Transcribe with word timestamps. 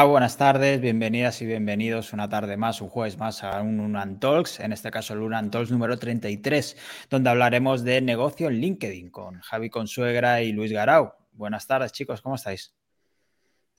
Hola, 0.00 0.08
buenas 0.08 0.38
tardes, 0.38 0.80
bienvenidas 0.80 1.42
y 1.42 1.46
bienvenidos 1.46 2.14
una 2.14 2.26
tarde 2.26 2.56
más, 2.56 2.80
un 2.80 2.88
jueves 2.88 3.18
más 3.18 3.44
a 3.44 3.60
un 3.60 3.80
Unan 3.80 4.18
Talks, 4.18 4.60
en 4.60 4.72
este 4.72 4.90
caso 4.90 5.12
el 5.12 5.20
Unan 5.20 5.50
Talks 5.50 5.70
número 5.70 5.98
33, 5.98 6.74
donde 7.10 7.28
hablaremos 7.28 7.84
de 7.84 8.00
negocio 8.00 8.48
en 8.48 8.62
LinkedIn 8.62 9.10
con 9.10 9.40
Javi 9.42 9.68
Consuegra 9.68 10.40
y 10.40 10.52
Luis 10.52 10.72
Garau. 10.72 11.12
Buenas 11.32 11.66
tardes, 11.66 11.92
chicos, 11.92 12.22
¿cómo 12.22 12.36
estáis? 12.36 12.74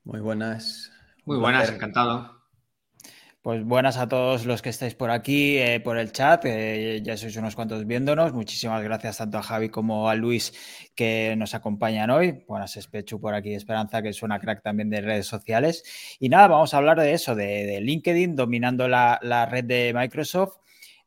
Muy 0.04 0.20
buenas. 0.20 0.92
Muy 1.26 1.40
buenas, 1.40 1.72
encantado. 1.72 2.41
Pues 3.44 3.64
buenas 3.66 3.98
a 3.98 4.08
todos 4.08 4.46
los 4.46 4.62
que 4.62 4.70
estáis 4.70 4.94
por 4.94 5.10
aquí, 5.10 5.58
eh, 5.58 5.80
por 5.80 5.98
el 5.98 6.12
chat, 6.12 6.46
eh, 6.46 7.02
ya 7.04 7.18
sois 7.18 7.36
unos 7.38 7.56
cuantos 7.56 7.88
viéndonos. 7.88 8.34
Muchísimas 8.34 8.84
gracias 8.84 9.18
tanto 9.18 9.40
a 9.40 9.42
Javi 9.42 9.70
como 9.70 10.10
a 10.10 10.14
Luis 10.14 10.54
que 10.94 11.34
nos 11.36 11.56
acompañan 11.56 12.12
hoy. 12.12 12.44
Buenas, 12.48 12.78
Espechu 12.78 13.20
por 13.20 13.34
aquí, 13.34 13.56
Esperanza, 13.56 14.04
que 14.04 14.10
es 14.10 14.22
una 14.22 14.40
crack 14.40 14.62
también 14.62 14.92
de 14.92 15.02
redes 15.02 15.26
sociales. 15.26 15.84
Y 16.20 16.30
nada, 16.30 16.50
vamos 16.50 16.76
a 16.76 16.78
hablar 16.78 17.00
de 17.00 17.14
eso, 17.14 17.34
de, 17.34 17.82
LinkedIn 17.82 18.36
dominando 18.36 18.88
la, 18.88 19.48
red 19.50 19.66
de 19.66 19.92
Microsoft. 19.96 20.58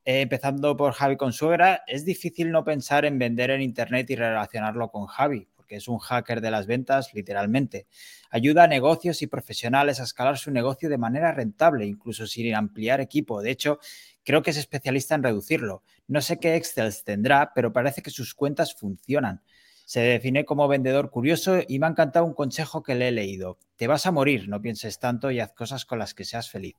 Eh, 0.05 0.23
empezando 0.23 0.77
por 0.77 0.93
Javi 0.93 1.17
Consuegra, 1.17 1.85
es 1.87 2.05
difícil 2.05 2.51
no 2.51 2.65
pensar 2.65 3.05
en 3.05 3.17
vender 3.17 3.51
en 3.51 3.63
Internet 3.63 4.11
y 4.11 4.17
relacionarlo 4.17 4.91
con 4.91 5.07
Javi 5.07 5.47
porque 5.65 5.77
es 5.77 5.89
un 5.89 5.99
hacker 5.99 6.43
de 6.43 6.51
las 6.51 6.67
ventas, 6.67 7.15
literalmente. 7.15 7.87
Ayuda 8.29 8.65
a 8.65 8.67
negocios 8.67 9.23
y 9.23 9.27
profesionales 9.27 9.99
a 9.99 10.03
escalar 10.03 10.37
su 10.37 10.51
negocio 10.51 10.91
de 10.91 10.99
manera 10.99 11.33
rentable, 11.33 11.87
incluso 11.87 12.27
sin 12.27 12.55
ampliar 12.55 13.01
equipo. 13.01 13.41
De 13.41 13.51
hecho, 13.51 13.79
creo 14.25 14.43
que 14.43 14.51
es 14.51 14.59
especialista 14.59 15.15
en 15.15 15.23
reducirlo. 15.23 15.83
No 16.07 16.21
sé 16.21 16.39
qué 16.39 16.57
Excel 16.57 16.93
tendrá, 17.03 17.53
pero 17.55 17.73
parece 17.73 18.03
que 18.03 18.11
sus 18.11 18.35
cuentas 18.35 18.75
funcionan. 18.75 19.41
Se 19.87 20.01
define 20.01 20.45
como 20.45 20.69
vendedor 20.69 21.09
curioso 21.09 21.61
y 21.67 21.79
me 21.79 21.87
ha 21.87 21.91
encantado 21.91 22.27
un 22.27 22.35
consejo 22.35 22.83
que 22.83 22.95
le 22.95 23.09
he 23.09 23.13
leído. 23.13 23.59
Te 23.77 23.87
vas 23.87 24.05
a 24.05 24.13
morir, 24.13 24.51
no 24.51 24.61
pienses 24.61 24.99
tanto 24.99 25.31
y 25.31 25.41
haz 25.41 25.55
cosas 25.55 25.87
con 25.87 25.99
las 25.99 26.13
que 26.13 26.27
seas 26.27 26.51
feliz. 26.51 26.77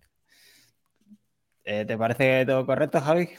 Eh, 1.64 1.86
¿Te 1.86 1.98
parece 1.98 2.46
todo 2.46 2.68
correcto, 2.68 3.02
Javi? 3.02 3.30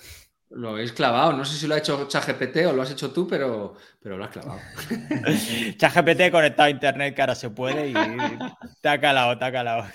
Lo 0.51 0.71
habéis 0.71 0.93
clavado. 0.93 1.33
No 1.33 1.45
sé 1.45 1.57
si 1.57 1.67
lo 1.67 1.75
ha 1.75 1.79
hecho 1.79 2.07
ChatGPT 2.07 2.67
o 2.67 2.73
lo 2.73 2.83
has 2.83 2.91
hecho 2.91 3.11
tú, 3.11 3.27
pero, 3.27 3.75
pero 4.03 4.17
lo 4.17 4.25
has 4.25 4.31
clavado. 4.31 4.61
ChatGPT 5.77 6.31
conectado 6.31 6.67
a 6.67 6.71
internet, 6.71 7.15
que 7.15 7.21
ahora 7.23 7.35
se 7.35 7.51
puede 7.51 7.89
y 7.91 7.95
te 8.81 8.89
ha 8.89 9.01
calado, 9.01 9.37
te 9.39 9.45
ha 9.45 9.53
calado. 9.53 9.87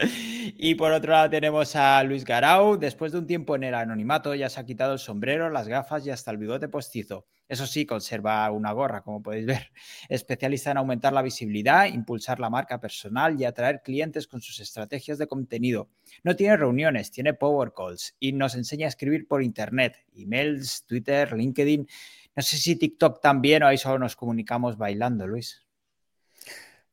Y 0.00 0.74
por 0.76 0.92
otro 0.92 1.12
lado 1.12 1.30
tenemos 1.30 1.74
a 1.76 2.02
Luis 2.04 2.24
Garau. 2.24 2.78
Después 2.78 3.12
de 3.12 3.18
un 3.18 3.26
tiempo 3.26 3.56
en 3.56 3.64
el 3.64 3.74
anonimato 3.74 4.34
ya 4.34 4.48
se 4.48 4.60
ha 4.60 4.64
quitado 4.64 4.92
el 4.92 4.98
sombrero, 4.98 5.50
las 5.50 5.68
gafas 5.68 6.06
y 6.06 6.10
hasta 6.10 6.30
el 6.30 6.36
bigote 6.36 6.68
postizo. 6.68 7.26
Eso 7.48 7.66
sí, 7.66 7.86
conserva 7.86 8.50
una 8.50 8.72
gorra, 8.72 9.02
como 9.02 9.22
podéis 9.22 9.46
ver. 9.46 9.72
Especialista 10.08 10.70
en 10.70 10.76
aumentar 10.76 11.12
la 11.12 11.22
visibilidad, 11.22 11.86
impulsar 11.86 12.40
la 12.40 12.50
marca 12.50 12.78
personal 12.78 13.40
y 13.40 13.44
atraer 13.44 13.82
clientes 13.82 14.26
con 14.26 14.40
sus 14.40 14.60
estrategias 14.60 15.18
de 15.18 15.26
contenido. 15.26 15.88
No 16.22 16.36
tiene 16.36 16.56
reuniones, 16.56 17.10
tiene 17.10 17.34
power 17.34 17.72
calls 17.74 18.14
y 18.20 18.32
nos 18.32 18.54
enseña 18.54 18.86
a 18.86 18.90
escribir 18.90 19.26
por 19.26 19.42
internet, 19.42 20.04
emails, 20.14 20.84
Twitter, 20.86 21.32
LinkedIn. 21.32 21.88
No 22.36 22.42
sé 22.42 22.58
si 22.58 22.76
TikTok 22.76 23.20
también 23.20 23.62
o 23.62 23.66
ahí 23.66 23.78
solo 23.78 23.98
nos 23.98 24.14
comunicamos 24.14 24.76
bailando, 24.76 25.26
Luis. 25.26 25.67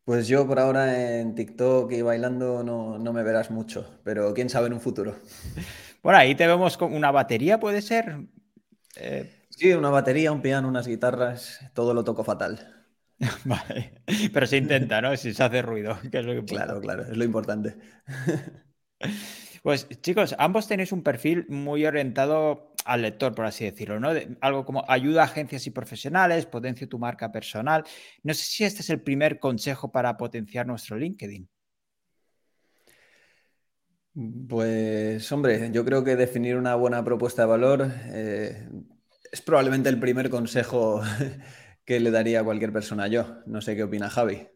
Pues 0.05 0.27
yo 0.27 0.47
por 0.47 0.59
ahora 0.59 1.19
en 1.19 1.35
TikTok 1.35 1.91
y 1.91 2.01
bailando 2.01 2.63
no, 2.63 2.97
no 2.99 3.11
me 3.13 3.23
verás 3.23 3.49
mucho, 3.51 3.99
pero 4.03 4.33
quién 4.33 4.49
sabe 4.49 4.67
en 4.67 4.73
un 4.73 4.81
futuro. 4.81 5.15
Bueno, 6.01 6.19
ahí 6.19 6.35
te 6.35 6.47
vemos 6.47 6.77
con 6.77 6.93
una 6.93 7.11
batería, 7.11 7.59
¿puede 7.59 7.81
ser? 7.81 8.17
Eh, 8.95 9.31
Sí, 9.49 9.71
una 9.73 9.89
batería, 9.89 10.31
un 10.31 10.41
piano, 10.41 10.67
unas 10.67 10.85
guitarras, 10.87 11.59
todo 11.73 11.93
lo 11.93 12.03
toco 12.03 12.23
fatal. 12.23 12.85
vale, 13.45 13.93
pero 14.33 14.45
se 14.45 14.57
intenta, 14.57 15.01
¿no? 15.01 15.15
Si 15.15 15.33
se 15.33 15.43
hace 15.43 15.61
ruido, 15.61 15.97
que 16.11 16.19
es 16.19 16.25
lo 16.25 16.33
que 16.33 16.45
Claro, 16.45 16.79
claro, 16.81 17.03
es 17.03 17.17
lo 17.17 17.23
importante. 17.23 17.75
Pues 19.63 19.87
chicos, 20.01 20.35
ambos 20.37 20.67
tenéis 20.67 20.91
un 20.91 21.03
perfil 21.03 21.45
muy 21.49 21.85
orientado 21.85 22.74
al 22.85 23.01
lector, 23.01 23.33
por 23.33 23.45
así 23.45 23.65
decirlo, 23.65 23.99
¿no? 23.99 24.09
algo 24.41 24.63
como 24.63 24.85
ayuda 24.87 25.23
a 25.23 25.25
agencias 25.25 25.65
y 25.67 25.71
profesionales, 25.71 26.45
potencia 26.45 26.87
tu 26.87 26.99
marca 26.99 27.31
personal. 27.31 27.83
No 28.23 28.33
sé 28.33 28.43
si 28.43 28.63
este 28.63 28.81
es 28.81 28.89
el 28.91 29.01
primer 29.01 29.39
consejo 29.39 29.91
para 29.91 30.15
potenciar 30.15 30.67
nuestro 30.67 30.95
LinkedIn. 30.97 31.49
Pues 34.47 35.29
hombre, 35.31 35.71
yo 35.73 35.83
creo 35.83 36.03
que 36.03 36.15
definir 36.15 36.55
una 36.55 36.75
buena 36.75 37.03
propuesta 37.03 37.41
de 37.41 37.47
valor 37.49 37.91
eh, 38.13 38.69
es 39.29 39.41
probablemente 39.41 39.89
el 39.89 39.99
primer 39.99 40.29
consejo 40.29 41.01
que 41.85 41.99
le 41.99 42.11
daría 42.11 42.39
a 42.39 42.43
cualquier 42.43 42.71
persona 42.71 43.07
yo. 43.07 43.39
No 43.45 43.61
sé 43.61 43.75
qué 43.75 43.83
opina 43.83 44.09
Javi. 44.09 44.47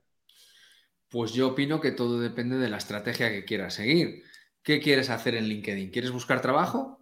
Pues 1.09 1.33
yo 1.33 1.49
opino 1.49 1.81
que 1.81 1.91
todo 1.91 2.21
depende 2.21 2.57
de 2.57 2.69
la 2.69 2.77
estrategia 2.77 3.31
que 3.31 3.43
quieras 3.43 3.73
seguir. 3.73 4.23
¿Qué 4.61 4.79
quieres 4.79 5.09
hacer 5.09 5.35
en 5.35 5.45
LinkedIn? 5.45 5.89
¿Quieres 5.89 6.11
buscar 6.11 6.41
trabajo? 6.41 6.98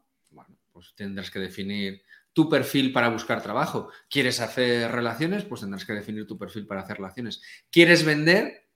Pues 0.77 0.93
tendrás 0.93 1.31
que 1.31 1.39
definir 1.39 2.03
tu 2.33 2.47
perfil 2.47 2.93
para 2.93 3.09
buscar 3.09 3.41
trabajo. 3.41 3.89
¿Quieres 4.07 4.39
hacer 4.39 4.91
relaciones? 4.91 5.43
Pues 5.43 5.61
tendrás 5.61 5.85
que 5.85 5.93
definir 5.93 6.27
tu 6.27 6.37
perfil 6.37 6.67
para 6.67 6.81
hacer 6.81 6.97
relaciones. 6.97 7.41
¿Quieres 7.71 8.05
vender? 8.05 8.69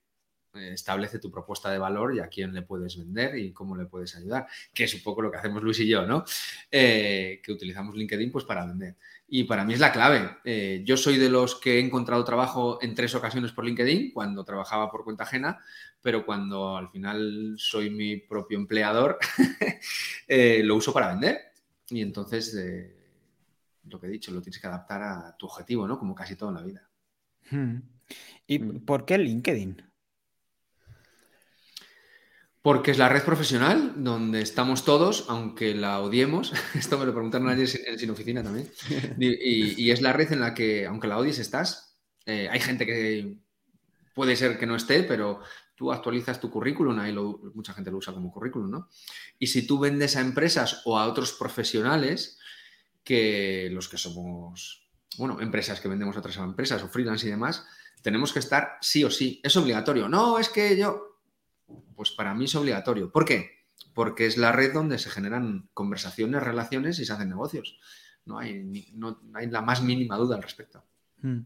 Eh, 0.56 0.72
establece 0.74 1.20
tu 1.20 1.30
propuesta 1.30 1.70
de 1.70 1.78
valor 1.78 2.16
y 2.16 2.20
a 2.20 2.28
quién 2.28 2.56
le 2.56 2.64
puedes 2.64 2.98
vender 2.98 3.38
y 3.38 3.54
cómo 3.54 3.78
le 3.78 3.86
puedes 3.86 4.16
ayudar, 4.16 4.48
que 4.74 4.86
es 4.86 4.96
un 4.96 5.04
poco 5.04 5.22
lo 5.22 5.30
que 5.30 5.38
hacemos 5.38 5.62
Luis 5.62 5.80
y 5.80 5.88
yo, 5.88 6.08
¿no? 6.08 6.26
Eh, 6.72 7.40
que 7.44 7.52
utilizamos 7.52 7.96
LinkedIn 7.96 8.32
pues 8.32 8.46
para 8.46 8.66
vender. 8.66 8.96
Y 9.28 9.44
para 9.44 9.64
mí 9.64 9.76
es 9.76 9.80
la 9.80 9.92
clave. 9.92 10.38
Eh, 10.44 10.82
yo 10.84 10.98
soy 10.98 11.20
de 11.20 11.30
los 11.30 11.54
que 11.54 11.76
he 11.76 11.80
encontrado 11.80 12.26
trabajo 12.26 12.80
en 12.82 12.96
tres 12.96 13.14
ocasiones 13.14 13.52
por 13.52 13.64
LinkedIn, 13.64 14.12
cuando 14.12 14.44
trabajaba 14.44 14.90
por 14.90 15.04
cuenta 15.04 15.26
ajena, 15.26 15.60
pero 16.02 16.26
cuando 16.26 16.78
al 16.78 16.90
final 16.90 17.54
soy 17.58 17.92
mi 17.92 18.18
propio 18.18 18.58
empleador, 18.58 19.20
lo 20.64 20.76
uso 20.76 20.92
para 20.92 21.10
vender. 21.10 21.51
Y 21.91 22.02
entonces, 22.02 22.56
lo 23.88 24.00
que 24.00 24.07
he 24.07 24.09
dicho, 24.09 24.31
lo 24.31 24.41
tienes 24.41 24.59
que 24.59 24.68
adaptar 24.68 25.03
a 25.03 25.35
tu 25.38 25.46
objetivo, 25.46 25.88
¿no? 25.88 26.00
Como 26.00 26.16
casi 26.16 26.35
todo 26.35 26.50
en 26.50 26.56
la 26.56 26.63
vida. 26.63 26.90
Hmm. 27.50 27.78
¿Y 28.47 28.59
mm. 28.59 28.85
por 28.85 29.06
qué 29.06 29.18
LinkedIn? 29.18 29.84
Porque 32.62 32.91
es 32.91 33.00
la 33.00 33.09
red 33.09 33.24
profesional 33.24 33.94
donde 33.97 34.41
estamos 34.41 34.85
todos, 34.85 35.25
aunque 35.29 35.74
la 35.74 36.00
odiemos. 36.00 36.53
Esto 36.75 36.97
me 37.00 37.06
lo 37.06 37.13
preguntaron 37.13 37.50
ayer 37.50 37.68
en 37.88 37.97
Sin 37.97 38.12
Oficina 38.12 38.44
también. 38.44 38.69
Y, 39.18 39.90
es 39.90 40.02
la 40.02 40.13
red 40.13 40.31
en 40.31 40.41
la 40.41 40.53
que, 40.53 40.85
aunque 40.85 41.08
la 41.08 41.18
odies, 41.18 41.40
estás. 41.40 41.97
Eh, 42.25 42.47
hay 42.52 42.59
gente 42.59 42.85
que 42.85 43.38
puede 44.13 44.35
ser 44.35 44.59
que 44.59 44.68
no 44.68 44.75
esté, 44.75 45.02
pero 45.03 45.41
tú 45.81 45.92
actualizas 45.92 46.40
tu 46.40 46.52
currículum, 46.52 47.00
ahí 47.00 47.12
mucha 47.56 47.74
gente 47.74 47.90
lo 47.90 47.97
usa 47.97 48.14
como 48.14 48.31
currículum, 48.31 48.69
¿no? 48.69 48.90
Y 49.40 49.47
si 49.47 49.66
tú 49.66 49.80
vendes 49.80 50.16
a 50.16 50.22
empresas 50.22 50.84
o 50.86 51.00
a 51.00 51.08
otros 51.08 51.34
profesionales, 51.34 52.38
que 53.03 53.68
los 53.72 53.90
que 53.90 53.97
somos, 53.97 54.88
bueno, 55.18 55.41
empresas 55.41 55.81
que 55.81 55.88
vendemos 55.88 56.16
a 56.16 56.20
otras 56.20 56.38
empresas 56.38 56.84
o 56.84 56.88
freelance 56.88 57.25
y 57.25 57.31
demás, 57.31 57.66
tenemos 58.03 58.31
que 58.31 58.38
estar 58.38 58.78
sí 58.80 59.03
o 59.03 59.09
sí. 59.09 59.41
Es 59.44 59.58
obligatorio. 59.58 60.08
No, 60.08 60.38
es 60.38 60.50
que 60.50 60.78
yo, 60.78 61.18
pues 61.96 62.12
para 62.12 62.36
mí 62.36 62.46
es 62.46 62.53
obligatorio. 62.53 63.12
¿Por 63.12 63.25
qué? 63.25 63.50
Porque 63.96 64.28
es 64.28 64.38
la 64.38 64.52
red 64.52 64.74
donde 64.74 65.00
se 65.00 65.09
generan 65.09 65.68
conversaciones, 65.74 66.44
relaciones 66.44 67.00
y 67.00 67.06
se 67.06 67.14
hacen 67.14 67.30
negocios. 67.30 67.80
No 68.25 68.38
hay, 68.38 68.91
no, 68.94 69.20
hay 69.34 69.50
la 69.50 69.64
más 69.64 69.81
mínima 69.81 70.16
duda 70.16 70.36
al 70.36 70.44
respecto. 70.44 70.84
Hmm. 71.22 71.40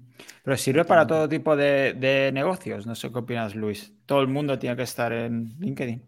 Pero 0.44 0.58
sirve 0.58 0.86
para 0.86 1.06
todo 1.06 1.28
tipo 1.28 1.56
de, 1.56 2.32
negocios. 2.34 2.86
No 2.86 2.96
sé 2.96 3.12
qué 3.12 3.20
opinas, 3.20 3.56
Luis. 3.56 3.94
Todo 4.06 4.22
el 4.22 4.28
mundo 4.28 4.58
tiene 4.60 4.76
que 4.76 4.84
estar 4.84 5.12
en 5.12 5.56
LinkedIn. 5.60 6.04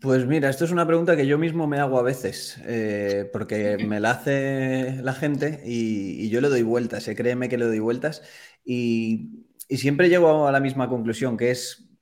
Pues 0.00 0.26
mira, 0.26 0.48
esto 0.48 0.64
es 0.64 0.70
una 0.70 0.86
pregunta 0.86 1.16
que 1.16 1.26
yo 1.26 1.36
mismo 1.36 1.66
me 1.66 1.78
hago 1.78 1.98
a 1.98 2.02
veces, 2.02 2.58
eh, 2.64 3.28
porque 3.30 3.76
me 3.86 4.00
la 4.00 4.12
hace 4.12 4.98
la 5.02 5.12
gente 5.12 5.60
y, 5.66 6.30
yo 6.30 6.40
le 6.40 6.48
doy 6.48 6.62
vueltas, 6.62 7.06
eh, 7.08 7.14
créeme 7.14 7.50
que 7.50 7.58
le 7.58 7.66
doy 7.66 7.78
vueltas, 7.78 8.22
y 8.64 9.44
siempre 9.68 10.08
llego 10.08 10.48
a 10.48 10.52
la 10.52 10.60
misma 10.60 10.88
conclusión, 10.88 11.36
que 11.36 11.50
es 11.50 11.92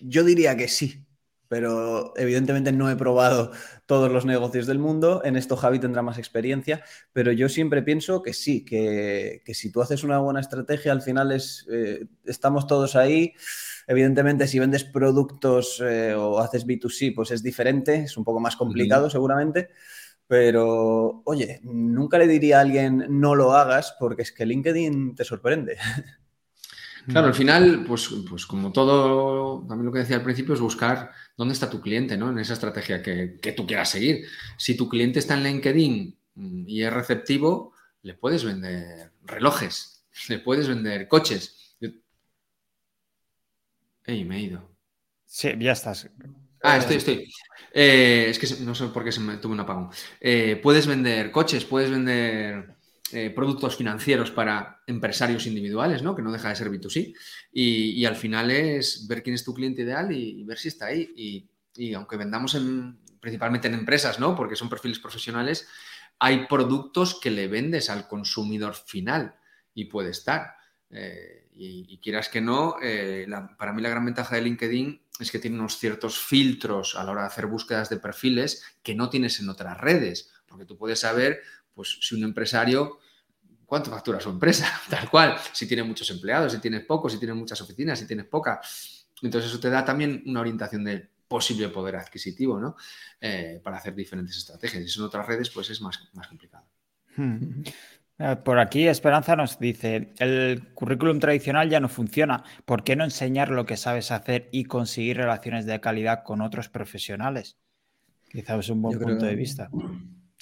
yo 0.00 0.24
diría 0.24 0.56
que 0.56 0.68
sí, 0.68 1.06
pero 1.50 2.12
evidentemente 2.16 2.70
no 2.70 2.88
he 2.88 2.94
probado 2.94 3.50
todos 3.84 4.08
los 4.08 4.24
negocios 4.24 4.68
del 4.68 4.78
mundo. 4.78 5.20
En 5.24 5.34
esto 5.34 5.56
Javi 5.56 5.80
tendrá 5.80 6.00
más 6.00 6.16
experiencia, 6.16 6.84
pero 7.12 7.32
yo 7.32 7.48
siempre 7.48 7.82
pienso 7.82 8.22
que 8.22 8.34
sí, 8.34 8.64
que, 8.64 9.42
si 9.52 9.72
tú 9.72 9.82
haces 9.82 10.04
una 10.04 10.20
buena 10.20 10.38
estrategia, 10.38 10.92
al 10.92 11.02
final 11.02 11.32
es, 11.32 11.66
eh, 11.68 12.06
estamos 12.24 12.68
todos 12.68 12.94
ahí. 12.94 13.34
Evidentemente, 13.88 14.46
si 14.46 14.60
vendes 14.60 14.84
productos 14.84 15.82
eh, 15.84 16.14
o 16.14 16.38
haces 16.38 16.64
B2C, 16.64 17.12
pues 17.16 17.32
es 17.32 17.42
diferente, 17.42 17.96
es 18.04 18.16
un 18.16 18.22
poco 18.22 18.38
más 18.38 18.54
complicado 18.54 19.10
seguramente. 19.10 19.70
Pero, 20.28 21.22
oye, 21.24 21.58
nunca 21.64 22.16
le 22.18 22.28
diría 22.28 22.58
a 22.58 22.60
alguien 22.60 23.06
no 23.08 23.34
lo 23.34 23.54
hagas 23.54 23.96
porque 23.98 24.22
es 24.22 24.30
que 24.30 24.46
LinkedIn 24.46 25.16
te 25.16 25.24
sorprende. 25.24 25.78
Claro, 27.06 27.28
al 27.28 27.34
final, 27.34 27.84
pues, 27.86 28.10
pues 28.28 28.46
como 28.46 28.72
todo, 28.72 29.66
también 29.66 29.86
lo 29.86 29.92
que 29.92 30.00
decía 30.00 30.16
al 30.16 30.22
principio, 30.22 30.54
es 30.54 30.60
buscar 30.60 31.10
dónde 31.40 31.54
está 31.54 31.70
tu 31.70 31.80
cliente, 31.80 32.18
¿no? 32.18 32.28
En 32.30 32.38
esa 32.38 32.52
estrategia 32.52 33.02
que, 33.02 33.54
tú 33.56 33.66
quieras 33.66 33.88
seguir. 33.88 34.26
Si 34.58 34.76
tu 34.76 34.90
cliente 34.90 35.18
está 35.18 35.32
en 35.38 35.44
LinkedIn 35.44 36.18
mm, 36.34 36.68
y 36.68 36.82
es 36.82 36.92
receptivo, 36.92 37.72
le 38.02 38.12
puedes 38.12 38.44
vender 38.44 39.12
relojes, 39.22 40.04
le 40.28 40.38
puedes 40.38 40.68
vender 40.68 41.08
coches. 41.08 41.78
¡Ey, 44.04 44.24
me 44.26 44.36
he 44.36 44.40
ido! 44.40 44.70
Sí, 45.24 45.48
ya 45.58 45.72
estás. 45.72 46.10
Ah, 46.62 46.76
estoy, 46.76 46.96
estoy. 46.96 47.32
Eh, 47.72 48.26
es 48.28 48.38
que 48.38 48.62
no 48.62 48.74
sé 48.74 48.88
por 48.88 49.02
qué 49.02 49.10
se 49.10 49.20
me 49.20 49.38
tuve 49.38 49.54
un 49.54 49.60
apagón. 49.60 49.88
Eh, 50.20 50.60
puedes 50.62 50.86
vender 50.86 51.30
coches, 51.30 51.64
puedes 51.64 51.90
vender 51.90 52.76
eh, 53.12 53.30
productos 53.30 53.76
financieros 53.76 54.30
para 54.30 54.82
empresarios 54.86 55.46
individuales, 55.46 56.02
¿no? 56.02 56.14
Que 56.14 56.22
no 56.22 56.32
deja 56.32 56.48
de 56.48 56.56
ser 56.56 56.70
B2C. 56.70 57.14
Y, 57.52 58.04
al 58.04 58.16
final 58.16 58.50
es 58.50 59.06
ver 59.08 59.22
quién 59.22 59.34
es 59.34 59.44
tu 59.44 59.54
cliente 59.54 59.82
ideal 59.82 60.12
y, 60.12 60.44
ver 60.44 60.58
si 60.58 60.68
está 60.68 60.86
ahí. 60.86 61.48
Y, 61.76 61.94
aunque 61.94 62.16
vendamos 62.16 62.56
principalmente 63.20 63.68
en 63.68 63.74
empresas, 63.74 64.18
¿no? 64.20 64.36
Porque 64.36 64.56
son 64.56 64.68
perfiles 64.68 64.98
profesionales, 64.98 65.66
hay 66.18 66.46
productos 66.46 67.18
que 67.20 67.30
le 67.30 67.48
vendes 67.48 67.90
al 67.90 68.06
consumidor 68.06 68.74
final 68.74 69.34
y 69.74 69.86
puede 69.86 70.10
estar. 70.10 70.54
y, 71.52 71.98
quieras 71.98 72.28
que 72.28 72.40
no, 72.40 72.76
para 73.58 73.72
mí 73.72 73.82
la 73.82 73.90
gran 73.90 74.04
ventaja 74.04 74.36
de 74.36 74.42
LinkedIn 74.42 75.00
es 75.20 75.30
que 75.30 75.38
tiene 75.38 75.58
unos 75.58 75.78
ciertos 75.78 76.18
filtros 76.18 76.96
a 76.96 77.04
la 77.04 77.12
hora 77.12 77.20
de 77.22 77.26
hacer 77.28 77.46
búsquedas 77.46 77.90
de 77.90 77.98
perfiles 77.98 78.64
que 78.82 78.94
no 78.94 79.10
tienes 79.10 79.38
en 79.40 79.48
otras 79.48 79.78
redes, 79.78 80.30
porque 80.46 80.64
tú 80.64 80.76
puedes 80.76 81.00
saber, 81.00 81.42
pues, 81.80 81.96
si 81.98 82.14
un 82.14 82.24
empresario, 82.24 82.98
cuánto 83.64 83.90
factura 83.90 84.20
su 84.20 84.28
empresa, 84.28 84.66
tal 84.90 85.08
cual, 85.08 85.36
si 85.52 85.66
tiene 85.66 85.82
muchos 85.82 86.10
empleados, 86.10 86.52
si 86.52 86.58
tienes 86.58 86.84
pocos, 86.84 87.10
si 87.10 87.18
tiene 87.18 87.32
muchas 87.32 87.58
oficinas, 87.62 87.98
si 87.98 88.06
tienes 88.06 88.26
poca. 88.26 88.60
Entonces 89.22 89.50
eso 89.50 89.58
te 89.58 89.70
da 89.70 89.82
también 89.82 90.22
una 90.26 90.40
orientación 90.40 90.84
de 90.84 91.08
posible 91.26 91.70
poder 91.70 91.96
adquisitivo, 91.96 92.60
¿no? 92.60 92.76
Eh, 93.18 93.60
para 93.64 93.78
hacer 93.78 93.94
diferentes 93.94 94.36
estrategias. 94.36 94.82
Y 94.82 94.88
si 94.88 94.92
son 94.92 95.06
otras 95.06 95.26
redes, 95.26 95.48
pues 95.48 95.70
es 95.70 95.80
más, 95.80 96.06
más 96.12 96.28
complicado. 96.28 96.66
Hmm. 97.16 97.62
Eh, 98.18 98.36
por 98.44 98.58
aquí 98.58 98.86
Esperanza 98.86 99.34
nos 99.36 99.58
dice, 99.58 100.12
el 100.18 100.74
currículum 100.74 101.18
tradicional 101.18 101.70
ya 101.70 101.80
no 101.80 101.88
funciona. 101.88 102.44
¿Por 102.66 102.84
qué 102.84 102.94
no 102.94 103.04
enseñar 103.04 103.48
lo 103.50 103.64
que 103.64 103.78
sabes 103.78 104.10
hacer 104.10 104.50
y 104.52 104.64
conseguir 104.64 105.16
relaciones 105.16 105.64
de 105.64 105.80
calidad 105.80 106.24
con 106.24 106.42
otros 106.42 106.68
profesionales? 106.68 107.56
Quizás 108.30 108.58
es 108.58 108.68
un 108.68 108.82
buen 108.82 108.98
punto 108.98 109.24
de 109.24 109.34
vista. 109.34 109.70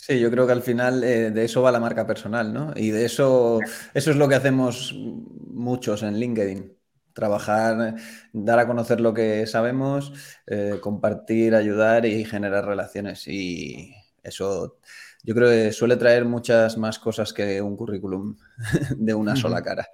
Sí, 0.00 0.18
yo 0.20 0.30
creo 0.30 0.46
que 0.46 0.52
al 0.52 0.62
final 0.62 1.02
eh, 1.04 1.30
de 1.30 1.44
eso 1.44 1.60
va 1.62 1.72
la 1.72 1.80
marca 1.80 2.06
personal, 2.06 2.52
¿no? 2.52 2.72
Y 2.76 2.90
de 2.90 3.04
eso, 3.04 3.60
eso 3.92 4.10
es 4.10 4.16
lo 4.16 4.28
que 4.28 4.36
hacemos 4.36 4.94
muchos 4.94 6.02
en 6.02 6.18
LinkedIn. 6.18 6.76
Trabajar, 7.12 7.96
dar 8.32 8.58
a 8.60 8.66
conocer 8.66 9.00
lo 9.00 9.12
que 9.12 9.46
sabemos, 9.46 10.12
eh, 10.46 10.78
compartir, 10.80 11.54
ayudar 11.54 12.06
y 12.06 12.24
generar 12.24 12.64
relaciones. 12.64 13.26
Y 13.26 13.92
eso 14.22 14.78
yo 15.24 15.34
creo 15.34 15.48
que 15.50 15.72
suele 15.72 15.96
traer 15.96 16.24
muchas 16.24 16.78
más 16.78 16.98
cosas 16.98 17.32
que 17.32 17.60
un 17.60 17.76
currículum 17.76 18.36
de 18.96 19.14
una 19.14 19.34
sola 19.36 19.62
cara. 19.62 19.88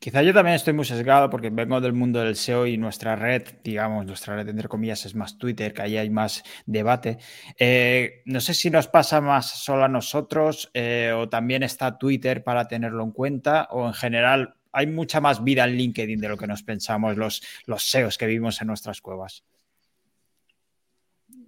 Quizá 0.00 0.22
yo 0.22 0.34
también 0.34 0.56
estoy 0.56 0.72
muy 0.72 0.84
sesgado 0.84 1.30
porque 1.30 1.50
vengo 1.50 1.80
del 1.80 1.92
mundo 1.92 2.20
del 2.20 2.36
SEO 2.36 2.66
y 2.66 2.76
nuestra 2.76 3.16
red, 3.16 3.42
digamos, 3.62 4.06
nuestra 4.06 4.36
red 4.36 4.48
entre 4.48 4.68
comillas 4.68 5.06
es 5.06 5.14
más 5.14 5.38
Twitter, 5.38 5.72
que 5.72 5.82
ahí 5.82 5.96
hay 5.96 6.10
más 6.10 6.42
debate. 6.66 7.18
Eh, 7.58 8.22
no 8.26 8.40
sé 8.40 8.54
si 8.54 8.70
nos 8.70 8.88
pasa 8.88 9.20
más 9.20 9.50
solo 9.50 9.84
a 9.84 9.88
nosotros 9.88 10.70
eh, 10.74 11.12
o 11.14 11.28
también 11.28 11.62
está 11.62 11.98
Twitter 11.98 12.42
para 12.42 12.68
tenerlo 12.68 13.04
en 13.04 13.12
cuenta 13.12 13.68
o 13.70 13.86
en 13.86 13.94
general 13.94 14.56
hay 14.72 14.86
mucha 14.86 15.20
más 15.20 15.44
vida 15.44 15.64
en 15.64 15.76
LinkedIn 15.76 16.18
de 16.18 16.28
lo 16.28 16.36
que 16.36 16.46
nos 16.46 16.62
pensamos 16.62 17.16
los, 17.16 17.42
los 17.66 17.84
SEOs 17.84 18.18
que 18.18 18.26
vivimos 18.26 18.60
en 18.60 18.68
nuestras 18.68 19.00
cuevas. 19.00 19.44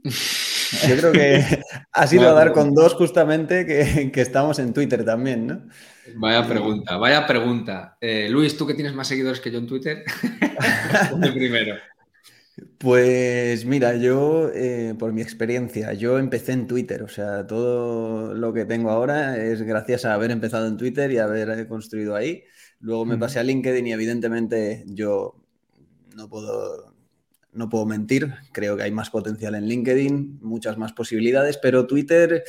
Yo 0.04 0.96
creo 0.96 1.12
que 1.12 1.62
ha 1.92 2.06
sido 2.06 2.28
a 2.28 2.32
dar 2.32 2.52
con 2.52 2.74
dos 2.74 2.94
justamente 2.94 3.64
que, 3.66 4.20
estamos 4.20 4.58
en 4.58 4.72
Twitter 4.72 5.04
también, 5.04 5.46
¿no? 5.46 5.68
Vaya 6.16 6.46
pregunta, 6.46 6.96
vaya 6.96 7.26
pregunta. 7.26 7.96
Eh, 8.00 8.28
Luis, 8.28 8.56
tú 8.56 8.66
que 8.66 8.74
tienes 8.74 8.94
más 8.94 9.08
seguidores 9.08 9.40
que 9.40 9.50
yo 9.50 9.58
en 9.58 9.66
Twitter, 9.66 10.04
primero. 11.34 11.76
Pues 12.78 13.64
mira, 13.64 13.96
yo, 13.96 14.50
eh, 14.54 14.94
por 14.98 15.12
mi 15.12 15.22
experiencia, 15.22 15.92
yo 15.94 16.18
empecé 16.18 16.52
en 16.52 16.66
Twitter, 16.66 17.02
o 17.02 17.08
sea, 17.08 17.46
todo 17.46 18.34
lo 18.34 18.52
que 18.52 18.64
tengo 18.64 18.90
ahora 18.90 19.38
es 19.38 19.62
gracias 19.62 20.04
a 20.04 20.14
haber 20.14 20.30
empezado 20.30 20.66
en 20.66 20.76
Twitter 20.76 21.10
y 21.10 21.18
haber 21.18 21.66
construido 21.66 22.14
ahí. 22.14 22.44
Luego 22.80 23.06
me 23.06 23.16
pasé 23.16 23.38
a 23.38 23.42
LinkedIn 23.42 23.86
y 23.86 23.92
evidentemente 23.92 24.84
yo 24.86 25.42
no 26.14 26.28
puedo 26.28 26.93
no 27.54 27.68
puedo 27.68 27.86
mentir, 27.86 28.34
creo 28.52 28.76
que 28.76 28.82
hay 28.82 28.92
más 28.92 29.10
potencial 29.10 29.54
en 29.54 29.66
LinkedIn, 29.66 30.40
muchas 30.42 30.76
más 30.76 30.92
posibilidades, 30.92 31.56
pero 31.58 31.86
Twitter 31.86 32.44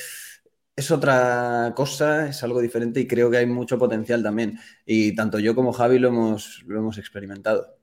es 0.75 0.91
otra 0.91 1.73
cosa, 1.75 2.27
es 2.27 2.43
algo 2.43 2.59
diferente 2.59 2.99
y 2.99 3.07
creo 3.07 3.31
que 3.31 3.37
hay 3.37 3.45
mucho 3.45 3.79
potencial 3.79 4.21
también. 4.21 4.59
Y 4.85 5.15
tanto 5.15 5.39
yo 5.39 5.55
como 5.55 5.71
Javi 5.71 5.99
lo 5.99 6.09
hemos, 6.09 6.63
lo 6.67 6.79
hemos 6.79 6.97
experimentado. 6.97 7.77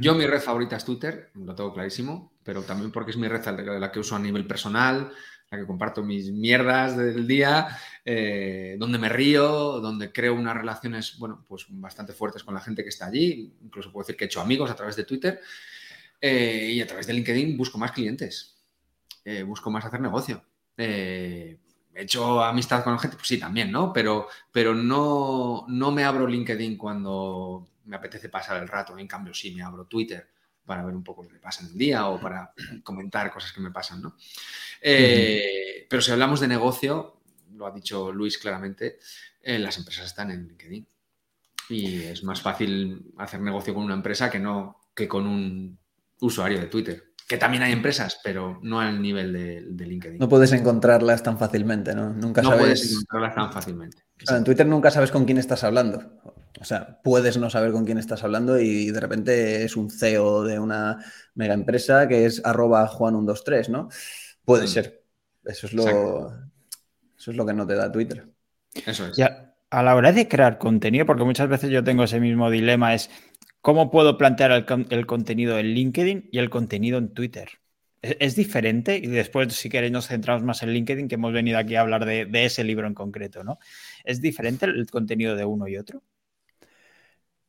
Yo 0.00 0.14
mi 0.14 0.26
red 0.26 0.40
favorita 0.40 0.76
es 0.76 0.84
Twitter, 0.84 1.30
lo 1.34 1.54
tengo 1.54 1.72
clarísimo, 1.72 2.34
pero 2.42 2.62
también 2.62 2.90
porque 2.90 3.12
es 3.12 3.16
mi 3.16 3.28
red 3.28 3.44
la 3.44 3.90
que 3.90 4.00
uso 4.00 4.16
a 4.16 4.18
nivel 4.18 4.46
personal, 4.46 5.10
la 5.50 5.58
que 5.58 5.66
comparto 5.66 6.02
mis 6.02 6.30
mierdas 6.30 6.96
del 6.96 7.26
día, 7.26 7.68
eh, 8.04 8.76
donde 8.78 8.98
me 8.98 9.08
río, 9.08 9.80
donde 9.80 10.12
creo 10.12 10.34
unas 10.34 10.56
relaciones, 10.56 11.18
bueno, 11.18 11.44
pues 11.48 11.66
bastante 11.68 12.12
fuertes 12.12 12.42
con 12.42 12.54
la 12.54 12.60
gente 12.60 12.82
que 12.82 12.88
está 12.88 13.06
allí. 13.06 13.54
Incluso 13.62 13.92
puedo 13.92 14.04
decir 14.04 14.16
que 14.16 14.24
he 14.24 14.26
hecho 14.26 14.40
amigos 14.40 14.70
a 14.70 14.76
través 14.76 14.96
de 14.96 15.04
Twitter. 15.04 15.40
Eh, 16.26 16.70
y 16.72 16.80
a 16.80 16.86
través 16.86 17.06
de 17.06 17.12
LinkedIn 17.12 17.54
busco 17.54 17.76
más 17.76 17.92
clientes, 17.92 18.56
eh, 19.26 19.42
busco 19.42 19.70
más 19.70 19.84
hacer 19.84 20.00
negocio. 20.00 20.42
Eh, 20.74 21.58
he 21.94 22.02
hecho 22.02 22.42
amistad 22.42 22.82
con 22.82 22.98
gente, 22.98 23.18
pues 23.18 23.28
sí, 23.28 23.36
también, 23.36 23.70
¿no? 23.70 23.92
Pero, 23.92 24.28
pero 24.50 24.74
no, 24.74 25.66
no 25.68 25.90
me 25.92 26.02
abro 26.02 26.26
LinkedIn 26.26 26.78
cuando 26.78 27.68
me 27.84 27.96
apetece 27.96 28.30
pasar 28.30 28.62
el 28.62 28.68
rato. 28.68 28.96
En 28.96 29.06
cambio, 29.06 29.34
sí, 29.34 29.54
me 29.54 29.62
abro 29.62 29.84
Twitter 29.84 30.26
para 30.64 30.82
ver 30.82 30.94
un 30.94 31.04
poco 31.04 31.24
lo 31.24 31.28
que 31.28 31.38
pasa 31.38 31.62
en 31.62 31.72
el 31.72 31.76
día 31.76 32.06
o 32.06 32.18
para 32.18 32.54
comentar 32.82 33.30
cosas 33.30 33.52
que 33.52 33.60
me 33.60 33.70
pasan, 33.70 34.00
¿no? 34.00 34.16
Pero 34.80 36.00
si 36.00 36.10
hablamos 36.10 36.40
de 36.40 36.48
negocio, 36.48 37.20
lo 37.52 37.66
ha 37.66 37.70
dicho 37.70 38.10
Luis 38.12 38.38
claramente, 38.38 38.98
las 39.42 39.76
empresas 39.76 40.06
están 40.06 40.30
en 40.30 40.48
LinkedIn. 40.48 40.86
Y 41.68 41.96
es 42.04 42.24
más 42.24 42.40
fácil 42.40 43.12
hacer 43.18 43.42
negocio 43.42 43.74
con 43.74 43.84
una 43.84 43.92
empresa 43.92 44.30
que 44.30 44.38
no 44.38 44.80
que 44.94 45.08
con 45.08 45.26
un 45.26 45.78
usuario 46.24 46.58
de 46.60 46.66
Twitter. 46.66 47.02
Que 47.26 47.38
también 47.38 47.62
hay 47.62 47.72
empresas, 47.72 48.20
pero 48.22 48.58
no 48.62 48.80
al 48.80 49.00
nivel 49.00 49.32
de, 49.32 49.86
LinkedIn. 49.86 50.18
No 50.18 50.28
puedes 50.28 50.52
encontrarlas 50.52 51.22
tan 51.22 51.38
fácilmente, 51.38 51.94
¿no? 51.94 52.10
Nunca 52.10 52.42
no 52.42 52.56
puedes 52.56 52.90
encontrarlas 52.90 53.34
tan 53.34 53.52
fácilmente. 53.52 53.96
en 54.28 54.44
Twitter 54.44 54.66
nunca 54.66 54.90
sabes 54.90 55.10
con 55.10 55.24
quién 55.24 55.38
estás 55.38 55.64
hablando. 55.64 56.20
O 56.60 56.64
sea, 56.64 57.00
puedes 57.02 57.38
no 57.38 57.48
saber 57.48 57.72
con 57.72 57.86
quién 57.86 57.96
estás 57.96 58.24
hablando 58.24 58.58
y 58.58 58.90
de 58.90 59.00
repente 59.00 59.64
es 59.64 59.76
un 59.76 59.90
CEO 59.90 60.44
de 60.44 60.58
una 60.58 60.98
mega 61.34 61.54
empresa 61.54 62.06
que 62.08 62.26
es 62.26 62.42
arroba 62.44 62.88
Juan123, 62.88 63.68
¿no? 63.68 63.88
Puede 64.44 64.64
mm. 64.64 64.68
ser. 64.68 65.04
Eso 65.44 65.66
es 65.66 65.72
lo. 65.72 66.28
Eso 67.16 67.30
es 67.30 67.36
lo 67.36 67.46
que 67.46 67.54
no 67.54 67.66
te 67.66 67.74
da 67.74 67.90
Twitter. 67.90 68.28
Eso 68.86 69.06
es. 69.06 69.16
Ya, 69.16 69.54
a 69.70 69.82
la 69.82 69.96
hora 69.96 70.12
de 70.12 70.28
crear 70.28 70.58
contenido, 70.58 71.04
porque 71.06 71.24
muchas 71.24 71.48
veces 71.48 71.70
yo 71.70 71.82
tengo 71.82 72.04
ese 72.04 72.20
mismo 72.20 72.50
dilema, 72.50 72.94
es 72.94 73.10
¿Cómo 73.64 73.90
puedo 73.90 74.18
plantear 74.18 74.52
el, 74.90 75.06
contenido 75.06 75.58
en 75.58 75.68
LinkedIn 75.68 76.28
y 76.30 76.38
el 76.38 76.50
contenido 76.50 76.98
en 76.98 77.14
Twitter? 77.14 77.48
¿Es, 78.02 78.36
diferente? 78.36 78.98
Y 78.98 79.06
después, 79.06 79.54
si 79.54 79.70
queréis, 79.70 79.90
nos 79.90 80.06
centramos 80.06 80.42
más 80.42 80.62
en 80.62 80.68
LinkedIn, 80.68 81.08
que 81.08 81.14
hemos 81.14 81.32
venido 81.32 81.56
aquí 81.56 81.74
a 81.74 81.80
hablar 81.80 82.04
de, 82.04 82.28
ese 82.44 82.62
libro 82.62 82.86
en 82.86 82.92
concreto, 82.92 83.42
¿no? 83.42 83.58
¿Es 84.04 84.20
diferente 84.20 84.66
el 84.66 84.86
contenido 84.90 85.34
de 85.34 85.46
uno 85.46 85.66
y 85.66 85.78
otro? 85.78 86.02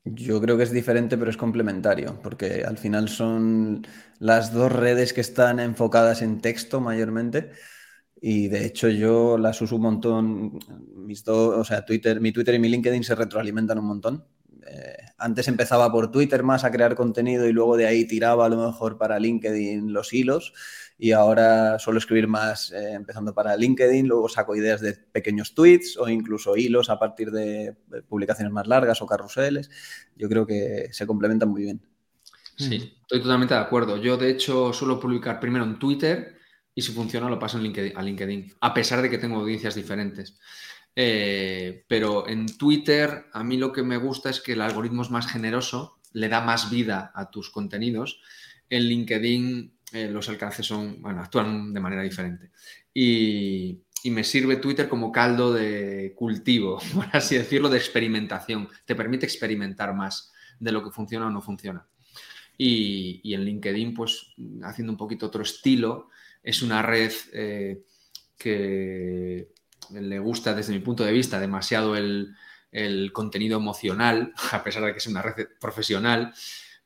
Yo 0.05 0.39
creo 0.39 0.55
que 0.55 0.63
es 0.63 0.71
diferente, 0.71 1.17
pero 1.17 1.29
es 1.29 1.35
complementario, 1.35 2.17
porque 2.23 2.63
al 2.65 2.77
final 2.77 3.09
son 3.09 3.85
las 4.19 4.53
dos 4.53 4.71
redes 4.71 5.11
que 5.11 5.19
están 5.19 5.59
enfocadas 5.59 6.21
en 6.21 6.39
texto 6.39 6.79
mayormente. 6.79 7.51
Y 8.21 8.47
de 8.47 8.65
hecho 8.65 8.87
yo 8.87 9.37
las 9.37 9.61
uso 9.61 9.75
un 9.75 9.81
montón, 9.81 10.59
mis 10.95 11.25
dos, 11.25 11.57
o 11.57 11.65
sea, 11.65 11.83
Twitter, 11.83 12.21
mi 12.21 12.31
Twitter 12.31 12.55
y 12.55 12.59
mi 12.59 12.69
LinkedIn 12.69 13.03
se 13.03 13.15
retroalimentan 13.15 13.79
un 13.79 13.87
montón. 13.87 14.25
Eh, 14.65 14.95
antes 15.17 15.47
empezaba 15.47 15.91
por 15.91 16.11
Twitter 16.11 16.43
más 16.43 16.63
a 16.63 16.71
crear 16.71 16.95
contenido 16.95 17.47
y 17.47 17.53
luego 17.53 17.77
de 17.77 17.87
ahí 17.87 18.05
tiraba 18.05 18.45
a 18.45 18.49
lo 18.49 18.65
mejor 18.65 18.97
para 18.97 19.19
LinkedIn 19.19 19.93
los 19.93 20.13
hilos 20.13 20.53
y 20.97 21.11
ahora 21.11 21.77
suelo 21.79 21.99
escribir 21.99 22.27
más 22.27 22.71
eh, 22.71 22.93
empezando 22.93 23.33
para 23.33 23.55
LinkedIn, 23.57 24.07
luego 24.07 24.29
saco 24.29 24.55
ideas 24.55 24.81
de 24.81 24.93
pequeños 24.93 25.53
tweets 25.53 25.97
o 25.97 26.07
incluso 26.07 26.55
hilos 26.55 26.89
a 26.89 26.99
partir 26.99 27.31
de 27.31 27.75
publicaciones 28.07 28.53
más 28.53 28.67
largas 28.67 29.01
o 29.01 29.07
carruseles. 29.07 29.69
Yo 30.15 30.29
creo 30.29 30.45
que 30.45 30.89
se 30.91 31.05
complementan 31.05 31.49
muy 31.49 31.63
bien. 31.63 31.81
Sí, 32.57 32.93
estoy 33.01 33.21
totalmente 33.21 33.53
de 33.53 33.59
acuerdo. 33.59 33.97
Yo 33.97 34.15
de 34.15 34.29
hecho 34.29 34.71
suelo 34.71 34.99
publicar 34.99 35.41
primero 35.41 35.65
en 35.65 35.77
Twitter 35.77 36.37
y 36.73 36.81
si 36.81 36.93
funciona 36.93 37.29
lo 37.29 37.39
paso 37.39 37.57
en 37.57 37.63
LinkedIn, 37.63 37.97
a 37.97 38.01
LinkedIn, 38.01 38.53
a 38.61 38.73
pesar 38.73 39.01
de 39.01 39.09
que 39.09 39.17
tengo 39.17 39.37
audiencias 39.37 39.75
diferentes. 39.75 40.37
Eh, 40.95 41.83
pero 41.89 42.27
en 42.27 42.45
Twitter 42.57 43.25
a 43.33 43.43
mí 43.43 43.57
lo 43.57 43.73
que 43.73 43.83
me 43.83 43.97
gusta 43.97 44.29
es 44.29 44.39
que 44.39 44.53
el 44.53 44.61
algoritmo 44.61 45.01
es 45.01 45.11
más 45.11 45.27
generoso, 45.27 45.99
le 46.13 46.29
da 46.29 46.41
más 46.41 46.69
vida 46.69 47.11
a 47.13 47.29
tus 47.29 47.49
contenidos. 47.49 48.21
En 48.69 48.83
LinkedIn 48.83 49.75
eh, 49.91 50.09
los 50.09 50.29
alcances 50.29 50.65
son, 50.65 51.01
bueno, 51.01 51.21
actúan 51.21 51.73
de 51.73 51.79
manera 51.79 52.01
diferente. 52.01 52.51
Y, 52.93 53.81
me 54.05 54.23
sirve 54.23 54.57
Twitter 54.57 54.87
como 54.87 55.11
caldo 55.11 55.51
de 55.51 56.13
cultivo, 56.15 56.79
por 56.93 57.07
así 57.11 57.35
decirlo, 57.37 57.69
de 57.69 57.77
experimentación. 57.77 58.69
Te 58.85 58.95
permite 58.95 59.25
experimentar 59.25 59.95
más 59.95 60.31
de 60.59 60.71
lo 60.71 60.83
que 60.83 60.91
funciona 60.91 61.25
o 61.25 61.31
no 61.31 61.41
funciona. 61.41 61.87
Y, 62.55 63.33
en 63.33 63.43
LinkedIn, 63.43 63.95
pues 63.95 64.35
haciendo 64.61 64.93
un 64.93 64.97
poquito 64.97 65.25
otro 65.25 65.41
estilo, 65.41 66.09
es 66.43 66.61
una 66.61 66.83
red 66.83 67.11
eh, 67.33 67.83
que 68.37 69.49
le 69.91 70.19
gusta 70.19 70.53
desde 70.53 70.73
mi 70.73 70.79
punto 70.79 71.03
de 71.03 71.11
vista 71.11 71.39
demasiado 71.39 71.95
el, 71.95 72.35
contenido 73.13 73.57
emocional, 73.57 74.33
a 74.51 74.63
pesar 74.63 74.83
de 74.83 74.91
que 74.91 74.97
es 74.97 75.07
una 75.07 75.21
red 75.21 75.47
profesional, 75.59 76.33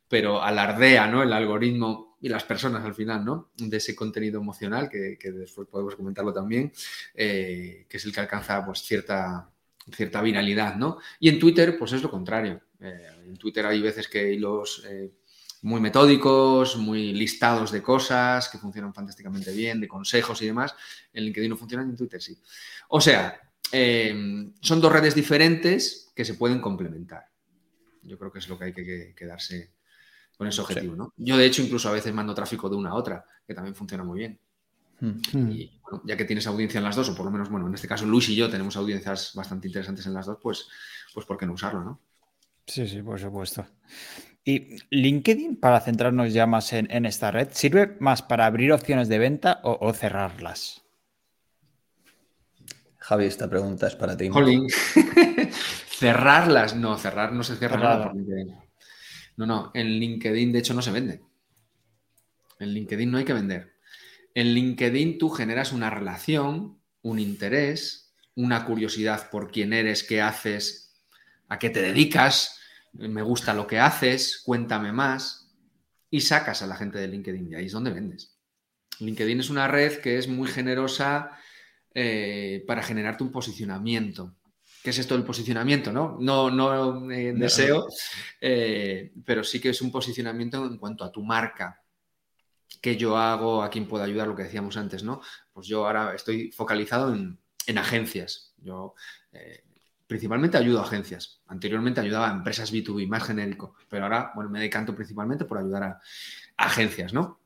pero 0.08 0.41
alardea 0.41 1.08
¿no? 1.08 1.24
el 1.24 1.34
algoritmo 1.34 2.18
y 2.22 2.29
las 2.29 2.44
personas 2.44 2.84
al 2.84 2.94
final, 2.94 3.24
¿no? 3.24 3.51
De 3.58 3.77
ese 3.77 3.96
contenido 3.96 4.41
emocional, 4.41 4.89
que, 4.89 5.18
después 5.32 5.68
podemos 5.68 5.96
comentarlo 5.96 6.34
también, 6.34 6.72
eh, 7.13 7.86
que 7.88 7.98
es 7.98 8.06
el 8.06 8.13
que 8.13 8.20
alcanza 8.20 8.65
pues 8.65 8.82
cierta, 8.82 9.50
cierta 9.91 10.22
viralidad, 10.22 10.75
¿no? 10.75 10.98
Y 11.20 11.29
en 11.29 11.39
Twitter, 11.39 11.77
pues 11.77 11.94
es 11.94 12.03
lo 12.03 12.12
contrario. 12.12 12.62
Eh, 12.82 13.08
en 13.25 13.38
Twitter 13.38 13.65
hay 13.65 13.82
veces 13.82 14.08
que 14.08 14.36
los 14.38 14.86
eh, 14.86 15.12
muy 15.62 15.82
metódicos, 15.82 16.78
muy 16.78 17.13
listados 17.13 17.72
de 17.72 17.82
cosas 17.82 18.50
que 18.50 18.58
funcionan 18.58 18.94
fantásticamente 18.94 19.51
bien, 19.51 19.82
de 19.82 19.88
consejos 19.88 20.42
y 20.42 20.46
demás. 20.46 20.75
En 21.13 21.25
LinkedIn 21.25 21.50
no 21.50 21.58
funcionan, 21.58 21.89
en 21.89 21.96
Twitter 21.96 22.22
sí. 22.22 22.38
O 22.89 23.01
sea, 23.01 23.39
son 24.62 24.82
dos 24.82 24.92
redes 24.92 25.16
diferentes 25.16 26.12
que 26.16 26.25
se 26.25 26.36
pueden 26.36 26.60
complementar. 26.60 27.28
Yo 28.04 28.18
creo 28.18 28.32
que 28.32 28.39
es 28.39 28.48
lo 28.48 28.58
que 28.58 28.66
hay 28.66 28.74
que 28.74 29.13
quedarse 29.16 29.74
con 30.38 30.48
ese 30.48 30.62
objetivo, 30.62 30.96
¿no? 30.96 31.13
Yo, 31.18 31.38
de 31.38 31.46
hecho, 31.46 31.62
incluso 31.62 31.89
a 31.89 31.92
veces 31.92 32.13
mando 32.13 32.34
tráfico 32.34 32.70
de 32.70 32.78
una 32.78 32.92
a 32.92 32.96
otra, 32.96 33.25
que 33.46 33.54
también 33.54 33.75
funciona 33.75 34.06
muy 34.06 34.20
bien. 34.20 34.39
Hmm. 35.01 35.51
Y 35.51 35.80
bueno, 35.82 36.01
ya 36.06 36.16
que 36.16 36.25
tienes 36.25 36.48
audiencia 36.48 36.78
en 36.78 36.86
las 36.86 36.96
dos, 36.96 37.10
o 37.10 37.16
por 37.16 37.25
lo 37.25 37.32
menos, 37.32 37.50
bueno, 37.50 37.68
en 37.68 37.74
este 37.74 37.88
caso 37.88 38.06
Luis 38.06 38.30
y 38.30 38.36
yo 38.36 38.50
tenemos 38.50 38.75
audiencias 38.78 39.34
bastante 39.36 39.68
interesantes 39.68 40.06
en 40.06 40.13
las 40.13 40.25
dos, 40.25 40.38
pues, 40.42 40.68
pues 41.13 41.25
¿por 41.25 41.38
qué 41.38 41.46
no 41.46 41.54
usarlo, 41.54 41.84
no? 41.84 42.01
Sí, 42.66 42.88
sí, 42.88 43.01
por 43.01 43.20
supuesto. 43.20 43.66
¿Y 44.43 44.77
LinkedIn, 44.89 45.58
para 45.58 45.81
centrarnos 45.81 46.34
ya 46.34 46.48
más 46.48 46.74
en, 46.74 47.05
esta 47.05 47.31
red, 47.31 47.50
sirve 47.51 47.98
más 48.00 48.22
para 48.22 48.46
abrir 48.46 48.72
opciones 48.72 49.10
de 49.10 49.19
venta 49.19 49.60
o, 49.63 49.93
cerrarlas? 49.93 50.84
Javi, 52.98 53.25
esta 53.25 53.50
pregunta 53.50 53.88
es 53.88 53.96
para 53.96 54.15
ti. 54.15 54.29
cerrarlas, 56.00 56.75
no, 56.75 56.98
cerrar 56.98 57.34
no 57.34 57.43
se 57.43 57.58
cierra 57.58 57.77
nada 57.77 58.13
no, 59.39 59.46
no, 59.46 59.72
en 59.74 59.88
LinkedIn 59.88 60.51
de 60.51 60.60
hecho 60.60 60.74
no 60.74 60.81
se 60.81 60.91
vende. 60.91 61.22
En 62.60 62.74
LinkedIn 62.74 63.10
no 63.10 63.19
hay 63.19 63.24
que 63.24 63.31
vender. 63.31 63.74
En 64.34 64.53
LinkedIn 64.53 65.17
tú 65.17 65.29
generas 65.29 65.72
una 65.72 65.89
relación, 65.89 66.77
un 67.03 67.19
interés, 67.19 68.13
una 68.36 68.65
curiosidad 68.65 69.29
por 69.29 69.50
quién 69.50 69.72
eres, 69.72 70.03
qué 70.03 70.22
haces, 70.22 70.93
a 71.48 71.58
qué 71.58 71.69
te 71.69 71.81
dedicas, 71.81 72.59
me 72.93 73.22
gusta 73.22 73.53
lo 73.53 73.67
que 73.67 73.79
haces, 73.79 74.41
cuéntame 74.43 74.91
más, 74.91 75.51
y 76.10 76.22
sacas 76.22 76.62
a 76.62 76.67
la 76.67 76.75
gente 76.75 77.00
de 77.00 77.08
LinkedIn. 77.08 77.51
Y 77.51 77.55
ahí 77.55 77.65
es 77.65 77.72
donde 77.72 77.91
vendes. 77.91 78.38
LinkedIn 79.00 79.39
es 79.39 79.50
una 79.50 79.67
red 79.67 80.00
que 80.00 80.17
es 80.17 80.27
muy 80.27 80.48
generosa 80.48 81.31
eh, 81.93 82.63
para 82.67 82.84
generarte 82.84 83.24
un 83.24 83.31
posicionamiento. 83.31 84.36
¿Qué 84.84 84.91
es 84.91 85.00
esto 85.00 85.15
del 85.15 85.25
posicionamiento? 85.25 85.91
No, 85.91 86.17
no, 86.19 86.50
no 86.50 87.12
eh, 87.12 87.34
deseo, 87.34 87.88
eh, 88.39 89.12
pero 89.25 89.43
sí 89.43 89.60
que 89.60 89.69
es 89.69 89.81
un 89.81 89.91
posicionamiento 89.91 90.65
en 90.65 90.77
cuanto 90.77 91.03
a 91.03 91.12
tu 91.12 91.22
marca. 91.22 91.84
¿Qué 92.81 92.96
yo 92.96 93.17
hago? 93.17 93.62
¿A 93.62 93.69
quién 93.69 93.88
puedo 93.88 94.03
ayudar? 94.05 94.27
Lo 94.27 94.36
que 94.36 94.43
decíamos 94.43 94.77
antes, 94.77 95.03
¿no? 95.03 95.22
Pues 95.51 95.67
yo 95.67 95.86
ahora 95.86 96.15
estoy 96.15 96.51
focalizado 96.51 97.13
en, 97.13 97.38
agencias. 97.77 98.53
Yo 98.58 98.96
eh, 99.31 99.63
principalmente 100.10 100.58
ayudo 100.58 100.80
a 100.80 100.86
agencias. 100.86 101.44
Anteriormente 101.46 102.01
ayudaba 102.01 102.32
a 102.32 102.34
empresas 102.34 102.74
B2B, 102.74 103.08
más 103.08 103.24
genérico, 103.24 103.75
pero 103.88 104.06
ahora, 104.06 104.32
bueno, 104.34 104.50
me 104.50 104.60
decanto 104.60 104.96
principalmente 104.96 105.46
por 105.46 105.60
ayudar 105.60 105.84
a 105.84 106.01
agencias, 106.58 107.13
¿no? 107.13 107.39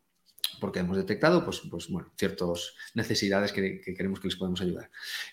porque 0.60 0.80
hemos 0.80 0.96
detectado, 0.96 1.44
pues, 1.44 1.62
pues 1.70 1.90
bueno, 1.90 2.14
ciertas 2.18 2.74
necesidades 2.94 3.52
que, 3.52 3.82
queremos 3.82 4.22
que 4.22 4.30
les 4.30 4.38
podemos 4.38 4.62
ayudar. 4.62 4.90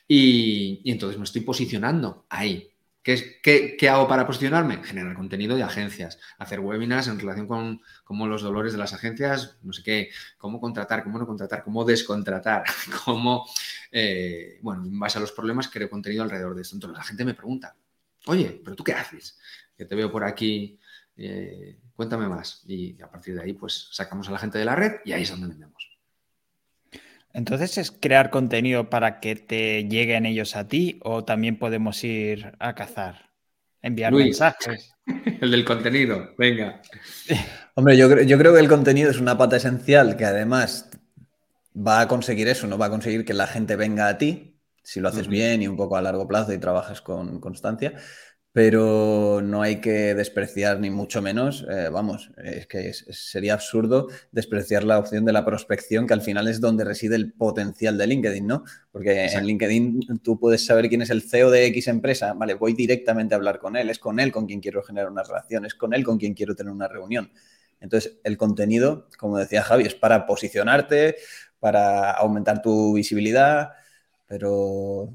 Y, 0.09 0.83
entonces 0.91 1.19
me 1.19 1.25
estoy 1.25 1.43
posicionando 1.43 2.27
ahí. 2.29 2.70
¿Qué, 3.03 3.41
qué, 3.79 3.89
hago 3.89 4.07
para 4.07 4.27
posicionarme? 4.27 4.85
Generar 4.85 5.15
contenido 5.15 5.57
de 5.57 5.63
agencias, 5.63 6.19
hacer 6.39 6.61
webinars 6.61 7.09
en 7.09 7.19
relación 7.19 7.47
con 7.47 7.81
cómo 8.05 8.27
los 8.27 8.43
dolores 8.43 8.73
de 8.73 8.79
las 8.79 8.93
agencias, 8.93 9.57
no 9.63 9.73
sé 9.73 9.83
qué, 9.83 10.11
cómo 10.37 10.61
contratar, 10.61 11.03
cómo 11.03 11.19
no 11.19 11.27
contratar, 11.27 11.65
cómo 11.65 11.85
descontratar, 11.85 12.65
cómo, 13.05 13.47
eh, 13.91 14.59
bueno, 14.63 14.85
en 14.85 14.99
base 14.99 15.17
a 15.17 15.21
los 15.23 15.33
problemas 15.33 15.69
creo 15.69 15.89
contenido 15.89 16.23
alrededor 16.23 16.55
de 16.55 16.63
esto. 16.63 16.77
Entonces 16.77 16.99
la 16.99 17.05
gente 17.05 17.25
me 17.25 17.35
pregunta, 17.35 17.75
oye, 18.27 18.61
pero 18.63 18.77
tú 18.77 18.85
qué 18.85 18.93
haces? 18.93 19.39
Que 19.77 19.87
te 19.87 19.95
veo 19.95 20.13
por 20.13 20.25
aquí 20.25 20.79
eh, 21.23 21.79
cuéntame 21.95 22.29
más. 22.29 22.63
Y 22.67 23.01
a 23.03 23.11
partir 23.11 23.35
de 23.35 23.43
ahí, 23.43 23.53
pues 23.53 23.89
sacamos 23.93 24.29
a 24.29 24.33
la 24.33 24.39
gente 24.39 24.59
de 24.59 24.65
la 24.65 24.75
red 24.75 25.01
y 25.05 25.13
ahí 25.13 25.23
es 25.23 25.31
donde 25.31 25.49
vendemos. 25.49 25.90
Entonces, 27.33 27.79
¿es 27.79 27.91
crear 27.91 28.31
contenido 28.31 28.91
para 28.91 29.21
que 29.21 29.37
te 29.37 29.85
lleguen 29.85 30.27
ellos 30.27 30.57
a 30.57 30.67
ti 30.67 30.99
o 31.03 31.25
también 31.25 31.59
podemos 31.59 32.03
ir 32.03 32.53
a 32.59 32.75
cazar? 32.75 33.31
Enviar 33.83 34.13
mensajes. 34.13 34.93
El 35.41 35.51
del 35.51 35.65
contenido, 35.65 36.35
venga. 36.37 36.83
Hombre, 37.75 37.97
yo, 37.97 38.21
yo 38.21 38.39
creo 38.39 38.55
que 38.55 38.61
el 38.61 38.69
contenido 38.69 39.11
es 39.11 39.19
una 39.19 39.39
pata 39.39 39.57
esencial 39.57 40.17
que 40.17 40.25
además 40.25 40.91
va 41.77 42.01
a 42.01 42.09
conseguir 42.09 42.49
eso, 42.49 42.67
¿no? 42.67 42.79
Va 42.79 42.87
a 42.87 42.91
conseguir 42.91 43.25
que 43.25 43.35
la 43.35 43.47
gente 43.47 43.77
venga 43.77 44.09
a 44.09 44.19
ti, 44.19 44.57
si 44.83 45.01
lo 45.01 45.09
haces 45.09 45.29
bien 45.29 45.63
y 45.63 45.69
un 45.69 45.77
poco 45.77 45.97
a 45.97 46.03
largo 46.03 46.29
plazo 46.29 46.53
y 46.53 46.59
trabajas 46.59 47.01
con 47.01 47.41
constancia 47.41 47.95
pero 48.53 49.41
no 49.43 49.63
hay 49.63 49.81
que 49.81 50.15
despreciar 50.15 50.81
ni 50.81 50.91
mucho 50.91 51.23
menos, 51.23 51.65
eh, 51.71 51.89
vamos, 51.89 52.33
es 52.37 52.67
que 52.67 52.93
sería 52.93 53.55
absurdo 53.55 54.09
despreciar 54.33 54.83
la 54.83 54.99
opción 54.99 55.25
de 55.25 55.33
la 55.33 55.45
prospección, 55.45 56.07
que 56.07 56.15
al 56.15 56.23
final 56.23 56.49
es 56.49 56.61
donde 56.61 56.85
reside 56.85 57.15
el 57.15 57.33
potencial 57.33 57.97
de 57.97 58.09
LinkedIn, 58.09 58.47
¿no? 58.47 58.65
Porque 58.91 59.27
en 59.27 59.47
LinkedIn 59.47 60.21
tú 60.23 60.41
puedes 60.41 60.67
saber 60.67 60.89
quién 60.89 61.03
es 61.03 61.11
el 61.11 61.23
CEO 61.23 61.51
de 61.51 61.67
X 61.67 61.87
empresa, 61.87 62.33
vale, 62.33 62.55
voy 62.55 62.73
directamente 62.73 63.35
a 63.35 63.37
hablar 63.37 63.61
con 63.61 63.77
él, 63.77 63.89
es 63.89 64.01
con 64.01 64.19
él 64.19 64.33
con 64.33 64.47
quien 64.47 64.61
quiero 64.61 64.83
generar 64.83 65.11
una 65.11 65.23
relación, 65.23 65.65
es 65.65 65.77
con 65.77 65.95
él 65.95 66.03
con 66.03 66.19
quien 66.19 66.35
quiero 66.35 66.57
tener 66.57 66.73
una 66.73 66.89
reunión. 66.89 67.31
Entonces, 67.81 68.19
el 68.25 68.37
contenido, 68.37 69.09
como 69.17 69.39
decía 69.39 69.63
Javi, 69.63 69.85
es 69.85 69.95
para 69.95 70.27
posicionarte, 70.27 71.17
para 71.61 72.11
aumentar 72.13 72.63
tu 72.63 72.95
visibilidad, 72.95 73.71
pero 74.27 75.13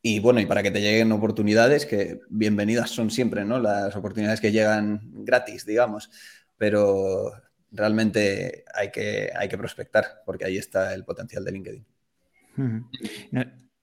y 0.00 0.20
bueno, 0.20 0.40
y 0.40 0.46
para 0.46 0.62
que 0.62 0.70
te 0.70 0.80
lleguen 0.80 1.10
oportunidades, 1.12 1.84
que 1.84 2.20
bienvenidas 2.28 2.90
son 2.90 3.10
siempre, 3.10 3.44
¿no? 3.44 3.58
Las 3.58 3.96
oportunidades 3.96 4.40
que 4.40 4.52
llegan 4.52 5.00
gratis, 5.24 5.66
digamos, 5.66 6.10
pero 6.56 7.32
realmente 7.72 8.64
hay 8.74 8.90
que, 8.90 9.30
hay 9.36 9.48
que 9.48 9.58
prospectar, 9.58 10.22
porque 10.24 10.44
ahí 10.44 10.56
está 10.56 10.94
el 10.94 11.04
potencial 11.04 11.44
de 11.44 11.52
LinkedIn. 11.52 11.86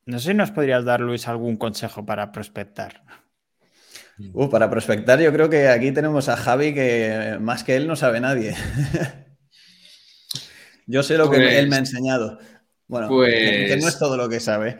no, 0.05 0.19
sé 0.19 0.31
si 0.31 0.33
nos 0.33 0.51
podrías 0.51 0.85
dar, 0.85 1.01
Luis, 1.01 1.27
algún 1.27 1.57
consejo 1.57 2.05
para 2.05 2.31
prospectar. 2.31 3.03
Uh, 4.17 4.49
para 4.49 4.69
prospectar, 4.69 5.19
yo 5.19 5.33
creo 5.33 5.49
que 5.49 5.67
aquí 5.67 5.91
tenemos 5.91 6.29
a 6.29 6.37
Javi 6.37 6.73
que 6.73 7.37
más 7.41 7.65
que 7.65 7.75
él 7.75 7.87
no 7.87 7.97
sabe 7.97 8.21
nadie. 8.21 8.55
yo 10.87 11.03
sé 11.03 11.17
lo 11.17 11.29
que 11.29 11.37
pues 11.37 11.55
él 11.55 11.67
me 11.67 11.75
ha 11.75 11.79
enseñado. 11.79 12.39
Bueno, 12.87 13.09
que 13.09 13.77
no 13.81 13.87
es 13.87 13.99
todo 13.99 14.15
lo 14.15 14.29
que 14.29 14.39
sabe. 14.39 14.77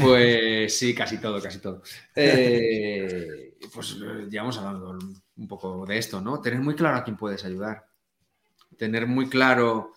Pues 0.00 0.78
sí, 0.78 0.94
casi 0.94 1.18
todo, 1.18 1.40
casi 1.40 1.58
todo. 1.58 1.82
Eh, 2.14 3.54
pues 3.72 3.96
ya 4.28 4.40
hemos 4.40 4.58
hablado 4.58 4.98
un 5.36 5.48
poco 5.48 5.84
de 5.86 5.98
esto, 5.98 6.20
¿no? 6.20 6.40
Tener 6.40 6.60
muy 6.60 6.74
claro 6.74 6.98
a 6.98 7.04
quién 7.04 7.16
puedes 7.16 7.44
ayudar. 7.44 7.86
Tener 8.76 9.06
muy 9.06 9.28
claro 9.28 9.92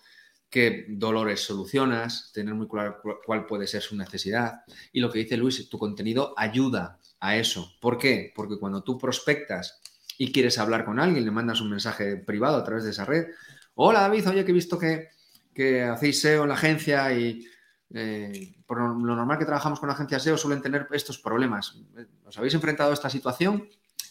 qué 0.50 0.86
dolores 0.88 1.40
solucionas, 1.40 2.30
tener 2.32 2.54
muy 2.54 2.68
claro 2.68 3.00
cuál 3.24 3.46
puede 3.46 3.66
ser 3.66 3.82
su 3.82 3.96
necesidad. 3.96 4.62
Y 4.92 5.00
lo 5.00 5.10
que 5.10 5.20
dice 5.20 5.36
Luis, 5.36 5.68
tu 5.68 5.78
contenido 5.78 6.34
ayuda 6.36 6.98
a 7.20 7.36
eso. 7.36 7.76
¿Por 7.80 7.98
qué? 7.98 8.32
Porque 8.34 8.58
cuando 8.58 8.82
tú 8.82 8.98
prospectas 8.98 9.80
y 10.16 10.32
quieres 10.32 10.58
hablar 10.58 10.84
con 10.84 10.98
alguien, 10.98 11.24
le 11.24 11.30
mandas 11.30 11.60
un 11.60 11.70
mensaje 11.70 12.16
privado 12.16 12.56
a 12.56 12.64
través 12.64 12.84
de 12.84 12.90
esa 12.90 13.04
red. 13.04 13.26
Hola 13.74 14.00
David, 14.00 14.28
oye 14.28 14.44
que 14.44 14.50
he 14.50 14.54
visto 14.54 14.78
que, 14.78 15.08
que 15.54 15.82
hacéis 15.82 16.20
SEO 16.20 16.42
en 16.42 16.48
la 16.48 16.54
agencia 16.54 17.12
y 17.12 17.46
eh, 17.94 18.54
por 18.66 18.78
lo 18.78 18.94
normal 18.94 19.38
que 19.38 19.44
trabajamos 19.44 19.80
con 19.80 19.90
agencias 19.90 20.22
SEO 20.22 20.36
suelen 20.36 20.62
tener 20.62 20.88
estos 20.92 21.18
problemas. 21.18 21.76
¿Os 22.26 22.36
habéis 22.36 22.54
enfrentado 22.54 22.90
a 22.90 22.94
esta 22.94 23.10
situación? 23.10 23.68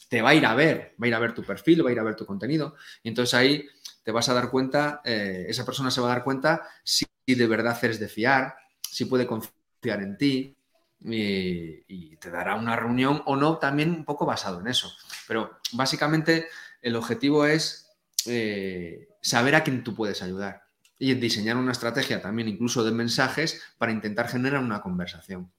Te 0.10 0.22
va 0.22 0.30
a 0.30 0.36
ir 0.36 0.46
a 0.46 0.56
ver, 0.56 0.96
va 1.02 1.06
a 1.06 1.08
ir 1.08 1.16
a 1.16 1.20
ver 1.20 1.34
tu 1.34 1.44
perfil, 1.44 1.86
va 1.86 1.90
a 1.90 1.94
ir 1.94 2.00
a 2.00 2.04
ver 2.04 2.16
tu 2.16 2.26
contenido. 2.26 2.76
Y 3.04 3.10
entonces 3.10 3.34
ahí 3.34 3.68
te 4.04 4.12
vas 4.12 4.30
a 4.30 4.34
dar 4.34 4.50
cuenta, 4.50 5.02
eh, 5.04 5.46
esa 5.48 5.66
persona 5.66 5.92
se 5.92 6.02
va 6.02 6.08
a 6.08 6.16
dar 6.16 6.24
cuenta 6.24 6.64
si 6.84 7.06
de 7.28 7.48
verdad 7.48 7.78
eres 7.82 8.00
de 8.00 8.08
fiar, 8.08 8.56
si 8.82 9.06
puede 9.06 9.28
confiar 9.28 10.02
en 10.02 10.18
ti 10.18 10.56
y, 11.02 12.16
te 12.18 12.32
dará 12.32 12.56
una 12.56 12.76
reunión 12.76 13.22
o 13.26 13.36
no, 13.36 13.58
también 13.58 13.92
un 13.92 14.06
poco 14.06 14.26
basado 14.26 14.60
en 14.60 14.68
eso. 14.68 14.92
Pero 15.28 15.60
básicamente 15.74 16.48
el 16.82 16.96
objetivo 16.96 17.46
es 17.46 17.92
eh, 18.26 19.10
saber 19.22 19.56
a 19.56 19.64
quién 19.64 19.84
tú 19.84 19.94
puedes 19.94 20.24
ayudar 20.24 20.67
y 21.00 21.14
diseñar 21.14 21.58
una 21.58 21.72
estrategia 21.72 22.22
también 22.22 22.48
incluso 22.48 22.84
de 22.84 22.92
mensajes 22.92 23.62
para 23.78 23.92
intentar 23.92 24.28
generar 24.28 24.64
una 24.64 24.82
conversación. 24.82 25.52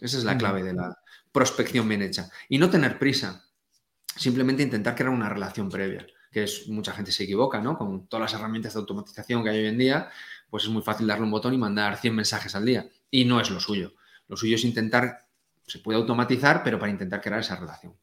Esa 0.00 0.18
es 0.18 0.24
la 0.24 0.38
clave 0.38 0.62
de 0.62 0.72
la 0.72 0.98
prospección 1.30 1.88
bien 1.88 2.02
hecha. 2.02 2.30
Y 2.48 2.58
no 2.58 2.70
tener 2.70 2.98
prisa, 2.98 3.44
simplemente 4.16 4.62
intentar 4.62 4.94
crear 4.94 5.10
una 5.10 5.28
relación 5.28 5.68
previa. 5.68 6.06
que 6.32 6.44
es, 6.44 6.68
mucha 6.68 6.92
gente 6.92 7.10
se 7.10 7.24
equivoca, 7.24 7.60
¿no? 7.60 7.76
Con 7.76 8.06
todas 8.06 8.30
las 8.30 8.40
herramientas 8.40 8.74
de 8.74 8.80
automatización 8.80 9.42
que 9.42 9.50
hay 9.50 9.58
hoy 9.58 9.66
en 9.66 9.78
día, 9.78 10.08
pues 10.48 10.62
es 10.64 10.70
muy 10.70 10.80
fácil 10.80 11.08
darle 11.08 11.24
un 11.24 11.30
botón 11.30 11.52
y 11.54 11.58
mandar 11.58 11.96
100 11.96 12.14
mensajes 12.14 12.54
al 12.54 12.64
día. 12.64 12.88
Y 13.10 13.24
no 13.24 13.40
es 13.40 13.50
lo 13.50 13.58
suyo. 13.58 13.94
Lo 14.28 14.36
suyo 14.36 14.54
es 14.54 14.64
intentar, 14.64 15.26
se 15.66 15.80
puede 15.80 15.98
automatizar, 15.98 16.62
pero 16.62 16.78
para 16.78 16.92
intentar 16.92 17.20
crear 17.20 17.40
esa 17.40 17.56
relación. 17.56 17.94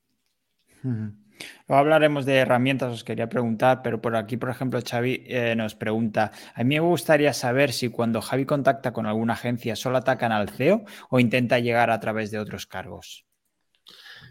Luego 1.68 1.80
hablaremos 1.80 2.26
de 2.26 2.38
herramientas, 2.38 2.94
os 2.94 3.04
quería 3.04 3.30
preguntar, 3.30 3.82
pero 3.84 4.02
por 4.02 4.16
aquí, 4.16 4.38
por 4.38 4.50
ejemplo, 4.50 4.80
Xavi 4.82 5.24
eh, 5.26 5.56
nos 5.56 5.76
pregunta, 5.76 6.32
a 6.56 6.64
mí 6.64 6.76
me 6.76 6.80
gustaría 6.80 7.34
saber 7.34 7.72
si 7.74 7.90
cuando 7.90 8.22
Javi 8.22 8.46
contacta 8.46 8.94
con 8.94 9.06
alguna 9.06 9.34
agencia 9.34 9.76
solo 9.76 9.98
atacan 9.98 10.32
al 10.32 10.50
CEO 10.50 10.86
o 11.10 11.20
intenta 11.20 11.60
llegar 11.60 11.92
a 11.92 12.00
través 12.00 12.32
de 12.32 12.40
otros 12.40 12.66
cargos. 12.66 13.26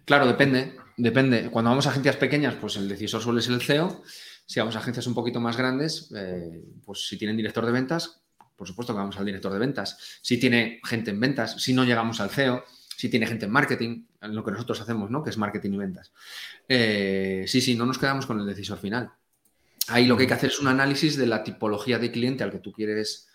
Claro, 0.05 0.27
depende, 0.27 0.75
depende. 0.97 1.51
Cuando 1.51 1.71
vamos 1.71 1.87
a 1.87 1.91
agencias 1.91 2.17
pequeñas, 2.17 2.55
pues 2.55 2.77
el 2.77 2.89
decisor 2.89 3.21
suele 3.21 3.43
ser 3.43 3.55
el 3.55 3.63
CEO. 3.63 4.03
Si 4.47 4.61
vamos 4.61 4.77
a 4.77 4.79
agencias 4.79 5.07
un 5.07 5.15
poquito 5.15 5.41
más 5.41 5.57
grandes, 5.57 6.13
eh, 6.17 6.63
pues 6.85 7.09
si 7.09 7.19
tienen 7.19 7.37
director 7.37 7.67
de 7.67 7.73
ventas, 7.73 8.23
por 8.55 8.67
supuesto 8.67 8.93
que 8.93 8.99
vamos 8.99 9.19
al 9.19 9.27
director 9.27 9.53
de 9.53 9.59
ventas. 9.59 10.19
Si 10.23 10.39
tiene 10.39 10.81
gente 10.85 11.11
en 11.11 11.21
ventas, 11.21 11.61
si 11.61 11.73
no 11.73 11.85
llegamos 11.85 12.21
al 12.21 12.31
CEO, 12.31 12.65
si 12.97 13.09
tiene 13.11 13.27
gente 13.27 13.45
en 13.45 13.53
marketing, 13.53 14.05
lo 14.23 14.43
que 14.43 14.51
nosotros 14.51 14.81
hacemos, 14.81 15.11
¿no? 15.11 15.23
Que 15.23 15.31
es 15.31 15.37
marketing 15.37 15.73
y 15.73 15.77
ventas. 15.77 16.13
Eh, 16.67 17.45
sí, 17.47 17.61
sí, 17.61 17.75
no 17.77 17.85
nos 17.85 17.99
quedamos 17.99 18.27
con 18.27 18.41
el 18.41 18.47
decisor 18.47 18.79
final. 18.79 19.11
Ahí 19.89 20.07
lo 20.07 20.17
que 20.17 20.23
hay 20.23 20.29
que 20.29 20.35
hacer 20.35 20.51
es 20.51 20.59
un 20.59 20.69
análisis 20.69 21.17
de 21.17 21.27
la 21.27 21.45
tipología 21.45 21.99
de 21.99 22.11
cliente 22.11 22.43
al 22.43 22.51
que 22.51 22.59
tú 22.59 22.73
quieres 22.73 23.29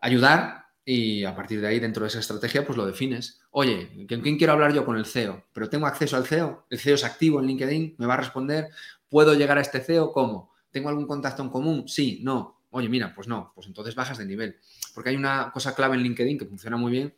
ayudar 0.00 0.66
y 0.84 1.24
a 1.24 1.36
partir 1.36 1.60
de 1.60 1.68
ahí, 1.68 1.80
dentro 1.80 2.02
de 2.02 2.08
esa 2.08 2.18
estrategia, 2.18 2.64
pues 2.66 2.76
lo 2.76 2.86
defines. 2.86 3.40
Oye, 3.50 4.06
¿con 4.08 4.20
quién 4.20 4.38
quiero 4.38 4.54
hablar 4.54 4.72
yo? 4.72 4.84
Con 4.84 4.96
el 4.96 5.04
CEO. 5.04 5.44
Pero 5.52 5.68
tengo 5.68 5.86
acceso 5.86 6.16
al 6.16 6.26
CEO. 6.26 6.66
El 6.70 6.78
CEO 6.78 6.94
es 6.94 7.04
activo 7.04 7.40
en 7.40 7.46
LinkedIn, 7.46 7.96
me 7.98 8.06
va 8.06 8.14
a 8.14 8.16
responder. 8.16 8.68
¿Puedo 9.08 9.34
llegar 9.34 9.58
a 9.58 9.60
este 9.60 9.80
CEO? 9.80 10.12
¿Cómo? 10.12 10.50
¿Tengo 10.70 10.88
algún 10.88 11.06
contacto 11.06 11.42
en 11.42 11.50
común? 11.50 11.86
Sí, 11.88 12.20
no. 12.22 12.62
Oye, 12.70 12.88
mira, 12.88 13.14
pues 13.14 13.28
no, 13.28 13.52
pues 13.54 13.66
entonces 13.66 13.94
bajas 13.94 14.18
de 14.18 14.26
nivel. 14.26 14.56
Porque 14.94 15.10
hay 15.10 15.16
una 15.16 15.50
cosa 15.52 15.74
clave 15.74 15.96
en 15.96 16.02
LinkedIn 16.02 16.38
que 16.38 16.46
funciona 16.46 16.76
muy 16.76 16.92
bien, 16.92 17.14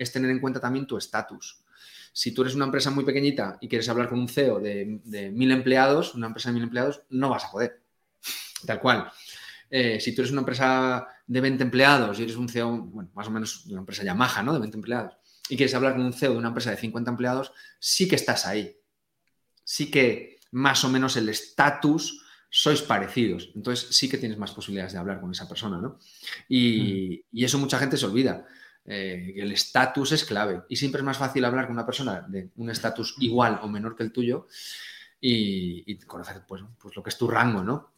es 0.00 0.10
tener 0.10 0.30
en 0.30 0.40
cuenta 0.40 0.60
también 0.60 0.86
tu 0.86 0.96
estatus. 0.96 1.62
Si 2.12 2.32
tú 2.32 2.40
eres 2.40 2.54
una 2.54 2.64
empresa 2.64 2.90
muy 2.90 3.04
pequeñita 3.04 3.58
y 3.60 3.68
quieres 3.68 3.88
hablar 3.88 4.08
con 4.08 4.18
un 4.18 4.28
CEO 4.28 4.58
de, 4.58 5.30
mil 5.32 5.52
empleados, 5.52 6.14
una 6.14 6.26
empresa 6.28 6.48
de 6.48 6.54
mil 6.54 6.62
empleados, 6.62 7.02
no 7.10 7.28
vas 7.28 7.44
a 7.44 7.50
poder. 7.50 7.82
Tal 8.66 8.80
cual. 8.80 9.10
Eh, 9.68 10.00
si 10.00 10.14
tú 10.14 10.22
eres 10.22 10.32
una 10.32 10.40
empresa 10.40 11.06
de 11.26 11.40
20 11.40 11.62
empleados 11.62 12.18
y 12.18 12.22
eres 12.22 12.36
un 12.36 12.48
CEO, 12.48 12.78
bueno, 12.78 13.10
más 13.14 13.28
o 13.28 13.30
menos 13.30 13.66
una 13.66 13.80
empresa 13.80 14.02
Yamaha, 14.02 14.42
¿no? 14.42 14.54
De 14.54 14.58
20 14.58 14.78
empleados, 14.78 15.14
y 15.48 15.56
quieres 15.56 15.74
hablar 15.74 15.92
con 15.92 16.02
un 16.02 16.12
CEO 16.12 16.32
de 16.32 16.38
una 16.38 16.48
empresa 16.48 16.70
de 16.70 16.78
50 16.78 17.10
empleados, 17.10 17.52
sí 17.78 18.08
que 18.08 18.16
estás 18.16 18.46
ahí. 18.46 18.76
Sí 19.62 19.90
que 19.90 20.40
más 20.50 20.82
o 20.82 20.88
menos 20.88 21.16
el 21.16 21.28
estatus 21.28 22.24
sois 22.48 22.82
parecidos. 22.82 23.50
Entonces 23.54 23.94
sí 23.94 24.08
que 24.08 24.18
tienes 24.18 24.38
más 24.38 24.50
posibilidades 24.50 24.94
de 24.94 24.98
hablar 24.98 25.20
con 25.20 25.30
esa 25.30 25.46
persona, 25.46 25.78
¿no? 25.78 25.98
Y, 26.48 27.22
mm. 27.32 27.36
y 27.36 27.44
eso 27.44 27.58
mucha 27.58 27.78
gente 27.78 27.96
se 27.96 28.06
olvida. 28.06 28.46
Eh, 28.84 29.34
el 29.36 29.52
estatus 29.52 30.12
es 30.12 30.24
clave 30.24 30.62
y 30.68 30.76
siempre 30.76 31.00
es 31.00 31.04
más 31.04 31.18
fácil 31.18 31.44
hablar 31.44 31.66
con 31.66 31.74
una 31.74 31.84
persona 31.86 32.22
de 32.26 32.50
un 32.56 32.70
estatus 32.70 33.14
igual 33.20 33.60
o 33.62 33.68
menor 33.68 33.94
que 33.94 34.02
el 34.02 34.10
tuyo 34.10 34.46
y, 35.20 35.96
conocer 36.06 36.42
pues, 36.48 36.62
pues, 36.80 36.96
lo 36.96 37.02
que 37.02 37.10
es 37.10 37.18
tu 37.18 37.28
rango, 37.28 37.62
¿no? 37.62 37.92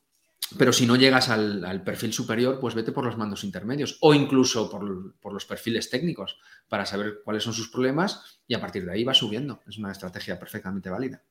Pero 0.59 0.73
si 0.73 0.87
no 0.87 0.97
llegas 0.97 1.29
al, 1.31 1.83
perfil 1.83 2.13
superior, 2.13 2.59
pues 2.61 2.75
vete 2.75 2.93
por 2.93 3.05
los 3.05 3.17
mandos 3.17 3.45
intermedios 3.45 3.97
o 4.01 4.13
incluso 4.13 4.69
por, 4.71 5.33
los 5.33 5.47
perfiles 5.47 5.89
técnicos 5.89 6.39
para 6.69 6.85
saber 6.85 7.21
cuáles 7.25 7.43
son 7.43 7.55
sus 7.55 7.71
problemas 7.71 8.41
y 8.47 8.55
a 8.55 8.61
partir 8.61 8.85
de 8.85 8.93
ahí 8.93 9.05
va 9.05 9.15
subiendo. 9.15 9.63
Es 9.67 9.79
una 9.79 9.93
estrategia 9.93 10.39
perfectamente 10.39 10.91
válida. 10.91 11.23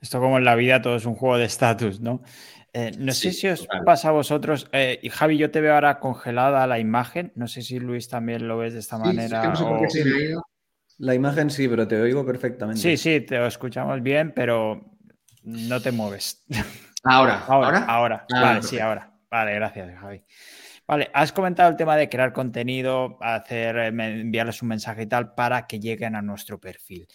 Esto 0.00 0.20
como 0.20 0.38
en 0.38 0.44
la 0.44 0.54
vida 0.54 0.80
todo 0.80 0.96
es 0.96 1.04
un 1.04 1.14
juego 1.14 1.36
de 1.36 1.44
estatus, 1.44 2.00
¿no? 2.00 2.22
Eh, 2.72 2.92
no 2.98 3.12
sé 3.12 3.32
si 3.32 3.48
os 3.48 3.66
pasa 3.84 4.10
a 4.10 4.12
vosotros, 4.12 4.68
eh, 4.72 5.00
y 5.02 5.08
Javi, 5.08 5.36
yo 5.36 5.50
te 5.50 5.60
veo 5.60 5.74
ahora 5.74 5.98
congelada 5.98 6.66
la 6.66 6.78
imagen, 6.78 7.32
no 7.34 7.48
sé 7.48 7.62
si 7.62 7.80
Luis 7.80 8.08
también 8.08 8.46
lo 8.46 8.58
ves 8.58 8.74
de 8.74 8.80
esta 8.80 8.96
manera. 8.98 9.52
La 10.98 11.14
imagen 11.14 11.50
sí, 11.50 11.66
pero 11.66 11.88
te 11.88 12.00
oigo 12.00 12.24
perfectamente. 12.24 12.80
Sí, 12.80 12.96
sí, 12.96 13.20
te 13.22 13.44
escuchamos 13.46 14.02
bien, 14.02 14.32
pero 14.34 14.98
no 15.42 15.80
te 15.80 15.90
mueves. 15.92 16.44
Ahora, 17.02 17.46
ahora, 17.46 17.78
ahora. 17.86 18.26
Ah, 18.30 18.42
vale, 18.42 18.62
sí, 18.62 18.78
ahora. 18.78 19.10
Vale, 19.30 19.54
gracias, 19.54 19.98
Javi. 19.98 20.22
Vale, 20.86 21.10
has 21.14 21.32
comentado 21.32 21.70
el 21.70 21.76
tema 21.76 21.96
de 21.96 22.10
crear 22.10 22.34
contenido, 22.34 23.16
hacer, 23.22 23.78
eh, 23.78 23.86
enviarles 23.86 24.60
un 24.60 24.68
mensaje 24.68 25.04
y 25.04 25.06
tal 25.06 25.34
para 25.34 25.66
que 25.66 25.80
lleguen 25.80 26.14
a 26.14 26.20
nuestro 26.20 26.60
perfil. 26.60 27.08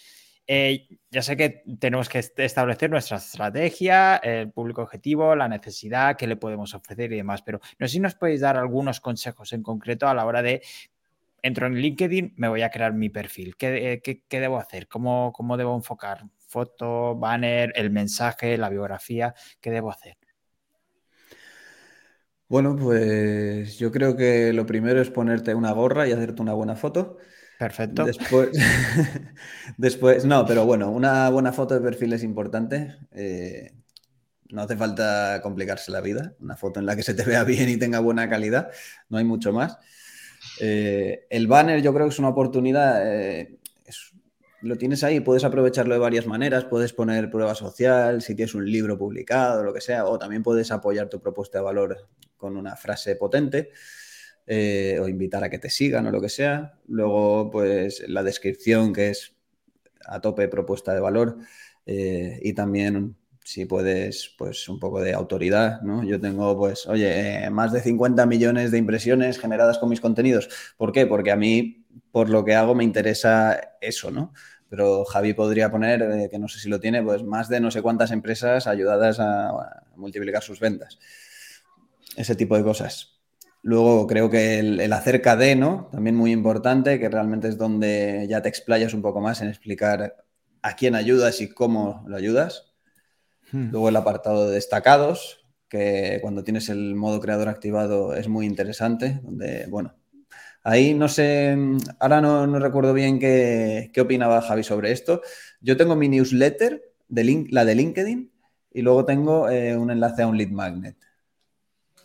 Eh, 0.48 0.86
ya 1.10 1.22
sé 1.22 1.36
que 1.36 1.64
tenemos 1.80 2.08
que 2.08 2.18
establecer 2.18 2.88
nuestra 2.88 3.16
estrategia, 3.16 4.16
el 4.16 4.52
público 4.52 4.82
objetivo, 4.82 5.34
la 5.34 5.48
necesidad 5.48 6.16
que 6.16 6.28
le 6.28 6.36
podemos 6.36 6.72
ofrecer 6.72 7.12
y 7.12 7.16
demás, 7.16 7.42
pero 7.42 7.60
no 7.78 7.88
sé 7.88 7.94
si 7.94 8.00
nos 8.00 8.14
podéis 8.14 8.42
dar 8.42 8.56
algunos 8.56 9.00
consejos 9.00 9.52
en 9.52 9.62
concreto 9.62 10.06
a 10.06 10.14
la 10.14 10.24
hora 10.24 10.42
de 10.42 10.62
entro 11.42 11.66
en 11.66 11.74
LinkedIn, 11.74 12.34
me 12.36 12.48
voy 12.48 12.62
a 12.62 12.70
crear 12.70 12.92
mi 12.92 13.08
perfil. 13.08 13.56
¿Qué, 13.56 14.00
eh, 14.04 14.22
debo 14.30 14.58
hacer? 14.58 14.88
¿Cómo, 14.88 15.32
¿Cómo, 15.32 15.56
debo 15.56 15.74
enfocar? 15.74 16.24
¿Foto, 16.38 17.14
banner, 17.16 17.72
el 17.76 17.90
mensaje, 17.90 18.56
la 18.56 18.68
biografía? 18.68 19.34
¿Qué 19.60 19.70
debo 19.70 19.90
hacer? 19.90 20.16
Bueno, 22.48 22.76
pues 22.76 23.78
yo 23.78 23.90
creo 23.90 24.16
que 24.16 24.52
lo 24.52 24.66
primero 24.66 25.00
es 25.00 25.10
ponerte 25.10 25.54
una 25.54 25.72
gorra 25.72 26.06
y 26.06 26.12
hacerte 26.12 26.42
una 26.42 26.52
buena 26.52 26.76
foto. 26.76 27.18
Perfecto. 27.58 28.04
Después, 28.04 28.50
después, 29.78 30.24
no, 30.24 30.44
pero 30.44 30.66
bueno, 30.66 30.90
una 30.90 31.30
buena 31.30 31.52
foto 31.52 31.74
de 31.74 31.80
perfil 31.80 32.12
es 32.12 32.22
importante. 32.22 32.96
Eh, 33.12 33.72
no 34.50 34.62
hace 34.62 34.76
falta 34.76 35.40
complicarse 35.42 35.90
la 35.90 36.00
vida. 36.00 36.34
Una 36.40 36.56
foto 36.56 36.80
en 36.80 36.86
la 36.86 36.96
que 36.96 37.02
se 37.02 37.14
te 37.14 37.24
vea 37.24 37.44
bien 37.44 37.68
y 37.68 37.78
tenga 37.78 38.00
buena 38.00 38.28
calidad. 38.28 38.70
No 39.08 39.18
hay 39.18 39.24
mucho 39.24 39.52
más. 39.52 39.78
Eh, 40.60 41.26
el 41.30 41.46
banner 41.46 41.82
yo 41.82 41.92
creo 41.92 42.06
que 42.06 42.12
es 42.12 42.18
una 42.18 42.28
oportunidad. 42.28 43.02
Eh, 43.04 43.58
lo 44.62 44.76
tienes 44.76 45.04
ahí, 45.04 45.20
puedes 45.20 45.44
aprovecharlo 45.44 45.94
de 45.94 46.00
varias 46.00 46.26
maneras. 46.26 46.64
Puedes 46.64 46.92
poner 46.92 47.30
prueba 47.30 47.54
social, 47.54 48.20
si 48.20 48.34
tienes 48.34 48.54
un 48.54 48.70
libro 48.70 48.98
publicado, 48.98 49.62
lo 49.62 49.72
que 49.72 49.80
sea. 49.80 50.06
O 50.06 50.18
también 50.18 50.42
puedes 50.42 50.70
apoyar 50.70 51.08
tu 51.08 51.20
propuesta 51.20 51.58
de 51.58 51.64
valor 51.64 52.08
con 52.36 52.56
una 52.56 52.76
frase 52.76 53.16
potente. 53.16 53.70
Eh, 54.48 55.00
o 55.02 55.08
invitar 55.08 55.42
a 55.42 55.50
que 55.50 55.58
te 55.58 55.70
sigan 55.70 56.06
o 56.06 56.12
lo 56.12 56.20
que 56.20 56.28
sea. 56.28 56.78
Luego, 56.86 57.50
pues 57.50 58.04
la 58.08 58.22
descripción 58.22 58.92
que 58.92 59.10
es 59.10 59.34
a 60.04 60.20
tope 60.20 60.46
propuesta 60.46 60.94
de 60.94 61.00
valor 61.00 61.38
eh, 61.84 62.38
y 62.42 62.52
también 62.52 63.16
si 63.42 63.64
puedes, 63.64 64.34
pues 64.38 64.68
un 64.68 64.78
poco 64.78 65.00
de 65.00 65.14
autoridad, 65.14 65.80
¿no? 65.82 66.04
Yo 66.04 66.20
tengo, 66.20 66.56
pues, 66.56 66.86
oye, 66.86 67.44
eh, 67.44 67.50
más 67.50 67.72
de 67.72 67.80
50 67.80 68.26
millones 68.26 68.70
de 68.70 68.78
impresiones 68.78 69.38
generadas 69.38 69.78
con 69.78 69.88
mis 69.88 70.00
contenidos. 70.00 70.48
¿Por 70.76 70.92
qué? 70.92 71.06
Porque 71.06 71.32
a 71.32 71.36
mí, 71.36 71.86
por 72.12 72.28
lo 72.28 72.44
que 72.44 72.54
hago, 72.54 72.74
me 72.74 72.84
interesa 72.84 73.78
eso, 73.80 74.10
¿no? 74.10 74.32
Pero 74.68 75.04
Javi 75.04 75.32
podría 75.34 75.70
poner, 75.70 76.28
que 76.30 76.38
no 76.40 76.48
sé 76.48 76.58
si 76.58 76.68
lo 76.68 76.80
tiene, 76.80 77.02
pues 77.02 77.22
más 77.22 77.48
de 77.48 77.60
no 77.60 77.70
sé 77.70 77.82
cuántas 77.82 78.10
empresas 78.10 78.66
ayudadas 78.66 79.18
a 79.20 79.84
multiplicar 79.96 80.42
sus 80.42 80.58
ventas. 80.58 80.98
Ese 82.16 82.34
tipo 82.34 82.56
de 82.56 82.64
cosas. 82.64 83.15
Luego 83.66 84.06
creo 84.06 84.30
que 84.30 84.60
el, 84.60 84.92
acerca 84.92 85.34
de, 85.34 85.56
¿no? 85.56 85.88
También 85.90 86.14
muy 86.14 86.30
importante, 86.30 87.00
que 87.00 87.08
realmente 87.08 87.48
es 87.48 87.58
donde 87.58 88.24
ya 88.30 88.40
te 88.40 88.48
explayas 88.48 88.94
un 88.94 89.02
poco 89.02 89.20
más 89.20 89.42
en 89.42 89.48
explicar 89.48 90.24
a 90.62 90.76
quién 90.76 90.94
ayudas 90.94 91.40
y 91.40 91.48
cómo 91.48 92.04
lo 92.06 92.16
ayudas. 92.16 92.72
Hmm. 93.50 93.70
Luego 93.72 93.88
el 93.88 93.96
apartado 93.96 94.46
de 94.46 94.54
destacados, 94.54 95.48
que 95.68 96.20
cuando 96.22 96.44
tienes 96.44 96.68
el 96.68 96.94
modo 96.94 97.18
creador 97.18 97.48
activado 97.48 98.14
es 98.14 98.28
muy 98.28 98.46
interesante, 98.46 99.18
donde, 99.24 99.66
bueno, 99.66 99.96
ahí 100.62 100.94
no 100.94 101.08
sé, 101.08 101.58
ahora 101.98 102.20
no, 102.20 102.46
recuerdo 102.60 102.94
bien 102.94 103.18
qué, 103.18 103.90
opinaba 104.00 104.42
Javi 104.42 104.62
sobre 104.62 104.92
esto. 104.92 105.22
Yo 105.60 105.76
tengo 105.76 105.96
mi 105.96 106.08
newsletter, 106.08 106.84
de 107.08 107.46
la 107.50 107.64
de 107.64 107.74
LinkedIn, 107.74 108.30
y 108.74 108.82
luego 108.82 109.04
tengo 109.04 109.48
eh, 109.50 109.76
un 109.76 109.90
enlace 109.90 110.22
a 110.22 110.28
un 110.28 110.38
lead 110.38 110.50
magnet. 110.50 110.96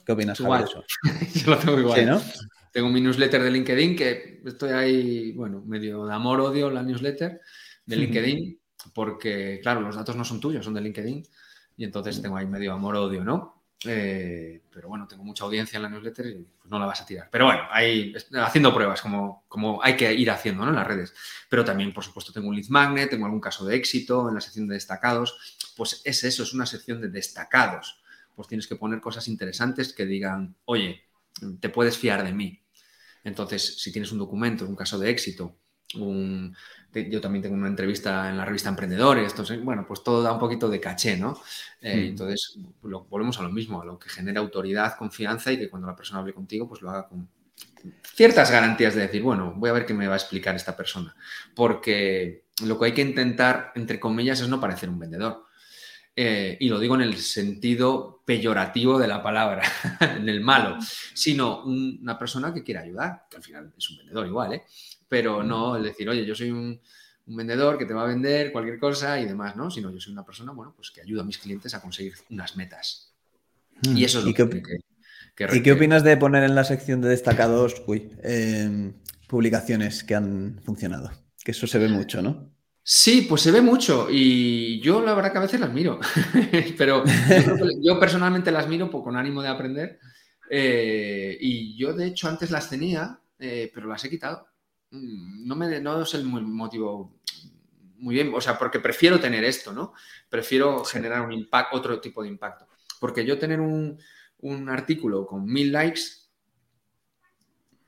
¿Qué 0.05 0.11
opinas 0.11 0.39
eso? 0.39 0.83
Yo 1.33 1.51
lo 1.51 1.57
tengo 1.57 1.79
igual. 1.79 2.21
Tengo 2.71 2.89
mi 2.89 3.01
newsletter 3.01 3.43
de 3.43 3.51
LinkedIn 3.51 3.95
que 3.95 4.41
estoy 4.45 4.71
ahí, 4.71 5.31
bueno, 5.33 5.61
medio 5.65 6.05
de 6.05 6.13
amor-odio 6.13 6.69
la 6.69 6.81
newsletter 6.81 7.41
de 7.85 7.95
LinkedIn, 7.95 8.59
porque, 8.93 9.59
claro, 9.61 9.81
los 9.81 9.95
datos 9.95 10.15
no 10.15 10.23
son 10.23 10.39
tuyos, 10.39 10.63
son 10.63 10.73
de 10.73 10.81
LinkedIn, 10.81 11.23
y 11.75 11.83
entonces 11.83 12.21
tengo 12.21 12.37
ahí 12.37 12.45
medio 12.45 12.71
amor-odio, 12.73 13.23
¿no? 13.25 13.61
Eh, 13.83 14.61
pero 14.71 14.87
bueno, 14.87 15.07
tengo 15.07 15.23
mucha 15.23 15.43
audiencia 15.43 15.77
en 15.77 15.83
la 15.83 15.89
newsletter 15.89 16.27
y 16.27 16.47
pues, 16.57 16.69
no 16.69 16.79
la 16.79 16.85
vas 16.85 17.01
a 17.01 17.05
tirar. 17.05 17.27
Pero 17.31 17.45
bueno, 17.45 17.63
ahí 17.71 18.13
haciendo 18.35 18.73
pruebas, 18.73 19.01
como, 19.01 19.43
como 19.47 19.83
hay 19.83 19.97
que 19.97 20.13
ir 20.13 20.29
haciendo 20.29 20.63
¿no? 20.63 20.69
en 20.69 20.75
las 20.75 20.87
redes. 20.87 21.13
Pero 21.49 21.65
también, 21.65 21.91
por 21.91 22.03
supuesto, 22.03 22.31
tengo 22.31 22.47
un 22.47 22.55
lead 22.55 22.69
magnet, 22.69 23.09
tengo 23.09 23.25
algún 23.25 23.41
caso 23.41 23.65
de 23.65 23.75
éxito 23.75 24.29
en 24.29 24.35
la 24.35 24.41
sección 24.41 24.67
de 24.67 24.75
destacados. 24.75 25.57
Pues 25.75 26.01
es 26.05 26.23
eso, 26.23 26.43
es 26.43 26.53
una 26.53 26.67
sección 26.67 27.01
de 27.01 27.09
destacados 27.09 28.00
pues 28.35 28.47
tienes 28.47 28.67
que 28.67 28.75
poner 28.75 29.01
cosas 29.01 29.27
interesantes 29.27 29.93
que 29.93 30.05
digan, 30.05 30.55
oye, 30.65 31.01
te 31.59 31.69
puedes 31.69 31.97
fiar 31.97 32.23
de 32.23 32.33
mí. 32.33 32.61
Entonces, 33.23 33.81
si 33.81 33.91
tienes 33.91 34.11
un 34.11 34.19
documento, 34.19 34.65
un 34.65 34.75
caso 34.75 34.97
de 34.97 35.09
éxito, 35.09 35.55
yo 35.93 37.21
también 37.21 37.41
tengo 37.41 37.55
una 37.55 37.67
entrevista 37.67 38.29
en 38.29 38.37
la 38.37 38.45
revista 38.45 38.69
Emprendedores, 38.69 39.31
entonces, 39.31 39.63
bueno, 39.63 39.85
pues 39.87 40.03
todo 40.03 40.23
da 40.23 40.31
un 40.31 40.39
poquito 40.39 40.69
de 40.69 40.79
caché, 40.79 41.17
¿no? 41.17 41.39
Eh, 41.81 41.95
mm. 41.95 42.09
Entonces, 42.09 42.57
volvemos 42.81 43.39
a 43.39 43.43
lo 43.43 43.49
mismo, 43.49 43.81
a 43.81 43.85
lo 43.85 43.99
que 43.99 44.09
genera 44.09 44.39
autoridad, 44.39 44.97
confianza 44.97 45.51
y 45.51 45.57
que 45.57 45.69
cuando 45.69 45.87
la 45.87 45.95
persona 45.95 46.19
hable 46.19 46.33
contigo, 46.33 46.67
pues 46.67 46.81
lo 46.81 46.89
haga 46.89 47.07
con 47.07 47.29
ciertas 48.03 48.51
garantías 48.51 48.95
de 48.95 49.01
decir, 49.01 49.21
bueno, 49.21 49.53
voy 49.55 49.69
a 49.69 49.73
ver 49.73 49.85
qué 49.85 49.93
me 49.93 50.07
va 50.07 50.13
a 50.13 50.17
explicar 50.17 50.55
esta 50.55 50.75
persona, 50.75 51.15
porque 51.55 52.45
lo 52.63 52.79
que 52.79 52.85
hay 52.85 52.93
que 52.93 53.01
intentar, 53.01 53.71
entre 53.75 53.99
comillas, 53.99 54.41
es 54.41 54.49
no 54.49 54.59
parecer 54.59 54.89
un 54.89 54.99
vendedor. 54.99 55.45
Eh, 56.15 56.57
y 56.59 56.67
lo 56.67 56.79
digo 56.79 56.95
en 56.95 57.01
el 57.01 57.17
sentido 57.17 58.21
peyorativo 58.25 58.99
de 58.99 59.07
la 59.07 59.23
palabra, 59.23 59.63
en 60.17 60.27
el 60.27 60.41
malo, 60.41 60.77
sino 61.13 61.63
una 61.63 62.19
persona 62.19 62.53
que 62.53 62.63
quiere 62.63 62.81
ayudar, 62.81 63.27
que 63.29 63.37
al 63.37 63.43
final 63.43 63.73
es 63.77 63.89
un 63.89 63.97
vendedor 63.97 64.27
igual, 64.27 64.53
¿eh? 64.53 64.63
pero 65.07 65.41
no 65.43 65.75
el 65.75 65.83
decir, 65.83 66.09
oye, 66.09 66.25
yo 66.25 66.35
soy 66.35 66.51
un, 66.51 66.79
vendedor 67.25 67.77
que 67.77 67.85
te 67.85 67.93
va 67.93 68.03
a 68.03 68.07
vender 68.07 68.51
cualquier 68.51 68.77
cosa 68.77 69.19
y 69.19 69.25
demás, 69.25 69.55
¿no? 69.55 69.71
Sino 69.71 69.89
yo 69.89 70.01
soy 70.01 70.11
una 70.11 70.25
persona, 70.25 70.51
bueno, 70.51 70.73
pues 70.75 70.91
que 70.91 71.01
ayuda 71.01 71.21
a 71.21 71.25
mis 71.25 71.37
clientes 71.37 71.73
a 71.73 71.81
conseguir 71.81 72.13
unas 72.29 72.57
metas. 72.57 73.13
Hmm. 73.81 73.95
Y 73.95 74.03
eso 74.03 74.19
es 74.19 74.25
lo 74.25 74.33
que, 74.33 74.61
que, 75.35 75.47
¿Y 75.53 75.63
qué 75.63 75.71
opinas 75.71 76.03
de 76.03 76.17
poner 76.17 76.43
en 76.43 76.55
la 76.55 76.65
sección 76.65 76.99
de 76.99 77.09
destacados 77.09 77.81
uy, 77.87 78.11
em, 78.21 78.93
publicaciones 79.27 80.03
que 80.03 80.15
han 80.15 80.59
funcionado? 80.63 81.11
Que 81.43 81.51
eso 81.51 81.67
se 81.67 81.79
ve 81.79 81.87
mucho, 81.87 82.21
¿no? 82.21 82.50
Sí, 82.83 83.27
pues 83.29 83.41
se 83.41 83.51
ve 83.51 83.61
mucho 83.61 84.07
y 84.09 84.79
yo 84.81 85.01
la 85.01 85.13
verdad 85.13 85.31
que 85.31 85.37
a 85.37 85.41
veces 85.41 85.59
las 85.59 85.71
miro, 85.71 85.99
pero 86.77 87.03
yo, 87.83 87.99
personalmente 87.99 88.51
las 88.51 88.67
miro 88.67 88.89
con 88.89 89.15
ánimo 89.15 89.41
de 89.41 89.49
aprender 89.49 89.99
eh, 90.49 91.37
y 91.39 91.77
yo 91.77 91.93
de 91.93 92.07
hecho 92.07 92.27
antes 92.27 92.49
las 92.49 92.69
tenía, 92.69 93.19
eh, 93.39 93.71
pero 93.73 93.87
las 93.87 94.03
he 94.03 94.09
quitado. 94.09 94.47
Mm, 94.89 95.47
no, 95.47 95.55
me, 95.55 95.79
no 95.79 96.01
es 96.01 96.13
el 96.15 96.25
motivo 96.25 97.21
muy 98.01 98.15
bien, 98.15 98.31
o 98.33 98.41
sea, 98.41 98.57
porque 98.57 98.79
prefiero 98.79 99.19
tener 99.19 99.43
esto, 99.43 99.71
¿no? 99.73 99.93
Prefiero 100.27 100.83
generar 100.83 101.21
un 101.21 101.31
impacto, 101.31 101.77
otro 101.77 102.01
tipo 102.01 102.23
de 102.23 102.29
impacto. 102.29 102.67
Porque 102.99 103.23
yo 103.23 103.37
tener 103.37 103.59
un, 103.61 103.99
artículo 104.69 105.27
con 105.27 105.45
mil 105.45 105.71
likes. 105.71 106.01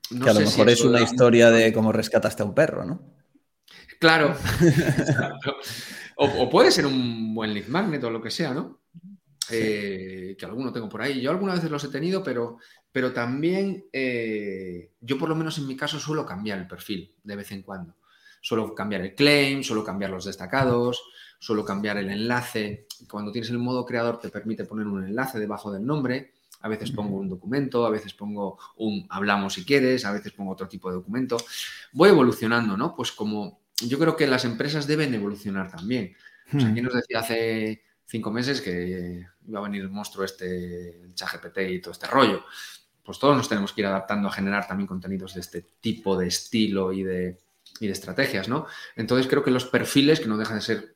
que 0.09 0.29
a 0.29 0.33
lo 0.33 0.41
mejor 0.41 0.69
es 0.69 0.81
una 0.81 1.01
historia 1.01 1.49
de 1.49 1.73
cómo 1.73 1.91
rescataste 1.91 2.43
a 2.43 2.45
un 2.45 2.53
perro, 2.53 2.85
¿no? 2.85 3.22
Claro. 4.03 4.35
o, 6.17 6.49
puede 6.49 6.71
ser 6.71 6.85
un 6.85 7.33
buen 7.33 7.53
lead 7.53 7.67
magnet 7.67 8.03
o 8.03 8.09
lo 8.09 8.21
que 8.21 8.31
sea, 8.31 8.53
¿no? 8.53 8.81
Eh, 9.49 10.35
que 10.37 10.45
alguno 10.45 10.73
tengo 10.73 10.89
por 10.89 11.01
ahí. 11.01 11.21
Yo 11.21 11.31
algunas 11.31 11.55
veces 11.55 11.71
los 11.71 11.85
he 11.85 11.87
tenido, 11.87 12.21
pero 12.21 12.57
pero 12.91 13.13
también 13.13 13.85
eh, 13.93 14.91
yo 14.99 15.17
por 15.17 15.29
lo 15.29 15.35
menos 15.35 15.57
en 15.57 15.67
mi 15.67 15.77
caso 15.77 16.01
suelo 16.01 16.25
cambiar 16.25 16.59
el 16.59 16.67
perfil 16.67 17.15
de 17.23 17.35
vez 17.37 17.53
en 17.53 17.61
cuando. 17.61 17.95
Suelo 18.41 18.75
cambiar 18.75 18.99
el 19.03 19.15
claim, 19.15 19.63
suelo 19.63 19.85
cambiar 19.85 20.11
los 20.11 20.25
destacados, 20.25 21.01
suelo 21.39 21.63
cambiar 21.63 21.95
el 21.95 22.09
enlace. 22.09 22.87
Cuando 23.09 23.31
tienes 23.31 23.51
el 23.51 23.59
modo 23.59 23.85
creador 23.85 24.19
te 24.19 24.27
permite 24.27 24.65
poner 24.65 24.85
un 24.85 25.05
enlace 25.05 25.39
debajo 25.39 25.71
del 25.71 25.85
nombre. 25.85 26.33
A 26.59 26.67
veces 26.67 26.91
pongo 26.91 27.15
un 27.15 27.29
documento, 27.29 27.85
a 27.85 27.89
veces 27.89 28.13
pongo 28.13 28.59
un 28.75 29.07
hablamos 29.09 29.53
si 29.53 29.63
quieres, 29.63 30.03
a 30.03 30.11
veces 30.11 30.33
pongo 30.33 30.51
otro 30.51 30.67
tipo 30.67 30.89
de 30.89 30.95
documento. 30.95 31.37
Voy 31.93 32.09
evolucionando, 32.09 32.75
¿no? 32.75 32.93
Pues 32.93 33.13
como 33.13 33.62
yo 33.81 33.99
creo 33.99 34.15
que 34.15 34.27
las 34.27 34.45
empresas 34.45 34.87
deben 34.87 35.13
evolucionar 35.13 35.71
también. 35.71 36.15
O 36.53 36.59
sea, 36.59 36.69
nos 36.69 36.93
decía 36.93 37.19
hace 37.19 37.83
cinco 38.05 38.31
meses 38.31 38.61
que 38.61 39.25
iba 39.47 39.59
a 39.59 39.63
venir 39.63 39.81
el 39.81 39.89
monstruo 39.89 40.25
este, 40.25 41.01
el 41.01 41.13
ChatGPT 41.15 41.57
y 41.69 41.81
todo 41.81 41.93
este 41.93 42.07
rollo 42.07 42.43
pues 43.03 43.19
todos 43.19 43.35
nos 43.35 43.49
tenemos 43.49 43.73
que 43.73 43.81
ir 43.81 43.87
adaptando 43.87 44.27
a 44.27 44.31
generar 44.31 44.67
también 44.67 44.87
contenidos 44.87 45.33
de 45.33 45.41
este 45.41 45.61
tipo 45.81 46.17
de 46.17 46.27
estilo 46.27 46.93
y 46.93 47.03
de, 47.03 47.37
de 47.79 47.91
estrategias, 47.91 48.47
¿no? 48.47 48.65
Entonces 48.95 49.27
creo 49.27 49.43
que 49.43 49.51
los 49.51 49.65
perfiles, 49.65 50.19
que 50.19 50.27
no 50.27 50.37
dejan 50.37 50.57
de 50.57 50.61
ser, 50.61 50.95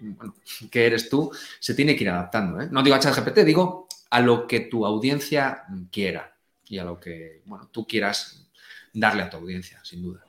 bueno, 0.00 0.34
que 0.70 0.86
eres 0.86 1.08
tú, 1.08 1.32
se 1.58 1.74
tiene 1.74 1.96
que 1.96 2.04
ir 2.04 2.10
adaptando, 2.10 2.60
¿eh? 2.60 2.68
No 2.70 2.82
digo 2.82 2.96
a 2.96 3.00
ChatGPT, 3.00 3.38
digo 3.38 3.88
a 4.10 4.20
lo 4.20 4.46
que 4.46 4.60
tu 4.60 4.84
audiencia 4.84 5.64
quiera 5.90 6.36
y 6.66 6.78
a 6.78 6.84
lo 6.84 7.00
que, 7.00 7.42
bueno, 7.46 7.68
tú 7.72 7.86
quieras 7.86 8.46
darle 8.92 9.22
a 9.22 9.30
tu 9.30 9.38
audiencia, 9.38 9.80
sin 9.84 10.02
duda. 10.02 10.27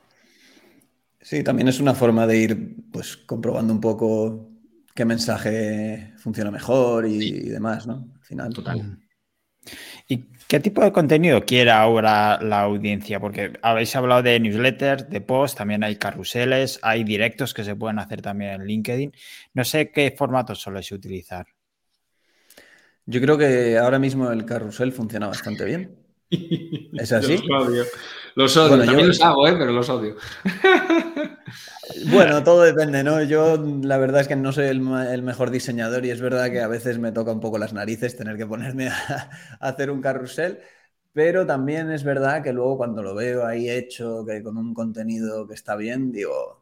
Sí, 1.21 1.43
también 1.43 1.67
es 1.67 1.79
una 1.79 1.93
forma 1.93 2.25
de 2.25 2.37
ir, 2.37 2.75
pues, 2.91 3.17
comprobando 3.17 3.73
un 3.73 3.81
poco 3.81 4.49
qué 4.95 5.05
mensaje 5.05 6.13
funciona 6.17 6.51
mejor 6.51 7.05
y, 7.05 7.49
demás, 7.49 7.87
¿no? 7.87 8.07
Al 8.15 8.23
final. 8.23 8.53
Total. 8.53 8.99
¿Y 10.07 10.25
qué 10.47 10.59
tipo 10.59 10.83
de 10.83 10.91
contenido 10.91 11.45
quiere 11.45 11.71
ahora 11.71 12.41
la 12.41 12.61
audiencia? 12.61 13.19
Porque 13.19 13.53
habéis 13.61 13.95
hablado 13.95 14.23
de 14.23 14.39
newsletters, 14.39 15.09
de 15.09 15.21
posts, 15.21 15.57
también 15.57 15.83
hay 15.83 15.97
carruseles, 15.97 16.79
hay 16.81 17.03
directos 17.03 17.53
que 17.53 17.63
se 17.63 17.75
pueden 17.75 17.99
hacer 17.99 18.21
también 18.21 18.51
en 18.61 18.65
LinkedIn. 18.65 19.13
No 19.53 19.63
sé 19.65 19.91
qué 19.91 20.13
formato 20.17 20.55
soléis 20.55 20.91
utilizar. 20.91 21.47
Yo 23.05 23.19
creo 23.21 23.37
que 23.37 23.77
ahora 23.77 23.99
mismo 23.99 24.31
el 24.31 24.45
carrusel 24.45 24.91
funciona 24.91 25.27
bastante 25.27 25.65
bien. 25.65 25.95
¿Es 26.93 27.11
así? 27.11 27.37
Los 27.37 27.67
odio. 27.67 27.85
Los 28.35 28.57
odio. 28.57 28.85
También 28.85 29.07
los 29.07 29.21
hago, 29.21 29.47
¿eh? 29.47 29.55
pero 29.57 29.71
los 29.71 29.89
odio. 29.89 30.15
Bueno, 32.11 32.43
todo 32.43 32.63
depende, 32.63 33.03
¿no? 33.03 33.23
Yo 33.23 33.57
la 33.57 33.97
verdad 33.97 34.21
es 34.21 34.27
que 34.27 34.35
no 34.35 34.51
soy 34.51 34.65
el, 34.65 34.81
mejor 35.23 35.49
diseñador 35.49 36.05
y 36.05 36.11
es 36.11 36.21
verdad 36.21 36.51
que 36.51 36.61
a 36.61 36.67
veces 36.67 36.99
me 36.99 37.11
toca 37.11 37.31
un 37.31 37.39
poco 37.39 37.57
las 37.57 37.73
narices 37.73 38.15
tener 38.15 38.37
que 38.37 38.45
ponerme 38.45 38.87
a, 38.89 39.29
hacer 39.59 39.89
un 39.89 40.01
carrusel, 40.01 40.59
pero 41.13 41.45
también 41.45 41.91
es 41.91 42.03
verdad 42.03 42.43
que 42.43 42.53
luego 42.53 42.77
cuando 42.77 43.01
lo 43.01 43.15
veo 43.15 43.45
ahí 43.45 43.69
hecho, 43.69 44.23
que 44.25 44.43
con 44.43 44.57
un 44.57 44.73
contenido 44.73 45.47
que 45.47 45.55
está 45.55 45.75
bien, 45.75 46.11
digo, 46.11 46.61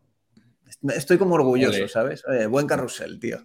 estoy 0.96 1.18
como 1.18 1.36
orgulloso, 1.36 1.88
¿sabes? 1.90 2.24
buen 2.50 2.68
carrusel, 2.68 3.20
tío. 3.20 3.40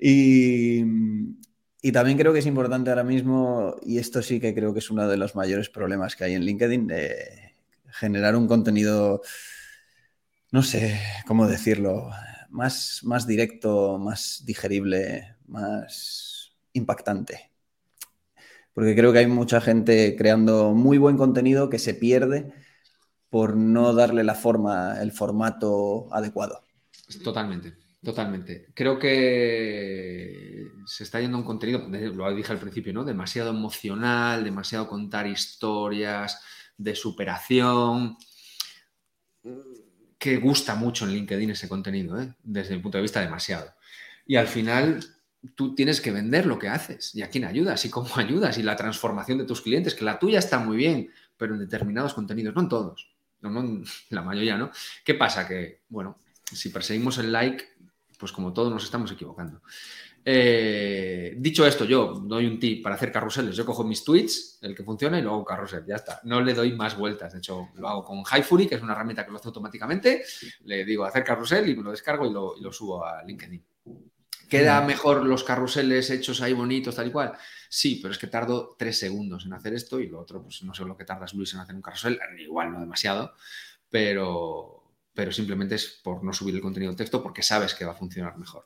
y, 0.00 0.82
y 1.82 1.92
también 1.92 2.18
creo 2.18 2.32
que 2.32 2.40
es 2.40 2.46
importante 2.46 2.90
ahora 2.90 3.04
mismo, 3.04 3.76
y 3.82 3.98
esto 3.98 4.22
sí 4.22 4.40
que 4.40 4.54
creo 4.54 4.72
que 4.72 4.80
es 4.80 4.90
uno 4.90 5.08
de 5.08 5.16
los 5.16 5.34
mayores 5.34 5.70
problemas 5.70 6.16
que 6.16 6.24
hay 6.24 6.34
en 6.34 6.44
LinkedIn, 6.44 6.86
de 6.86 7.54
generar 7.92 8.36
un 8.36 8.46
contenido 8.46 9.22
no 10.52 10.62
sé 10.62 11.00
cómo 11.26 11.46
decirlo, 11.46 12.10
más, 12.48 13.00
más 13.04 13.26
directo, 13.26 13.98
más 13.98 14.42
digerible, 14.44 15.36
más 15.46 16.56
impactante. 16.72 17.52
Porque 18.72 18.96
creo 18.96 19.12
que 19.12 19.20
hay 19.20 19.26
mucha 19.26 19.60
gente 19.60 20.16
creando 20.16 20.72
muy 20.72 20.98
buen 20.98 21.16
contenido 21.16 21.70
que 21.70 21.78
se 21.78 21.94
pierde 21.94 22.52
por 23.28 23.56
no 23.56 23.92
darle 23.94 24.24
la 24.24 24.34
forma, 24.34 25.00
el 25.00 25.12
formato 25.12 26.12
adecuado. 26.12 26.64
Totalmente, 27.22 27.74
totalmente. 28.02 28.68
Creo 28.74 28.98
que 28.98 30.70
se 30.86 31.04
está 31.04 31.20
yendo 31.20 31.38
un 31.38 31.44
contenido, 31.44 31.86
lo 31.88 32.34
dije 32.34 32.52
al 32.52 32.58
principio, 32.58 32.92
¿no? 32.92 33.04
Demasiado 33.04 33.50
emocional, 33.50 34.44
demasiado 34.44 34.88
contar 34.88 35.26
historias 35.26 36.40
de 36.76 36.94
superación 36.94 38.16
que 40.18 40.36
gusta 40.36 40.74
mucho 40.74 41.06
en 41.06 41.12
LinkedIn 41.12 41.50
ese 41.50 41.68
contenido, 41.68 42.20
¿eh? 42.20 42.34
desde 42.42 42.76
mi 42.76 42.82
punto 42.82 42.98
de 42.98 43.02
vista 43.02 43.20
demasiado. 43.20 43.72
Y 44.26 44.36
al 44.36 44.46
final 44.46 45.00
tú 45.54 45.74
tienes 45.74 46.00
que 46.00 46.12
vender 46.12 46.44
lo 46.44 46.58
que 46.58 46.68
haces 46.68 47.14
y 47.14 47.22
a 47.22 47.30
quién 47.30 47.44
ayudas 47.44 47.84
y 47.86 47.90
cómo 47.90 48.08
ayudas 48.16 48.58
y 48.58 48.62
la 48.62 48.76
transformación 48.76 49.38
de 49.38 49.44
tus 49.44 49.62
clientes, 49.62 49.94
que 49.94 50.04
la 50.04 50.18
tuya 50.18 50.38
está 50.38 50.58
muy 50.58 50.76
bien, 50.76 51.10
pero 51.36 51.54
en 51.54 51.60
determinados 51.60 52.12
contenidos, 52.12 52.54
no 52.54 52.60
en 52.60 52.68
todos, 52.68 53.10
no, 53.40 53.60
en 53.60 53.84
la 54.10 54.22
mayoría, 54.22 54.58
¿no? 54.58 54.70
¿Qué 55.04 55.14
pasa? 55.14 55.48
Que, 55.48 55.80
bueno, 55.88 56.18
si 56.44 56.68
perseguimos 56.68 57.16
el 57.16 57.32
like, 57.32 57.64
pues 58.20 58.30
como 58.30 58.52
todos 58.52 58.70
nos 58.70 58.84
estamos 58.84 59.10
equivocando. 59.10 59.62
Eh, 60.22 61.34
dicho 61.38 61.66
esto, 61.66 61.86
yo 61.86 62.12
doy 62.22 62.46
un 62.46 62.60
tip 62.60 62.82
para 62.82 62.94
hacer 62.94 63.10
carruseles. 63.10 63.56
Yo 63.56 63.64
cojo 63.64 63.84
mis 63.84 64.04
tweets, 64.04 64.58
el 64.60 64.74
que 64.74 64.84
funciona, 64.84 65.18
y 65.18 65.22
luego 65.22 65.36
hago 65.36 65.44
carrusel. 65.44 65.84
Ya 65.86 65.96
está. 65.96 66.20
No 66.24 66.40
le 66.40 66.52
doy 66.52 66.72
más 66.72 66.96
vueltas. 66.96 67.32
De 67.32 67.38
hecho, 67.38 67.68
lo 67.76 67.88
hago 67.88 68.04
con 68.04 68.22
HiFury, 68.22 68.66
que 68.66 68.74
es 68.74 68.82
una 68.82 68.92
herramienta 68.92 69.24
que 69.24 69.30
lo 69.30 69.38
hace 69.38 69.48
automáticamente. 69.48 70.22
Le 70.64 70.84
digo 70.84 71.04
hacer 71.04 71.24
carrusel 71.24 71.68
y 71.68 71.76
me 71.76 71.82
lo 71.82 71.90
descargo 71.90 72.26
y 72.26 72.32
lo, 72.32 72.72
subo 72.72 73.04
a 73.04 73.24
LinkedIn. 73.24 73.64
¿Queda 74.48 74.80
mejor 74.82 75.24
los 75.24 75.44
carruseles 75.44 76.10
hechos 76.10 76.42
ahí 76.42 76.52
bonitos, 76.52 76.96
tal 76.96 77.06
y 77.06 77.12
cual? 77.12 77.32
Sí, 77.68 78.00
pero 78.02 78.12
es 78.12 78.18
que 78.18 78.26
tardo 78.26 78.74
tres 78.76 78.98
segundos 78.98 79.46
en 79.46 79.52
hacer 79.52 79.74
esto 79.74 80.00
y 80.00 80.08
lo 80.08 80.20
otro, 80.20 80.42
pues 80.42 80.64
no 80.64 80.74
sé 80.74 80.84
lo 80.84 80.96
que 80.96 81.04
tardas, 81.04 81.34
Luis, 81.34 81.54
en 81.54 81.60
hacer 81.60 81.76
un 81.76 81.82
carrusel. 81.82 82.18
Igual 82.36 82.72
no 82.72 82.80
demasiado, 82.80 83.32
pero, 83.88 84.79
pero 85.20 85.32
simplemente 85.32 85.74
es 85.74 86.00
por 86.02 86.24
no 86.24 86.32
subir 86.32 86.54
el 86.54 86.62
contenido 86.62 86.92
de 86.92 86.96
texto 86.96 87.22
porque 87.22 87.42
sabes 87.42 87.74
que 87.74 87.84
va 87.84 87.92
a 87.92 87.94
funcionar 87.94 88.38
mejor. 88.38 88.64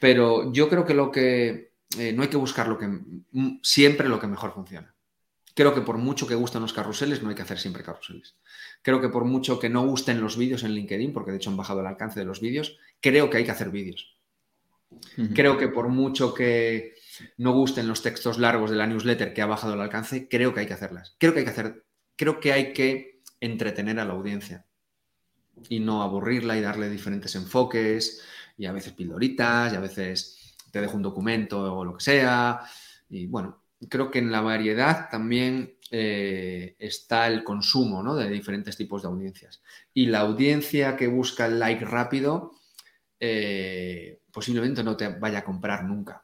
Pero 0.00 0.52
yo 0.52 0.68
creo 0.68 0.84
que 0.84 0.94
lo 0.94 1.12
que 1.12 1.70
eh, 1.96 2.12
no 2.12 2.22
hay 2.22 2.28
que 2.28 2.36
buscar 2.36 2.66
lo 2.66 2.76
que 2.76 2.88
mm, 2.88 3.60
siempre 3.62 4.08
lo 4.08 4.18
que 4.18 4.26
mejor 4.26 4.52
funciona. 4.52 4.92
Creo 5.54 5.72
que 5.76 5.82
por 5.82 5.98
mucho 5.98 6.26
que 6.26 6.34
gusten 6.34 6.60
los 6.60 6.72
carruseles, 6.72 7.22
no 7.22 7.28
hay 7.28 7.36
que 7.36 7.42
hacer 7.42 7.60
siempre 7.60 7.84
carruseles. 7.84 8.34
Creo 8.82 9.00
que 9.00 9.10
por 9.10 9.26
mucho 9.26 9.60
que 9.60 9.68
no 9.68 9.86
gusten 9.86 10.20
los 10.20 10.36
vídeos 10.36 10.64
en 10.64 10.72
LinkedIn, 10.72 11.12
porque 11.12 11.30
de 11.30 11.36
hecho 11.36 11.50
han 11.50 11.56
bajado 11.56 11.82
el 11.82 11.86
alcance 11.86 12.18
de 12.18 12.26
los 12.26 12.40
vídeos, 12.40 12.76
creo 13.00 13.30
que 13.30 13.36
hay 13.36 13.44
que 13.44 13.52
hacer 13.52 13.70
vídeos. 13.70 14.18
Creo 15.36 15.56
que 15.56 15.68
por 15.68 15.86
mucho 15.86 16.34
que 16.34 16.96
no 17.36 17.52
gusten 17.52 17.86
los 17.86 18.02
textos 18.02 18.38
largos 18.38 18.72
de 18.72 18.76
la 18.76 18.88
newsletter 18.88 19.32
que 19.32 19.42
ha 19.42 19.46
bajado 19.46 19.74
el 19.74 19.80
alcance, 19.82 20.26
creo 20.28 20.52
que 20.52 20.60
hay 20.60 20.66
que 20.66 20.74
hacerlas. 20.74 21.14
Creo 21.18 21.32
que 21.32 21.38
hay 21.38 21.44
que 21.44 21.52
hacer, 21.52 21.84
creo 22.16 22.40
que 22.40 22.52
hay 22.52 22.72
que 22.72 23.20
entretener 23.40 24.00
a 24.00 24.04
la 24.04 24.14
audiencia. 24.14 24.65
Y 25.68 25.80
no 25.80 26.02
aburrirla 26.02 26.56
y 26.56 26.60
darle 26.60 26.88
diferentes 26.88 27.34
enfoques 27.34 28.22
y 28.58 28.66
a 28.66 28.72
veces 28.72 28.92
pildoritas 28.92 29.72
y 29.72 29.76
a 29.76 29.80
veces 29.80 30.54
te 30.70 30.80
dejo 30.80 30.96
un 30.96 31.02
documento 31.02 31.78
o 31.78 31.84
lo 31.84 31.96
que 31.96 32.04
sea. 32.04 32.60
Y 33.08 33.26
bueno, 33.26 33.62
creo 33.88 34.10
que 34.10 34.18
en 34.18 34.30
la 34.30 34.40
variedad 34.40 35.08
también 35.10 35.76
eh, 35.90 36.76
está 36.78 37.26
el 37.26 37.44
consumo 37.44 38.02
¿no? 38.02 38.14
de 38.14 38.28
diferentes 38.28 38.76
tipos 38.76 39.02
de 39.02 39.08
audiencias. 39.08 39.62
Y 39.94 40.06
la 40.06 40.20
audiencia 40.20 40.96
que 40.96 41.06
busca 41.06 41.46
el 41.46 41.58
like 41.58 41.84
rápido 41.84 42.52
eh, 43.20 44.20
posiblemente 44.32 44.82
no 44.82 44.96
te 44.96 45.08
vaya 45.08 45.38
a 45.38 45.44
comprar 45.44 45.84
nunca. 45.84 46.22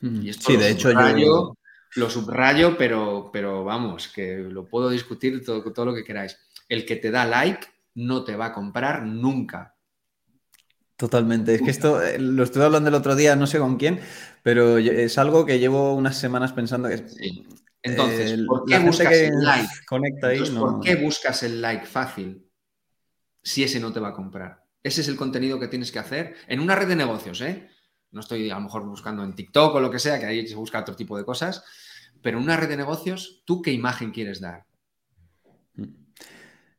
Y 0.00 0.28
esto 0.28 0.52
sí, 0.52 0.56
de 0.56 0.70
hecho 0.70 0.90
yo... 1.16 1.56
Lo 1.96 2.10
subrayo, 2.10 2.76
pero, 2.76 3.30
pero 3.32 3.62
vamos, 3.62 4.08
que 4.08 4.38
lo 4.38 4.66
puedo 4.66 4.90
discutir 4.90 5.44
todo, 5.44 5.72
todo 5.72 5.86
lo 5.86 5.94
que 5.94 6.02
queráis. 6.02 6.36
El 6.68 6.84
que 6.84 6.96
te 6.96 7.12
da 7.12 7.24
like 7.24 7.68
no 7.94 8.24
te 8.24 8.36
va 8.36 8.46
a 8.46 8.52
comprar 8.52 9.04
nunca. 9.04 9.76
Totalmente. 10.96 11.54
Es 11.54 11.62
que 11.62 11.70
esto 11.70 12.00
eh, 12.02 12.18
lo 12.18 12.44
estuve 12.44 12.64
hablando 12.64 12.88
el 12.88 12.94
otro 12.94 13.16
día, 13.16 13.34
no 13.34 13.46
sé 13.46 13.58
con 13.58 13.76
quién, 13.76 14.00
pero 14.42 14.78
es 14.78 15.18
algo 15.18 15.44
que 15.44 15.58
llevo 15.58 15.94
unas 15.94 16.18
semanas 16.18 16.52
pensando 16.52 16.88
que. 16.88 16.98
Sí. 17.08 17.46
Entonces, 17.82 18.40
¿por 18.46 18.64
qué 18.64 18.78
buscas 18.78 19.12
el 19.12 19.42
like? 19.42 19.68
Conecta 19.86 20.28
ahí, 20.28 20.50
¿Por 20.50 20.80
qué 20.80 20.96
buscas 20.96 21.42
el 21.42 21.60
like 21.60 21.84
fácil 21.84 22.50
si 23.42 23.62
ese 23.62 23.78
no 23.78 23.92
te 23.92 24.00
va 24.00 24.08
a 24.08 24.14
comprar? 24.14 24.64
Ese 24.82 25.02
es 25.02 25.08
el 25.08 25.16
contenido 25.16 25.60
que 25.60 25.68
tienes 25.68 25.92
que 25.92 25.98
hacer 25.98 26.34
en 26.46 26.60
una 26.60 26.74
red 26.74 26.88
de 26.88 26.96
negocios, 26.96 27.40
¿eh? 27.42 27.68
No 28.10 28.20
estoy 28.20 28.48
a 28.50 28.54
lo 28.54 28.62
mejor 28.62 28.86
buscando 28.86 29.22
en 29.24 29.34
TikTok 29.34 29.74
o 29.74 29.80
lo 29.80 29.90
que 29.90 29.98
sea, 29.98 30.18
que 30.18 30.26
ahí 30.26 30.46
se 30.46 30.54
busca 30.54 30.80
otro 30.80 30.96
tipo 30.96 31.18
de 31.18 31.24
cosas, 31.24 31.64
pero 32.22 32.38
en 32.38 32.44
una 32.44 32.56
red 32.56 32.68
de 32.68 32.76
negocios, 32.76 33.42
¿tú 33.44 33.60
qué 33.60 33.72
imagen 33.72 34.12
quieres 34.12 34.40
dar? 34.40 34.64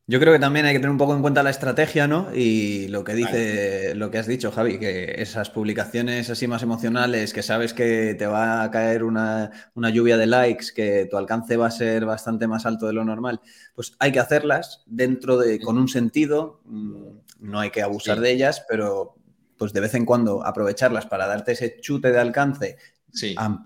Yo 0.08 0.20
creo 0.20 0.32
que 0.32 0.38
también 0.38 0.66
hay 0.66 0.72
que 0.72 0.78
tener 0.78 0.92
un 0.92 0.98
poco 0.98 1.16
en 1.16 1.20
cuenta 1.20 1.42
la 1.42 1.50
estrategia, 1.50 2.06
¿no? 2.06 2.32
Y 2.32 2.86
lo 2.88 3.02
que 3.02 3.14
dice, 3.14 3.92
lo 3.96 4.08
que 4.08 4.18
has 4.18 4.28
dicho, 4.28 4.52
Javi, 4.52 4.78
que 4.78 5.20
esas 5.20 5.50
publicaciones 5.50 6.30
así 6.30 6.46
más 6.46 6.62
emocionales, 6.62 7.32
que 7.32 7.42
sabes 7.42 7.74
que 7.74 8.14
te 8.14 8.26
va 8.26 8.62
a 8.62 8.70
caer 8.70 9.02
una, 9.02 9.50
lluvia 9.74 10.16
de 10.16 10.26
likes, 10.26 10.66
que 10.72 11.08
tu 11.10 11.16
alcance 11.16 11.56
va 11.56 11.66
a 11.66 11.72
ser 11.72 12.06
bastante 12.06 12.46
más 12.46 12.66
alto 12.66 12.86
de 12.86 12.92
lo 12.92 13.04
normal, 13.04 13.40
pues 13.74 13.96
hay 13.98 14.12
que 14.12 14.20
hacerlas 14.20 14.84
dentro 14.86 15.38
de, 15.38 15.58
con 15.58 15.76
un 15.76 15.88
sentido, 15.88 16.60
mm, 16.66 17.08
no 17.40 17.58
hay 17.58 17.70
que 17.70 17.82
abusar 17.82 18.20
de 18.20 18.30
ellas, 18.30 18.64
pero 18.68 19.16
pues 19.58 19.72
de 19.72 19.80
vez 19.80 19.94
en 19.94 20.04
cuando 20.04 20.46
aprovecharlas 20.46 21.06
para 21.06 21.26
darte 21.26 21.52
ese 21.52 21.80
chute 21.80 22.12
de 22.12 22.20
alcance, 22.20 22.76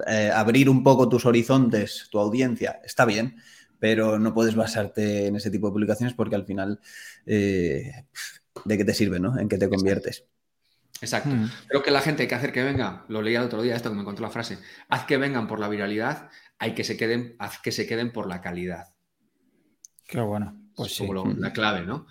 eh, 0.06 0.30
abrir 0.32 0.70
un 0.70 0.82
poco 0.82 1.06
tus 1.06 1.26
horizontes, 1.26 2.08
tu 2.10 2.18
audiencia, 2.18 2.80
está 2.82 3.04
bien 3.04 3.36
pero 3.80 4.18
no 4.18 4.32
puedes 4.32 4.54
basarte 4.54 5.26
en 5.26 5.36
ese 5.36 5.50
tipo 5.50 5.66
de 5.66 5.72
publicaciones 5.72 6.14
porque 6.14 6.36
al 6.36 6.44
final, 6.44 6.78
eh, 7.26 8.04
¿de 8.64 8.78
qué 8.78 8.84
te 8.84 8.94
sirve, 8.94 9.18
no? 9.18 9.38
En 9.38 9.48
qué 9.48 9.58
te 9.58 9.68
conviertes. 9.68 10.24
Exacto. 11.00 11.30
Mm. 11.30 11.50
Creo 11.66 11.82
que 11.82 11.90
la 11.90 12.02
gente 12.02 12.22
hay 12.22 12.28
que 12.28 12.34
hacer 12.34 12.52
que 12.52 12.62
venga, 12.62 13.04
lo 13.08 13.22
leía 13.22 13.40
el 13.40 13.46
otro 13.46 13.62
día, 13.62 13.74
esto 13.74 13.88
que 13.88 13.96
me 13.96 14.02
encontró 14.02 14.22
la 14.22 14.30
frase, 14.30 14.58
haz 14.88 15.06
que 15.06 15.16
vengan 15.16 15.48
por 15.48 15.58
la 15.58 15.68
viralidad, 15.68 16.28
hay 16.58 16.74
que 16.74 16.84
se 16.84 16.96
queden, 16.96 17.36
haz 17.38 17.58
que 17.58 17.72
se 17.72 17.86
queden 17.86 18.12
por 18.12 18.28
la 18.28 18.42
calidad. 18.42 18.88
Qué 20.06 20.20
bueno. 20.20 20.60
Pues 20.76 20.94
sí. 20.94 21.08
la 21.38 21.52
clave, 21.52 21.86
¿no? 21.86 22.06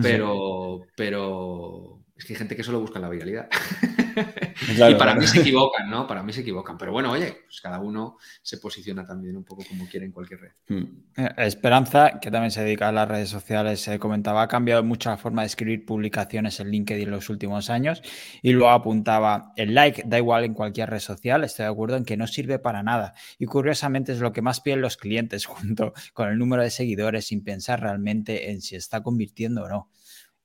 Pero, 0.00 0.86
pero 0.96 2.02
es 2.16 2.24
que 2.24 2.32
hay 2.32 2.38
gente 2.38 2.56
que 2.56 2.64
solo 2.64 2.80
busca 2.80 2.98
la 2.98 3.10
viralidad. 3.10 3.50
y 4.90 4.94
para 4.94 5.14
mí 5.14 5.26
se 5.26 5.40
equivocan, 5.40 5.90
¿no? 5.90 6.06
Para 6.06 6.22
mí 6.22 6.32
se 6.32 6.40
equivocan. 6.40 6.78
Pero 6.78 6.92
bueno, 6.92 7.10
oye, 7.12 7.42
pues 7.44 7.60
cada 7.60 7.80
uno 7.80 8.16
se 8.42 8.58
posiciona 8.58 9.04
también 9.04 9.36
un 9.36 9.44
poco 9.44 9.62
como 9.68 9.86
quiere 9.88 10.06
en 10.06 10.12
cualquier 10.12 10.40
red. 10.40 10.50
Hmm. 10.68 10.84
Eh, 11.16 11.28
Esperanza, 11.38 12.20
que 12.20 12.30
también 12.30 12.50
se 12.50 12.62
dedica 12.62 12.88
a 12.88 12.92
las 12.92 13.08
redes 13.08 13.28
sociales, 13.28 13.80
se 13.80 13.98
comentaba, 13.98 14.42
ha 14.42 14.48
cambiado 14.48 14.82
mucho 14.82 15.10
la 15.10 15.16
forma 15.16 15.42
de 15.42 15.46
escribir 15.46 15.84
publicaciones 15.84 16.60
en 16.60 16.70
LinkedIn 16.70 17.04
en 17.04 17.10
los 17.10 17.28
últimos 17.30 17.70
años 17.70 18.02
y 18.42 18.52
luego 18.52 18.70
apuntaba, 18.70 19.52
el 19.56 19.74
like 19.74 20.02
da 20.06 20.18
igual 20.18 20.44
en 20.44 20.54
cualquier 20.54 20.90
red 20.90 21.00
social, 21.00 21.44
estoy 21.44 21.64
de 21.64 21.70
acuerdo 21.70 21.96
en 21.96 22.04
que 22.04 22.16
no 22.16 22.26
sirve 22.26 22.58
para 22.58 22.82
nada. 22.82 23.14
Y 23.38 23.46
curiosamente 23.46 24.12
es 24.12 24.20
lo 24.20 24.32
que 24.32 24.42
más 24.42 24.60
piden 24.60 24.80
los 24.80 24.96
clientes 24.96 25.46
junto 25.46 25.92
con 26.12 26.28
el 26.28 26.38
número 26.38 26.62
de 26.62 26.70
seguidores 26.70 27.26
sin 27.26 27.44
pensar 27.44 27.80
realmente 27.80 28.50
en 28.50 28.60
si 28.60 28.76
está 28.76 29.02
convirtiendo 29.02 29.64
o 29.64 29.68
no. 29.68 29.88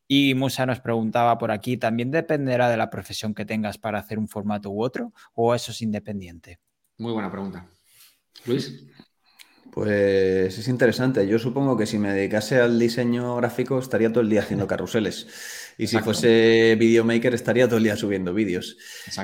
Y 0.07 0.33
Musa 0.35 0.65
nos 0.65 0.79
preguntaba 0.79 1.37
por 1.37 1.51
aquí, 1.51 1.77
¿también 1.77 2.11
dependerá 2.11 2.69
de 2.69 2.77
la 2.77 2.89
profesión 2.89 3.33
que 3.33 3.45
tengas 3.45 3.77
para 3.77 3.99
hacer 3.99 4.17
un 4.17 4.27
formato 4.27 4.69
u 4.69 4.81
otro 4.81 5.13
o 5.33 5.53
eso 5.53 5.71
es 5.71 5.81
independiente? 5.81 6.59
Muy 6.97 7.11
buena 7.11 7.31
pregunta. 7.31 7.67
Luis. 8.45 8.85
Pues 9.71 10.57
es 10.57 10.67
interesante. 10.69 11.27
Yo 11.27 11.37
supongo 11.37 11.77
que 11.77 11.85
si 11.85 11.99
me 11.99 12.11
dedicase 12.11 12.59
al 12.59 12.79
diseño 12.79 13.35
gráfico 13.35 13.77
estaría 13.77 14.09
todo 14.09 14.21
el 14.21 14.29
día 14.29 14.41
haciendo 14.41 14.65
carruseles. 14.67 15.27
Y 15.77 15.85
si 15.85 15.99
fuese 15.99 16.75
videomaker 16.79 17.35
estaría 17.35 17.67
todo 17.67 17.77
el 17.77 17.83
día 17.83 17.95
subiendo 17.95 18.33
vídeos. 18.33 18.77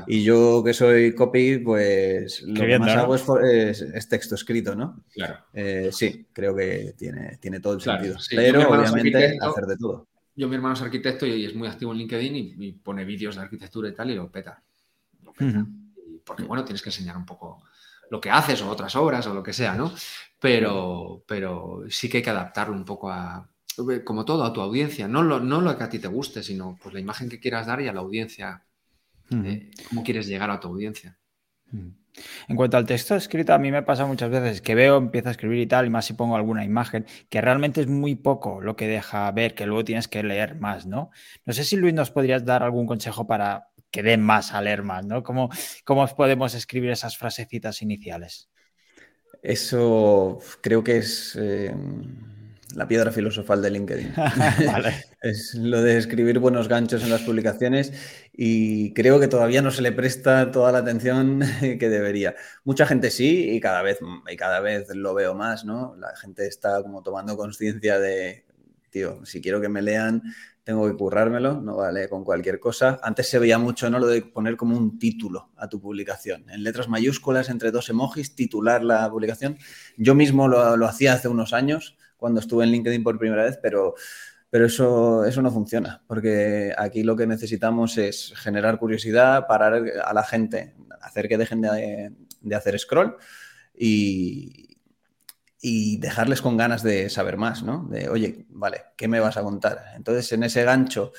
Y 0.06 0.24
yo 0.24 0.62
que 0.64 0.76
soy 0.76 1.16
copy, 1.16 1.58
pues 1.58 2.44
lo 2.44 2.64
que 2.64 2.78
más 2.78 2.96
hago 2.96 3.16
es, 3.16 4.08
texto 4.08 4.36
escrito, 4.36 4.76
¿no? 4.76 5.04
Claro. 5.12 5.40
Eh, 5.54 5.90
sí, 5.92 6.28
creo 6.32 6.56
que 6.56 6.94
tiene, 6.96 7.38
tiene 7.38 7.60
todo 7.60 7.74
el 7.74 7.82
sentido. 7.82 8.18
Pero 8.30 8.70
obviamente 8.70 9.40
hacer 9.42 9.66
de 9.66 9.78
todo. 9.78 10.08
Yo, 10.36 10.48
mi 10.48 10.56
hermano 10.56 10.74
es 10.74 10.82
arquitecto 10.82 11.26
y 11.26 11.46
es 11.46 11.56
muy 11.56 11.68
activo 11.68 11.92
en 11.92 12.00
LinkedIn 12.00 12.36
y, 12.62 12.72
pone 12.74 13.06
vídeos 13.06 13.36
de 13.36 13.42
arquitectura 13.42 13.90
y 13.90 13.94
tal 13.94 14.12
y 14.12 14.16
lo 14.16 14.32
peta. 14.32 14.62
porque, 16.26 16.44
bueno, 16.44 16.64
tienes 16.64 16.82
que 16.82 16.90
enseñar 16.90 17.18
un 17.18 17.26
poco 17.26 17.64
lo 18.10 18.20
que 18.20 18.30
haces 18.30 18.62
o 18.62 18.70
otras 18.70 18.96
obras 18.96 19.26
o 19.28 19.34
lo 19.34 19.44
que 19.44 19.54
sea, 19.54 19.76
¿no? 19.76 19.94
Pero, 20.40 21.24
pero 21.28 21.84
sí 21.90 22.10
que 22.10 22.18
hay 22.18 22.24
que 22.24 22.30
adaptarlo 22.30 22.76
un 22.76 22.86
poco 22.86 23.10
a, 23.12 23.50
como 24.04 24.26
todo, 24.26 24.44
a 24.44 24.54
tu 24.54 24.62
audiencia. 24.62 25.08
No 25.08 25.24
lo, 25.24 25.40
no 25.40 25.62
lo 25.62 25.78
que 25.78 25.84
a 25.84 25.90
ti 25.90 26.00
te 26.00 26.08
guste, 26.08 26.44
sino 26.44 26.78
pues 26.82 26.94
la 26.94 27.00
imagen 27.00 27.30
que 27.30 27.40
quieras 27.40 27.68
dar 27.68 27.82
y 27.82 27.88
a 27.88 27.94
la 27.94 28.02
audiencia. 28.02 28.64
Eh, 29.32 29.72
cómo 29.90 30.04
quieres 30.04 30.28
llegar 30.28 30.52
a 30.52 30.60
tu 30.60 30.68
audiencia. 30.68 31.18
En 32.48 32.56
cuanto 32.56 32.78
al 32.78 32.86
texto 32.86 33.16
escrito, 33.16 33.54
a 33.54 33.58
mí 33.58 33.72
me 33.72 33.84
pasa 33.84 34.06
muchas 34.06 34.30
veces 34.30 34.62
que 34.62 34.76
veo, 34.76 34.98
empiezo 34.98 35.30
a 35.30 35.32
escribir 35.32 35.60
y 35.60 35.68
tal, 35.68 35.86
y 35.86 35.90
más 35.90 36.06
si 36.06 36.14
pongo 36.14 36.36
alguna 36.36 36.64
imagen, 36.64 37.06
que 37.30 37.42
realmente 37.42 37.82
es 37.82 37.88
muy 37.88 38.16
poco 38.16 38.62
lo 38.62 38.76
que 38.76 38.88
deja 38.88 39.32
ver, 39.32 39.56
que 39.56 39.66
luego 39.66 39.84
tienes 39.84 40.08
que 40.08 40.24
leer 40.24 40.60
más, 40.60 40.86
¿no? 40.86 41.12
No 41.46 41.54
sé 41.54 41.64
si 41.64 41.76
Luis 41.76 41.94
nos 41.94 42.12
podrías 42.12 42.46
dar 42.46 42.64
algún 42.64 42.86
consejo 42.86 43.26
para 43.26 43.70
que 43.90 44.04
den 44.04 44.22
más 44.22 44.54
a 44.54 44.62
leer 44.62 44.84
más, 44.84 45.06
¿no? 45.06 45.24
¿Cómo, 45.24 45.50
cómo 45.86 46.08
podemos 46.08 46.54
escribir 46.54 46.92
esas 46.92 47.18
frasecitas 47.18 47.82
iniciales? 47.82 48.50
Eso 49.42 50.40
creo 50.62 50.84
que 50.84 50.98
es... 50.98 51.38
Eh, 51.40 51.76
la 52.76 52.88
piedra 52.88 53.12
filosofal 53.12 53.62
de 53.62 53.72
LinkedIn. 53.72 54.14
es 55.22 55.56
lo 55.56 55.82
de 55.82 55.98
escribir 55.98 56.40
buenos 56.40 56.68
ganchos 56.68 57.04
en 57.04 57.10
las 57.10 57.22
publicaciones 57.22 57.94
y 58.34 58.94
creo 58.94 59.20
que 59.20 59.28
todavía 59.28 59.62
no 59.62 59.72
se 59.72 59.82
le 59.82 59.92
presta 59.92 60.52
toda 60.52 60.72
la 60.72 60.80
atención 60.80 61.42
que 61.62 61.90
debería. 61.90 62.36
Mucha 62.64 62.86
gente 62.86 63.12
sí 63.12 63.52
y 63.52 63.60
cada 63.60 63.82
vez, 63.82 64.00
y 64.30 64.36
cada 64.36 64.60
vez 64.60 64.90
lo 64.96 65.14
veo 65.14 65.34
más, 65.34 65.66
¿no? 65.66 65.96
La 65.98 66.16
gente 66.16 66.48
está 66.48 66.82
como 66.82 67.04
tomando 67.04 67.38
conciencia 67.38 68.00
de, 68.00 68.46
tío, 68.90 69.26
si 69.26 69.42
quiero 69.42 69.62
que 69.62 69.70
me 69.70 69.82
lean, 69.82 70.24
tengo 70.64 70.88
que 70.88 70.96
currármelo, 70.96 71.60
no 71.60 71.76
vale 71.76 72.08
con 72.08 72.24
cualquier 72.24 72.60
cosa. 72.60 73.00
Antes 73.04 73.30
se 73.30 73.38
veía 73.38 73.58
mucho, 73.58 73.90
¿no? 73.90 74.00
Lo 74.00 74.08
de 74.08 74.22
poner 74.22 74.56
como 74.56 74.78
un 74.78 74.98
título 74.98 75.52
a 75.58 75.68
tu 75.68 75.82
publicación, 75.82 76.50
en 76.50 76.64
letras 76.64 76.88
mayúsculas, 76.88 77.50
entre 77.50 77.72
dos 77.72 77.90
emojis, 77.90 78.34
titular 78.34 78.82
la 78.82 79.10
publicación. 79.10 79.58
Yo 79.98 80.16
mismo 80.16 80.48
lo, 80.48 80.78
lo 80.78 80.86
hacía 80.88 81.14
hace 81.14 81.28
unos 81.28 81.52
años 81.52 81.98
cuando 82.24 82.40
estuve 82.40 82.64
en 82.64 82.72
LinkedIn 82.72 83.04
por 83.04 83.20
primera 83.20 83.44
vez, 83.44 83.60
pero, 83.62 83.96
pero 84.50 84.68
eso, 84.68 85.26
eso 85.26 85.42
no 85.42 85.52
funciona, 85.52 86.02
porque 86.08 86.74
aquí 86.78 87.04
lo 87.04 87.18
que 87.18 87.28
necesitamos 87.28 87.98
es 87.98 88.34
generar 88.38 88.80
curiosidad, 88.80 89.46
parar 89.46 89.84
a 90.06 90.14
la 90.14 90.24
gente, 90.24 90.74
hacer 91.02 91.28
que 91.28 91.38
dejen 91.38 91.60
de, 91.60 92.56
hacer 92.56 92.80
scroll 92.80 93.18
y, 93.78 94.78
y 95.60 95.98
dejarles 95.98 96.42
con 96.42 96.56
ganas 96.56 96.82
de 96.82 97.10
saber 97.10 97.36
más, 97.36 97.62
¿no? 97.62 97.90
De, 97.92 98.08
oye, 98.08 98.46
vale, 98.48 98.84
¿qué 98.96 99.10
me 99.10 99.20
vas 99.20 99.36
a 99.36 99.44
contar? 99.44 99.84
Entonces, 99.98 100.32
en 100.32 100.44
ese 100.44 100.64
gancho, 100.64 101.12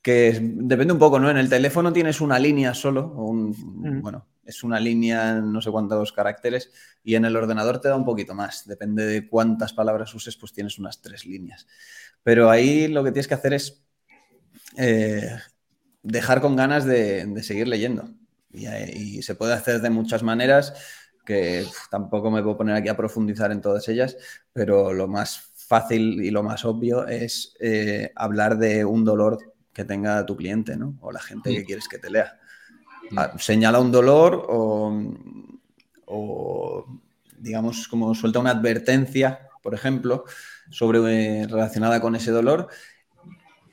que 0.00 0.38
depende 0.40 0.92
un 0.92 1.00
poco, 1.00 1.18
¿no? 1.18 1.28
En 1.28 1.38
el 1.38 1.48
teléfono 1.48 1.92
tienes 1.92 2.20
una 2.20 2.38
línea 2.38 2.72
solo, 2.72 3.08
un, 3.08 3.50
mm. 3.50 4.00
bueno, 4.00 4.28
es 4.46 4.62
una 4.62 4.80
línea, 4.80 5.34
no 5.34 5.60
sé 5.60 5.70
cuántos 5.70 6.12
caracteres, 6.12 6.70
y 7.02 7.14
en 7.14 7.24
el 7.24 7.36
ordenador 7.36 7.80
te 7.80 7.88
da 7.88 7.96
un 7.96 8.04
poquito 8.04 8.34
más. 8.34 8.66
Depende 8.66 9.06
de 9.06 9.28
cuántas 9.28 9.72
palabras 9.72 10.14
uses, 10.14 10.36
pues 10.36 10.52
tienes 10.52 10.78
unas 10.78 11.00
tres 11.00 11.26
líneas. 11.26 11.66
Pero 12.22 12.50
ahí 12.50 12.88
lo 12.88 13.04
que 13.04 13.12
tienes 13.12 13.28
que 13.28 13.34
hacer 13.34 13.54
es 13.54 13.84
eh, 14.76 15.36
dejar 16.02 16.40
con 16.40 16.56
ganas 16.56 16.84
de, 16.84 17.42
seguir 17.42 17.68
leyendo. 17.68 18.08
Y, 18.50 19.22
se 19.22 19.34
puede 19.34 19.52
hacer 19.52 19.80
de 19.80 19.90
muchas 19.90 20.22
maneras, 20.22 20.74
que 21.26 21.66
tampoco 21.90 22.30
me 22.30 22.42
puedo 22.42 22.58
poner 22.58 22.76
aquí 22.76 22.88
a 22.88 22.96
profundizar 22.96 23.50
en 23.50 23.60
todas 23.60 23.88
ellas, 23.88 24.16
pero 24.52 24.92
lo 24.92 25.08
más 25.08 25.40
fácil 25.54 26.22
y 26.22 26.30
lo 26.30 26.42
más 26.42 26.64
obvio 26.64 27.06
es 27.06 27.56
eh, 27.58 28.12
hablar 28.14 28.58
de 28.58 28.84
un 28.84 29.04
dolor 29.04 29.38
que 29.72 29.84
tenga 29.84 30.24
tu 30.24 30.36
cliente, 30.36 30.76
¿no? 30.76 30.96
O 31.00 31.10
la 31.10 31.20
gente 31.20 31.50
que 31.50 31.64
quieres 31.64 31.88
que 31.88 31.98
te 31.98 32.10
lea. 32.10 32.38
Ah, 33.16 33.32
señala 33.38 33.80
un 33.80 33.92
dolor 33.92 34.46
o, 36.06 36.86
digamos, 37.38 37.88
como 37.88 38.14
suelta 38.14 38.38
una 38.38 38.50
advertencia, 38.50 39.48
por 39.62 39.74
ejemplo, 39.74 40.24
sobre, 40.70 41.42
eh, 41.42 41.46
relacionada 41.46 42.00
con 42.00 42.16
ese 42.16 42.30
dolor 42.30 42.68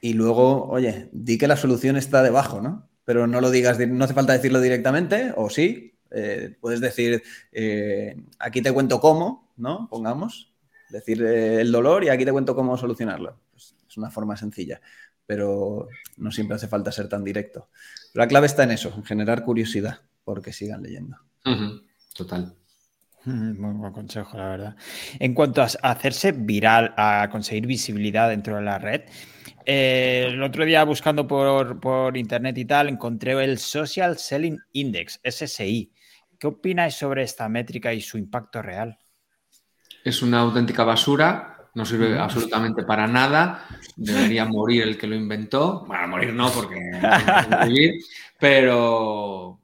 y 0.01 0.13
luego, 0.13 0.67
oye, 0.67 1.09
di 1.11 1.37
que 1.37 1.47
la 1.47 1.57
solución 1.57 1.95
está 1.95 2.23
debajo, 2.23 2.61
¿no? 2.61 2.89
Pero 3.05 3.27
no 3.27 3.39
lo 3.41 3.51
digas, 3.51 3.79
no 3.79 4.03
hace 4.03 4.13
falta 4.13 4.33
decirlo 4.33 4.59
directamente, 4.59 5.33
o 5.35 5.49
sí, 5.49 5.93
eh, 6.11 6.55
puedes 6.59 6.81
decir, 6.81 7.23
eh, 7.51 8.15
aquí 8.39 8.61
te 8.61 8.73
cuento 8.73 8.99
cómo, 8.99 9.53
¿no? 9.57 9.87
Pongamos, 9.89 10.53
decir 10.89 11.23
el 11.23 11.71
dolor 11.71 12.03
y 12.03 12.09
aquí 12.09 12.25
te 12.25 12.31
cuento 12.31 12.55
cómo 12.55 12.77
solucionarlo. 12.77 13.39
Pues 13.51 13.75
es 13.87 13.97
una 13.97 14.09
forma 14.09 14.35
sencilla, 14.35 14.81
pero 15.31 15.87
no 16.17 16.29
siempre 16.29 16.55
hace 16.57 16.67
falta 16.67 16.91
ser 16.91 17.07
tan 17.07 17.23
directo. 17.23 17.69
la 18.13 18.27
clave 18.27 18.47
está 18.47 18.65
en 18.65 18.71
eso, 18.71 18.93
en 18.93 19.05
generar 19.05 19.45
curiosidad, 19.45 20.01
porque 20.25 20.51
sigan 20.51 20.83
leyendo. 20.83 21.15
Total. 22.13 22.53
Muy 23.23 23.73
buen 23.75 23.93
consejo, 23.93 24.35
la 24.35 24.49
verdad. 24.49 24.75
En 25.19 25.33
cuanto 25.33 25.61
a 25.61 25.67
hacerse 25.83 26.33
viral, 26.33 26.93
a 26.97 27.29
conseguir 27.31 27.65
visibilidad 27.65 28.27
dentro 28.27 28.57
de 28.57 28.61
la 28.61 28.77
red, 28.77 29.03
eh, 29.65 30.25
el 30.27 30.43
otro 30.43 30.65
día 30.65 30.83
buscando 30.83 31.25
por, 31.25 32.17
internet 32.17 32.57
y 32.57 32.65
tal, 32.65 32.89
encontré 32.89 33.41
el 33.41 33.57
Social 33.57 34.17
Selling 34.17 34.59
Index, 34.73 35.21
SSI. 35.23 35.93
¿Qué 36.37 36.47
opináis 36.47 36.95
sobre 36.95 37.23
esta 37.23 37.47
métrica 37.47 37.93
y 37.93 38.01
su 38.01 38.17
impacto 38.17 38.61
real? 38.61 38.99
Es 40.03 40.21
una 40.21 40.41
auténtica 40.41 40.83
basura, 40.83 41.60
no 41.73 41.85
sirve 41.85 42.17
absolutamente 42.17 42.83
para 42.83 43.07
nada. 43.07 43.65
Debería 43.95 44.45
morir 44.45 44.83
el 44.83 44.97
que 44.97 45.07
lo 45.07 45.15
inventó. 45.15 45.85
Bueno, 45.87 46.07
morir 46.07 46.33
no, 46.33 46.51
porque 46.51 46.79
no 46.79 47.65
vivir, 47.67 48.03
pero 48.39 49.59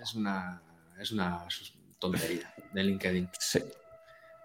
es 0.00 0.14
una, 0.14 0.60
es 0.98 1.12
una 1.12 1.46
tontería 1.98 2.52
de 2.72 2.82
LinkedIn. 2.82 3.28
Sí. 3.38 3.60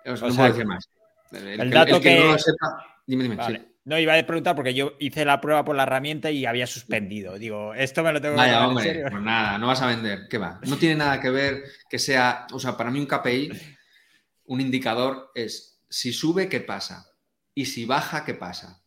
No 0.06 0.16
puedo 0.16 0.44
decir 0.44 0.66
más. 0.66 0.90
El, 1.32 1.70
dato 1.70 2.02
que, 2.02 2.20
no 2.20 2.32
lo 2.32 2.38
sepa, 2.40 3.02
dime, 3.06 3.24
dime. 3.24 3.38
No, 3.86 3.98
iba 3.98 4.18
a 4.18 4.24
preguntar 4.24 4.56
porque 4.56 4.74
yo 4.74 4.94
hice 5.00 5.26
la 5.26 5.40
prueba 5.42 5.64
por 5.64 5.76
la 5.76 5.84
herramienta 5.84 6.30
y 6.32 6.46
había 6.46 6.68
suspendido. 6.68 7.38
Digo, 7.38 7.74
esto 7.74 8.04
me 8.04 8.12
lo 8.12 8.22
tengo 8.22 8.36
que 8.36 8.42
Vaya, 8.42 8.68
hombre, 8.68 9.04
pues 9.10 9.24
nada, 9.24 9.58
no 9.58 9.68
vas 9.68 9.82
a 9.82 9.88
vender. 9.88 10.28
¿Qué 10.30 10.38
va? 10.38 10.60
No 10.68 10.78
tiene 10.78 10.96
nada 10.96 11.20
que 11.20 11.30
ver 11.30 11.64
que 11.90 11.98
sea, 11.98 12.46
o 12.52 12.60
sea, 12.60 12.76
para 12.76 12.92
mí 12.92 13.00
un 13.00 13.06
KPI, 13.06 13.52
un 14.46 14.62
indicador 14.62 15.32
es 15.34 15.79
si 15.90 16.14
sube, 16.14 16.48
¿qué 16.48 16.60
pasa? 16.60 17.12
Y 17.54 17.66
si 17.66 17.86
baja, 17.86 18.24
¿qué 18.24 18.34
pasa? 18.34 18.82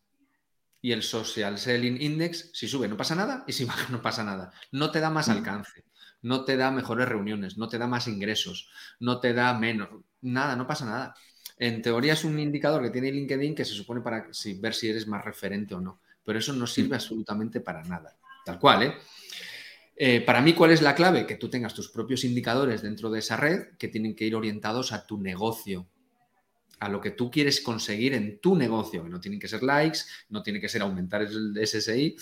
Y 0.81 0.91
el 0.91 1.03
Social 1.03 1.57
Selling 1.57 2.01
Index, 2.01 2.49
si 2.53 2.67
sube, 2.67 2.87
no 2.87 2.97
pasa 2.97 3.15
nada, 3.15 3.43
y 3.47 3.53
si 3.53 3.65
baja, 3.65 3.89
no 3.91 4.01
pasa 4.01 4.23
nada. 4.23 4.51
No 4.71 4.91
te 4.91 4.99
da 4.99 5.09
más 5.09 5.27
mm. 5.27 5.31
alcance, 5.31 5.83
no 6.21 6.45
te 6.45 6.57
da 6.57 6.71
mejores 6.71 7.07
reuniones, 7.07 7.57
no 7.57 7.67
te 7.67 7.77
da 7.77 7.87
más 7.87 8.07
ingresos, 8.07 8.69
no 8.99 9.19
te 9.19 9.33
da 9.33 9.53
menos, 9.53 9.89
nada, 10.21 10.55
no 10.55 10.65
pasa 10.65 10.85
nada. 10.85 11.15
En 11.57 11.81
teoría 11.81 12.13
es 12.13 12.23
un 12.23 12.39
indicador 12.39 12.81
que 12.81 12.89
tiene 12.89 13.11
LinkedIn 13.11 13.53
que 13.53 13.65
se 13.65 13.73
supone 13.73 14.01
para 14.01 14.27
ver 14.57 14.73
si 14.73 14.89
eres 14.89 15.07
más 15.07 15.23
referente 15.23 15.75
o 15.75 15.81
no, 15.81 16.01
pero 16.23 16.39
eso 16.39 16.53
no 16.53 16.65
sirve 16.65 16.95
absolutamente 16.95 17.59
para 17.59 17.83
nada. 17.83 18.17
Tal 18.43 18.59
cual, 18.59 18.83
¿eh? 18.83 18.93
¿eh? 19.95 20.21
para 20.21 20.41
mí, 20.41 20.53
¿cuál 20.53 20.71
es 20.71 20.81
la 20.81 20.95
clave? 20.95 21.25
Que 21.25 21.35
tú 21.35 21.49
tengas 21.49 21.73
tus 21.73 21.89
propios 21.89 22.23
indicadores 22.23 22.81
dentro 22.81 23.09
de 23.09 23.19
esa 23.19 23.37
red 23.37 23.77
que 23.77 23.87
tienen 23.87 24.15
que 24.15 24.25
ir 24.25 24.35
orientados 24.35 24.91
a 24.91 25.05
tu 25.05 25.21
negocio, 25.21 25.87
a 26.83 26.89
lo 26.89 26.99
que 26.99 27.11
tú 27.11 27.31
quieres 27.31 27.61
conseguir 27.61 28.13
en 28.13 28.39
tu 28.39 28.55
negocio, 28.55 29.07
no 29.07 29.19
tienen 29.19 29.39
que 29.39 29.47
ser 29.47 29.63
likes, 29.63 29.99
no 30.29 30.43
tiene 30.43 30.59
que 30.59 30.67
ser 30.67 30.81
aumentar 30.81 31.21
el 31.21 31.55
SSI 31.65 32.15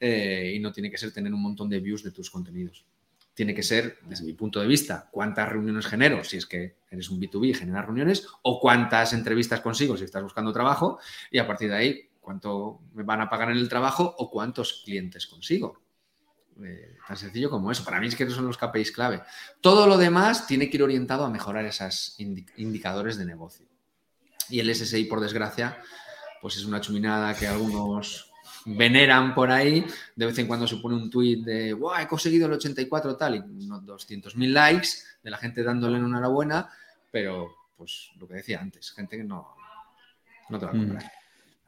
eh, 0.00 0.52
y 0.56 0.58
no 0.58 0.72
tiene 0.72 0.90
que 0.90 0.98
ser 0.98 1.12
tener 1.12 1.32
un 1.32 1.42
montón 1.42 1.68
de 1.68 1.80
views 1.80 2.02
de 2.02 2.10
tus 2.10 2.30
contenidos 2.30 2.84
tiene 3.32 3.54
que 3.54 3.62
ser, 3.62 4.00
desde 4.04 4.24
mi 4.24 4.34
punto 4.34 4.60
de 4.60 4.66
vista, 4.66 5.08
cuántas 5.10 5.48
reuniones 5.48 5.86
genero 5.86 6.22
si 6.24 6.36
es 6.36 6.44
que 6.44 6.76
eres 6.90 7.08
un 7.08 7.18
B2B 7.18 7.46
y 7.46 7.54
generas 7.54 7.86
reuniones, 7.86 8.26
o 8.42 8.60
cuántas 8.60 9.14
entrevistas 9.14 9.62
consigo 9.62 9.96
si 9.96 10.04
estás 10.04 10.22
buscando 10.22 10.52
trabajo, 10.52 10.98
y 11.30 11.38
a 11.38 11.46
partir 11.46 11.70
de 11.70 11.76
ahí, 11.76 12.10
cuánto 12.20 12.82
me 12.92 13.02
van 13.02 13.22
a 13.22 13.30
pagar 13.30 13.50
en 13.50 13.56
el 13.56 13.66
trabajo 13.66 14.14
o 14.18 14.30
cuántos 14.30 14.82
clientes 14.84 15.26
consigo. 15.26 15.80
Eh, 16.62 16.98
tan 17.08 17.16
sencillo 17.16 17.48
como 17.48 17.72
eso. 17.72 17.82
Para 17.82 17.98
mí 17.98 18.08
es 18.08 18.14
que 18.14 18.24
esos 18.24 18.36
son 18.36 18.46
los 18.46 18.58
KPIs 18.58 18.92
clave. 18.92 19.22
Todo 19.62 19.86
lo 19.86 19.96
demás 19.96 20.46
tiene 20.46 20.68
que 20.68 20.76
ir 20.76 20.82
orientado 20.82 21.24
a 21.24 21.30
mejorar 21.30 21.64
esos 21.64 22.16
indicadores 22.18 23.16
de 23.16 23.24
negocio. 23.24 23.69
Y 24.48 24.60
el 24.60 24.74
SSI, 24.74 25.04
por 25.04 25.20
desgracia, 25.20 25.78
pues 26.40 26.56
es 26.56 26.64
una 26.64 26.80
chuminada 26.80 27.34
que 27.34 27.46
algunos 27.46 28.30
veneran 28.64 29.34
por 29.34 29.50
ahí, 29.50 29.84
de 30.16 30.26
vez 30.26 30.38
en 30.38 30.46
cuando 30.46 30.66
se 30.66 30.76
pone 30.76 30.96
un 30.96 31.10
tuit 31.10 31.44
de, 31.44 31.72
wow, 31.72 31.94
he 32.00 32.06
conseguido 32.06 32.46
el 32.46 32.54
84 32.54 33.16
tal, 33.16 33.36
y 33.36 33.38
unos 33.38 33.82
200.000 33.84 34.52
likes 34.52 34.88
de 35.22 35.30
la 35.30 35.38
gente 35.38 35.62
dándole 35.62 35.98
enhorabuena, 35.98 36.68
pero 37.10 37.54
pues 37.76 38.10
lo 38.18 38.28
que 38.28 38.34
decía 38.34 38.60
antes, 38.60 38.92
gente 38.92 39.16
que 39.16 39.24
no, 39.24 39.54
no 40.48 40.58
te 40.58 40.66
va 40.66 40.72
a 40.72 40.74
mm. 40.74 40.98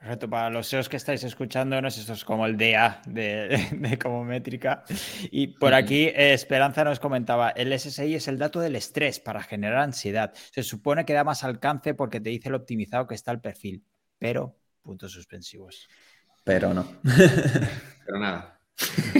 Comprar. 0.02 0.18
Perfecto, 0.18 0.28
para 0.28 0.50
los 0.50 0.66
SEOs 0.66 0.88
que 0.88 0.96
estáis 0.96 1.22
escuchándonos, 1.24 1.96
esto 1.96 2.12
es 2.12 2.24
como 2.24 2.46
el 2.46 2.56
DA 2.56 3.02
de, 3.06 3.98
como 4.02 4.24
métrica. 4.24 4.84
Y 5.30 5.48
por 5.48 5.74
aquí 5.74 6.04
eh, 6.04 6.32
Esperanza 6.32 6.84
nos 6.84 7.00
comentaba, 7.00 7.50
el 7.50 7.72
SSI 7.72 8.16
es 8.16 8.28
el 8.28 8.38
dato 8.38 8.60
del 8.60 8.76
estrés 8.76 9.20
para 9.20 9.42
generar 9.42 9.78
ansiedad. 9.78 10.32
Se 10.52 10.62
supone 10.62 11.04
que 11.04 11.12
da 11.12 11.24
más 11.24 11.44
alcance 11.44 11.94
porque 11.94 12.20
te 12.20 12.30
dice 12.30 12.50
lo 12.50 12.58
optimizado 12.58 13.06
que 13.06 13.14
está 13.14 13.32
el 13.32 13.40
perfil, 13.40 13.84
pero 14.18 14.56
puntos 14.82 15.12
suspensivos. 15.12 15.88
Pero 16.44 16.74
no. 16.74 16.86
Pero 18.04 18.18
nada. 18.18 18.58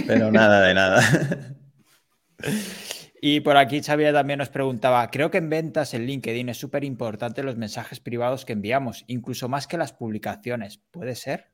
Pero 0.07 0.31
nada 0.31 0.61
de 0.61 0.73
nada. 0.73 1.01
Y 3.25 3.39
por 3.39 3.55
aquí 3.55 3.81
Xavier 3.81 4.13
también 4.13 4.39
nos 4.39 4.49
preguntaba, 4.49 5.09
creo 5.09 5.31
que 5.31 5.37
en 5.37 5.49
ventas 5.49 5.93
en 5.93 6.05
LinkedIn 6.05 6.49
es 6.49 6.57
súper 6.57 6.83
importante 6.83 7.41
los 7.41 7.55
mensajes 7.55 8.01
privados 8.01 8.43
que 8.43 8.51
enviamos, 8.51 9.05
incluso 9.07 9.47
más 9.47 9.65
que 9.65 9.77
las 9.77 9.93
publicaciones. 9.93 10.81
¿Puede 10.91 11.15
ser? 11.15 11.53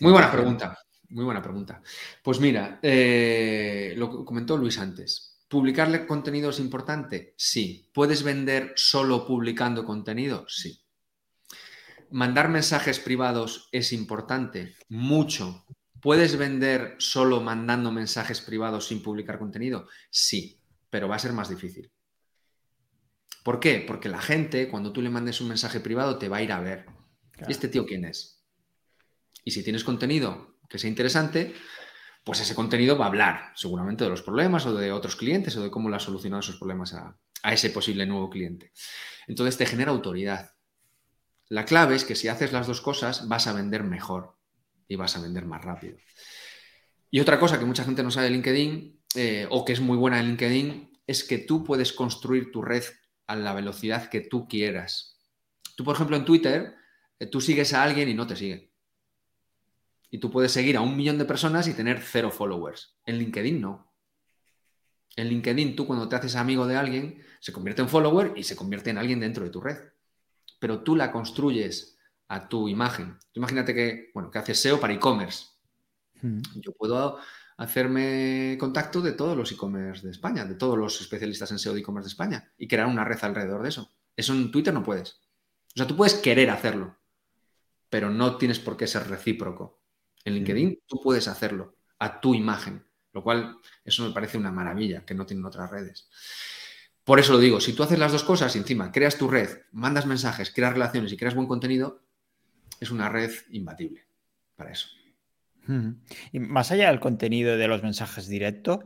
Muy 0.00 0.12
buena 0.12 0.32
pregunta, 0.32 0.78
muy 1.10 1.26
buena 1.26 1.42
pregunta. 1.42 1.82
Pues 2.22 2.40
mira, 2.40 2.78
eh, 2.80 3.92
lo 3.98 4.24
comentó 4.24 4.56
Luis 4.56 4.78
antes. 4.78 5.44
¿Publicarle 5.48 6.06
contenido 6.06 6.48
es 6.48 6.58
importante? 6.60 7.34
Sí. 7.36 7.90
¿Puedes 7.92 8.22
vender 8.22 8.72
solo 8.74 9.26
publicando 9.26 9.84
contenido? 9.84 10.46
Sí. 10.48 10.80
¿Mandar 12.08 12.48
mensajes 12.48 13.00
privados 13.00 13.68
es 13.70 13.92
importante? 13.92 14.76
Mucho. 14.88 15.66
¿Puedes 16.04 16.36
vender 16.36 16.96
solo 16.98 17.40
mandando 17.40 17.90
mensajes 17.90 18.42
privados 18.42 18.88
sin 18.88 19.02
publicar 19.02 19.38
contenido? 19.38 19.88
Sí, 20.10 20.60
pero 20.90 21.08
va 21.08 21.16
a 21.16 21.18
ser 21.18 21.32
más 21.32 21.48
difícil. 21.48 21.90
¿Por 23.42 23.58
qué? 23.58 23.82
Porque 23.86 24.10
la 24.10 24.20
gente, 24.20 24.68
cuando 24.68 24.92
tú 24.92 25.00
le 25.00 25.08
mandes 25.08 25.40
un 25.40 25.48
mensaje 25.48 25.80
privado, 25.80 26.18
te 26.18 26.28
va 26.28 26.36
a 26.36 26.42
ir 26.42 26.52
a 26.52 26.60
ver. 26.60 26.84
¿Y 27.48 27.50
este 27.50 27.68
tío 27.68 27.86
quién 27.86 28.04
es? 28.04 28.44
Y 29.44 29.52
si 29.52 29.64
tienes 29.64 29.82
contenido 29.82 30.58
que 30.68 30.78
sea 30.78 30.90
interesante, 30.90 31.54
pues 32.22 32.38
ese 32.38 32.54
contenido 32.54 32.98
va 32.98 33.06
a 33.06 33.08
hablar 33.08 33.52
seguramente 33.54 34.04
de 34.04 34.10
los 34.10 34.20
problemas 34.20 34.66
o 34.66 34.74
de 34.74 34.92
otros 34.92 35.16
clientes 35.16 35.56
o 35.56 35.62
de 35.62 35.70
cómo 35.70 35.88
le 35.88 35.96
ha 35.96 36.00
solucionado 36.00 36.40
esos 36.40 36.58
problemas 36.58 36.92
a, 36.92 37.16
a 37.42 37.54
ese 37.54 37.70
posible 37.70 38.04
nuevo 38.04 38.28
cliente. 38.28 38.72
Entonces 39.26 39.56
te 39.56 39.64
genera 39.64 39.92
autoridad. 39.92 40.52
La 41.48 41.64
clave 41.64 41.94
es 41.94 42.04
que 42.04 42.14
si 42.14 42.28
haces 42.28 42.52
las 42.52 42.66
dos 42.66 42.82
cosas 42.82 43.26
vas 43.26 43.46
a 43.46 43.54
vender 43.54 43.84
mejor 43.84 44.33
y 44.88 44.96
vas 44.96 45.16
a 45.16 45.20
vender 45.20 45.46
más 45.46 45.64
rápido. 45.64 45.96
Y 47.10 47.20
otra 47.20 47.38
cosa 47.38 47.58
que 47.58 47.64
mucha 47.64 47.84
gente 47.84 48.02
no 48.02 48.10
sabe 48.10 48.26
de 48.26 48.32
LinkedIn 48.32 49.00
eh, 49.14 49.46
o 49.50 49.64
que 49.64 49.72
es 49.72 49.80
muy 49.80 49.96
buena 49.96 50.18
en 50.18 50.26
LinkedIn 50.26 50.92
es 51.06 51.24
que 51.24 51.38
tú 51.38 51.64
puedes 51.64 51.92
construir 51.92 52.50
tu 52.50 52.62
red 52.62 52.84
a 53.26 53.36
la 53.36 53.54
velocidad 53.54 54.08
que 54.08 54.20
tú 54.20 54.48
quieras. 54.48 55.20
Tú, 55.76 55.84
por 55.84 55.94
ejemplo, 55.94 56.16
en 56.16 56.24
Twitter, 56.24 56.74
eh, 57.18 57.26
tú 57.26 57.40
sigues 57.40 57.72
a 57.72 57.82
alguien 57.82 58.08
y 58.08 58.14
no 58.14 58.26
te 58.26 58.36
sigue. 58.36 58.72
Y 60.10 60.18
tú 60.18 60.30
puedes 60.30 60.52
seguir 60.52 60.76
a 60.76 60.80
un 60.80 60.96
millón 60.96 61.18
de 61.18 61.24
personas 61.24 61.66
y 61.68 61.74
tener 61.74 62.00
cero 62.00 62.30
followers. 62.30 62.98
En 63.06 63.18
LinkedIn 63.18 63.60
no. 63.60 63.92
En 65.16 65.28
LinkedIn 65.28 65.76
tú 65.76 65.86
cuando 65.86 66.08
te 66.08 66.16
haces 66.16 66.36
amigo 66.36 66.66
de 66.66 66.76
alguien, 66.76 67.24
se 67.40 67.52
convierte 67.52 67.82
en 67.82 67.88
follower 67.88 68.32
y 68.36 68.44
se 68.44 68.56
convierte 68.56 68.90
en 68.90 68.98
alguien 68.98 69.20
dentro 69.20 69.44
de 69.44 69.50
tu 69.50 69.60
red 69.60 69.78
pero 70.64 70.82
tú 70.82 70.96
la 70.96 71.12
construyes 71.12 71.93
a 72.34 72.48
tu 72.48 72.68
imagen. 72.68 73.16
imagínate 73.32 73.72
que, 73.72 74.10
bueno, 74.12 74.28
que 74.28 74.38
haces 74.38 74.58
SEO 74.58 74.80
para 74.80 74.92
e-commerce. 74.92 75.46
Hmm. 76.20 76.40
Yo 76.56 76.72
puedo 76.72 77.18
hacerme 77.56 78.56
contacto 78.58 79.00
de 79.00 79.12
todos 79.12 79.36
los 79.36 79.52
e-commerce 79.52 80.04
de 80.04 80.10
España, 80.10 80.44
de 80.44 80.56
todos 80.56 80.76
los 80.76 81.00
especialistas 81.00 81.52
en 81.52 81.60
SEO 81.60 81.74
de 81.74 81.80
e-commerce 81.80 82.08
de 82.08 82.12
España 82.12 82.52
y 82.58 82.66
crear 82.66 82.88
una 82.88 83.04
red 83.04 83.18
alrededor 83.22 83.62
de 83.62 83.68
eso. 83.68 83.88
Eso 84.16 84.32
en 84.32 84.50
Twitter 84.50 84.74
no 84.74 84.82
puedes. 84.82 85.20
O 85.68 85.76
sea, 85.76 85.86
tú 85.86 85.96
puedes 85.96 86.14
querer 86.14 86.50
hacerlo, 86.50 86.96
pero 87.88 88.10
no 88.10 88.36
tienes 88.36 88.58
por 88.58 88.76
qué 88.76 88.88
ser 88.88 89.08
recíproco. 89.08 89.80
En 90.24 90.32
hmm. 90.32 90.36
LinkedIn 90.36 90.82
tú 90.86 91.00
puedes 91.00 91.28
hacerlo 91.28 91.76
a 92.00 92.20
tu 92.20 92.34
imagen, 92.34 92.84
lo 93.12 93.22
cual 93.22 93.58
eso 93.84 94.04
me 94.04 94.12
parece 94.12 94.38
una 94.38 94.50
maravilla 94.50 95.04
que 95.06 95.14
no 95.14 95.24
tienen 95.24 95.46
otras 95.46 95.70
redes. 95.70 96.08
Por 97.04 97.20
eso 97.20 97.34
lo 97.34 97.38
digo, 97.38 97.60
si 97.60 97.74
tú 97.74 97.82
haces 97.82 97.98
las 97.98 98.10
dos 98.10 98.24
cosas 98.24 98.56
y 98.56 98.58
encima 98.58 98.90
creas 98.90 99.18
tu 99.18 99.28
red, 99.28 99.60
mandas 99.70 100.06
mensajes, 100.06 100.50
creas 100.50 100.72
relaciones 100.72 101.12
y 101.12 101.16
creas 101.16 101.34
buen 101.34 101.46
contenido, 101.46 102.03
es 102.80 102.90
una 102.90 103.08
red 103.08 103.30
imbatible 103.50 104.06
para 104.56 104.72
eso. 104.72 104.88
Y 106.32 106.40
más 106.40 106.70
allá 106.70 106.88
del 106.88 107.00
contenido 107.00 107.56
de 107.56 107.68
los 107.68 107.82
mensajes 107.82 108.28
directos, 108.28 108.80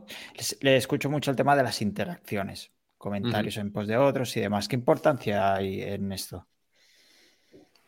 le 0.61 0.77
escucho 0.77 1.09
mucho 1.09 1.29
el 1.29 1.37
tema 1.37 1.55
de 1.55 1.63
las 1.63 1.81
interacciones, 1.81 2.71
comentarios 2.97 3.57
en 3.57 3.71
pos 3.73 3.87
de 3.87 3.97
otros 3.97 4.35
y 4.37 4.41
demás. 4.41 4.67
¿Qué 4.69 4.75
importancia 4.75 5.55
hay 5.55 5.81
en 5.81 6.11
esto? 6.13 6.47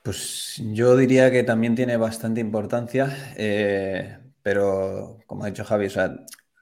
Pues 0.03 0.61
yo 0.73 0.97
diría 0.97 1.31
que 1.31 1.43
también 1.43 1.75
tiene 1.75 1.95
bastante 1.95 2.41
importancia, 2.41 3.33
eh, 3.37 4.17
pero 4.41 5.19
como 5.27 5.43
ha 5.43 5.47
dicho 5.47 5.63
Javi, 5.63 5.85
o 5.85 5.89
sea, 5.91 6.15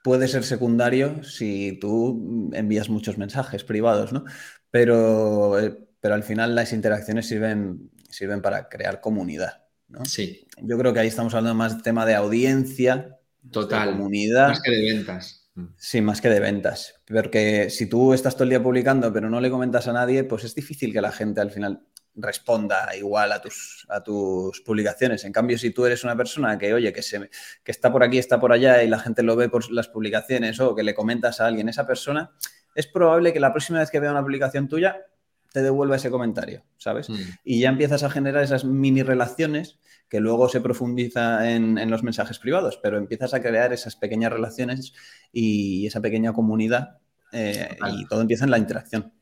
puede 0.04 0.28
ser 0.28 0.44
secundario 0.44 1.22
si 1.24 1.78
tú 1.80 2.50
envías 2.52 2.90
muchos 2.90 3.18
mensajes 3.18 3.64
privados, 3.64 4.12
¿no? 4.12 4.24
Pero, 4.70 5.58
eh, 5.58 5.76
pero 6.00 6.14
al 6.14 6.22
final 6.22 6.54
las 6.54 6.72
interacciones 6.72 7.26
sirven, 7.28 7.90
sirven 8.10 8.42
para 8.42 8.68
crear 8.68 9.00
comunidad, 9.00 9.64
¿no? 9.88 10.04
Sí. 10.04 10.46
Yo 10.60 10.78
creo 10.78 10.92
que 10.92 11.00
ahí 11.00 11.08
estamos 11.08 11.34
hablando 11.34 11.54
más 11.54 11.76
de 11.76 11.82
tema 11.82 12.04
de 12.06 12.14
audiencia, 12.14 13.18
Total. 13.50 13.88
de 13.88 13.92
comunidad. 13.92 14.48
Más 14.48 14.62
que 14.62 14.70
de 14.70 14.82
ventas. 14.92 15.50
Sí, 15.76 16.00
más 16.00 16.20
que 16.20 16.28
de 16.28 16.40
ventas. 16.40 16.94
Porque 17.06 17.70
si 17.70 17.86
tú 17.86 18.14
estás 18.14 18.34
todo 18.34 18.44
el 18.44 18.50
día 18.50 18.62
publicando 18.62 19.12
pero 19.12 19.28
no 19.28 19.40
le 19.40 19.50
comentas 19.50 19.88
a 19.88 19.92
nadie, 19.92 20.24
pues 20.24 20.44
es 20.44 20.54
difícil 20.54 20.92
que 20.92 21.00
la 21.00 21.12
gente 21.12 21.40
al 21.40 21.50
final 21.50 21.82
responda 22.14 22.94
igual 22.96 23.32
a 23.32 23.40
tus, 23.40 23.86
a 23.88 24.02
tus 24.02 24.60
publicaciones. 24.62 25.24
En 25.24 25.32
cambio, 25.32 25.58
si 25.58 25.70
tú 25.70 25.86
eres 25.86 26.04
una 26.04 26.16
persona 26.16 26.58
que, 26.58 26.74
oye, 26.74 26.92
que, 26.92 27.02
se, 27.02 27.30
que 27.62 27.70
está 27.70 27.92
por 27.92 28.02
aquí, 28.02 28.18
está 28.18 28.40
por 28.40 28.52
allá 28.52 28.82
y 28.82 28.88
la 28.88 28.98
gente 28.98 29.22
lo 29.22 29.36
ve 29.36 29.48
por 29.48 29.70
las 29.70 29.88
publicaciones 29.88 30.60
o 30.60 30.74
que 30.74 30.82
le 30.82 30.94
comentas 30.94 31.40
a 31.40 31.46
alguien, 31.46 31.68
esa 31.68 31.86
persona, 31.86 32.32
es 32.74 32.86
probable 32.86 33.32
que 33.32 33.40
la 33.40 33.52
próxima 33.52 33.80
vez 33.80 33.90
que 33.90 34.00
vea 34.00 34.10
una 34.10 34.22
publicación 34.22 34.68
tuya 34.68 35.06
te 35.52 35.62
devuelva 35.62 35.96
ese 35.96 36.10
comentario, 36.10 36.64
¿sabes? 36.76 37.10
Mm. 37.10 37.16
Y 37.44 37.60
ya 37.60 37.68
empiezas 37.68 38.02
a 38.02 38.10
generar 38.10 38.42
esas 38.42 38.64
mini 38.64 39.02
relaciones 39.02 39.78
que 40.08 40.20
luego 40.20 40.48
se 40.48 40.60
profundiza 40.60 41.50
en, 41.50 41.78
en, 41.78 41.90
los 41.90 42.02
mensajes 42.02 42.38
privados, 42.38 42.78
pero 42.82 42.98
empiezas 42.98 43.32
a 43.32 43.40
crear 43.40 43.72
esas 43.72 43.96
pequeñas 43.96 44.32
relaciones 44.32 44.92
y 45.32 45.86
esa 45.86 46.00
pequeña 46.00 46.32
comunidad 46.32 46.98
eh, 47.32 47.78
y 47.92 48.06
todo 48.06 48.20
empieza 48.20 48.44
en 48.44 48.50
la 48.50 48.58
interacción. 48.58 49.12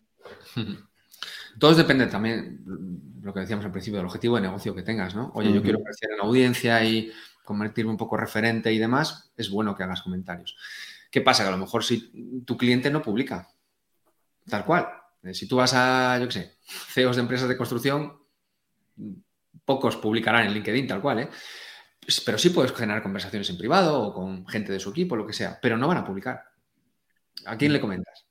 Todo 1.59 1.75
depende 1.75 2.07
también, 2.07 2.63
lo 3.21 3.35
que 3.35 3.41
decíamos 3.41 3.65
al 3.65 3.73
principio, 3.73 3.99
del 3.99 4.07
objetivo 4.07 4.37
de 4.37 4.43
negocio 4.43 4.77
que 4.77 4.83
tengas, 4.83 5.17
¿no? 5.17 5.33
Oye, 5.35 5.49
uh 5.49 5.51
-huh. 5.51 5.55
yo 5.57 5.63
quiero 5.63 5.83
crecer 5.83 6.11
en 6.13 6.21
audiencia 6.21 6.85
y 6.85 7.11
convertirme 7.45 7.91
un 7.91 7.97
poco 7.97 8.17
referente 8.17 8.73
y 8.73 8.79
demás, 8.79 9.33
es 9.37 9.51
bueno 9.51 9.75
que 9.75 9.83
hagas 9.83 10.03
comentarios. 10.03 10.57
¿Qué 11.11 11.21
pasa? 11.21 11.43
Que 11.43 11.49
a 11.49 11.53
lo 11.53 11.59
mejor 11.59 11.83
si 11.83 12.43
tu 12.45 12.57
cliente 12.57 12.91
no 12.91 13.03
publica, 13.03 13.49
tal 14.49 14.65
cual. 14.65 14.87
Si 15.33 15.49
tú 15.49 15.57
vas 15.57 15.75
a, 15.75 16.19
yo 16.19 16.27
qué 16.27 16.33
sé, 16.33 16.59
CEOs 16.63 17.17
de 17.17 17.23
empresas 17.23 17.49
de 17.49 17.57
construcción, 17.57 18.19
pocos 19.65 19.97
publicarán 19.97 20.47
en 20.47 20.55
LinkedIn, 20.55 20.87
tal 20.87 21.01
cual, 21.01 21.21
¿eh? 21.21 21.29
Pero 22.25 22.39
sí 22.39 22.51
puedes 22.51 22.73
generar 22.73 23.03
conversaciones 23.03 23.51
en 23.51 23.59
privado 23.59 24.01
o 24.01 24.15
con 24.15 24.47
gente 24.47 24.73
de 24.73 24.81
su 24.81 24.91
equipo, 24.91 25.17
lo 25.17 25.27
que 25.27 25.33
sea, 25.35 25.59
pero 25.61 25.77
no 25.77 25.89
van 25.89 25.99
a 25.99 26.05
publicar. 26.05 26.43
¿A 27.45 27.57
quién 27.57 27.73
le 27.73 27.81
comentas? 27.81 28.27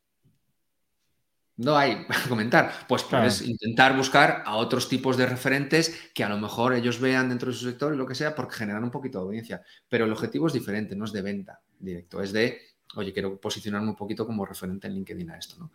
No 1.57 1.75
hay 1.75 2.05
para 2.07 2.21
comentar. 2.23 2.71
Pues 2.87 3.03
puedes 3.03 3.37
claro. 3.39 3.51
intentar 3.51 3.95
buscar 3.95 4.43
a 4.45 4.55
otros 4.55 4.89
tipos 4.89 5.17
de 5.17 5.25
referentes 5.25 6.11
que 6.13 6.23
a 6.23 6.29
lo 6.29 6.37
mejor 6.37 6.73
ellos 6.73 6.99
vean 6.99 7.29
dentro 7.29 7.51
de 7.51 7.57
su 7.57 7.65
sector 7.65 7.93
y 7.93 7.97
lo 7.97 8.07
que 8.07 8.15
sea, 8.15 8.33
porque 8.33 8.55
generan 8.55 8.83
un 8.83 8.91
poquito 8.91 9.19
de 9.19 9.25
audiencia. 9.25 9.61
Pero 9.89 10.05
el 10.05 10.11
objetivo 10.11 10.47
es 10.47 10.53
diferente, 10.53 10.95
no 10.95 11.05
es 11.05 11.11
de 11.11 11.21
venta 11.21 11.61
directo, 11.79 12.21
es 12.21 12.31
de, 12.31 12.59
oye, 12.99 13.13
quiero 13.13 13.39
posicionarme 13.39 13.89
un 13.89 13.95
poquito 13.95 14.25
como 14.25 14.45
referente 14.45 14.87
en 14.87 14.93
LinkedIn 14.95 15.31
a 15.31 15.37
esto. 15.37 15.55
¿no? 15.59 15.71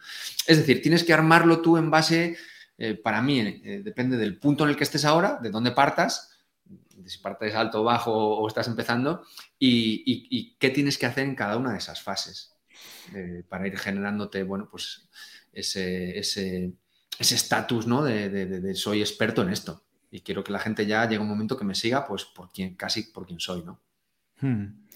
Es 0.46 0.58
decir, 0.58 0.82
tienes 0.82 1.04
que 1.04 1.12
armarlo 1.12 1.60
tú 1.60 1.76
en 1.76 1.90
base, 1.90 2.36
eh, 2.78 2.94
para 2.94 3.22
mí, 3.22 3.40
eh, 3.40 3.80
depende 3.84 4.16
del 4.16 4.38
punto 4.38 4.64
en 4.64 4.70
el 4.70 4.76
que 4.76 4.84
estés 4.84 5.04
ahora, 5.04 5.38
de 5.42 5.50
dónde 5.50 5.72
partas, 5.72 6.30
de 6.64 7.08
si 7.08 7.18
partes 7.18 7.54
alto 7.54 7.80
o 7.80 7.84
bajo 7.84 8.12
o 8.12 8.46
estás 8.46 8.68
empezando, 8.68 9.24
y, 9.58 10.56
qué 10.58 10.70
tienes 10.70 10.98
que 10.98 11.06
hacer 11.06 11.24
en 11.24 11.34
cada 11.34 11.56
una 11.56 11.72
de 11.72 11.78
esas 11.78 12.02
fases 12.02 12.54
eh, 13.14 13.42
para 13.48 13.66
ir 13.66 13.78
generándote, 13.78 14.42
bueno, 14.42 14.68
pues 14.70 15.08
ese 15.52 16.72
estatus, 17.18 17.86
¿no? 17.86 18.02
De, 18.02 18.28
de, 18.28 18.74
soy 18.74 19.00
experto 19.00 19.42
en 19.42 19.50
esto. 19.50 19.84
Y 20.10 20.20
quiero 20.20 20.44
que 20.44 20.52
la 20.52 20.58
gente 20.58 20.86
ya 20.86 21.04
llegue 21.08 21.22
un 21.22 21.28
momento 21.28 21.56
que 21.56 21.64
me 21.64 21.74
siga, 21.74 22.06
pues 22.06 22.26
casi 22.76 23.04
por 23.04 23.26
quien 23.26 23.40
soy, 23.40 23.62
¿no? 23.62 23.80
Hmm. 24.40 24.86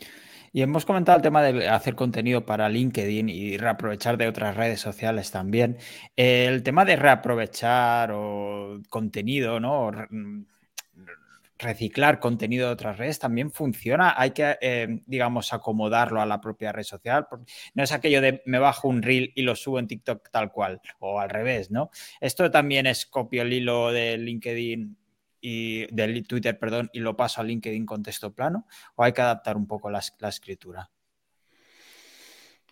Y 0.52 0.62
hemos 0.62 0.84
comentado 0.84 1.16
el 1.16 1.22
tema 1.22 1.42
de 1.42 1.68
hacer 1.68 1.94
contenido 1.94 2.44
para 2.46 2.68
LinkedIn 2.68 3.28
y 3.28 3.56
reaprovechar 3.56 4.16
de 4.16 4.28
otras 4.28 4.56
redes 4.56 4.80
sociales 4.80 5.30
también. 5.30 5.78
El 6.16 6.62
tema 6.62 6.84
de 6.84 6.96
reaprovechar 6.96 8.10
o 8.12 8.80
contenido, 8.88 9.60
¿no? 9.60 9.90
reciclar 11.58 12.20
contenido 12.20 12.66
de 12.66 12.72
otras 12.74 12.98
redes 12.98 13.18
también 13.18 13.50
funciona. 13.50 14.14
Hay 14.16 14.32
que, 14.32 14.56
eh, 14.60 15.00
digamos, 15.06 15.52
acomodarlo 15.52 16.20
a 16.20 16.26
la 16.26 16.40
propia 16.40 16.72
red 16.72 16.82
social. 16.82 17.26
No 17.74 17.82
es 17.82 17.92
aquello 17.92 18.20
de 18.20 18.42
me 18.46 18.58
bajo 18.58 18.88
un 18.88 19.02
reel 19.02 19.32
y 19.34 19.42
lo 19.42 19.56
subo 19.56 19.78
en 19.78 19.86
TikTok 19.86 20.30
tal 20.30 20.52
cual, 20.52 20.80
o 20.98 21.20
al 21.20 21.30
revés, 21.30 21.70
¿no? 21.70 21.90
Esto 22.20 22.50
también 22.50 22.86
es 22.86 23.06
copio 23.06 23.42
el 23.42 23.52
hilo 23.52 23.92
de 23.92 24.18
LinkedIn 24.18 24.96
y 25.40 25.86
del 25.94 26.26
Twitter, 26.26 26.58
perdón, 26.58 26.90
y 26.92 27.00
lo 27.00 27.16
paso 27.16 27.40
a 27.40 27.44
LinkedIn 27.44 27.86
con 27.86 28.02
texto 28.02 28.32
plano, 28.32 28.66
o 28.94 29.04
hay 29.04 29.12
que 29.12 29.22
adaptar 29.22 29.56
un 29.56 29.66
poco 29.66 29.90
la, 29.90 30.02
la 30.18 30.28
escritura. 30.28 30.90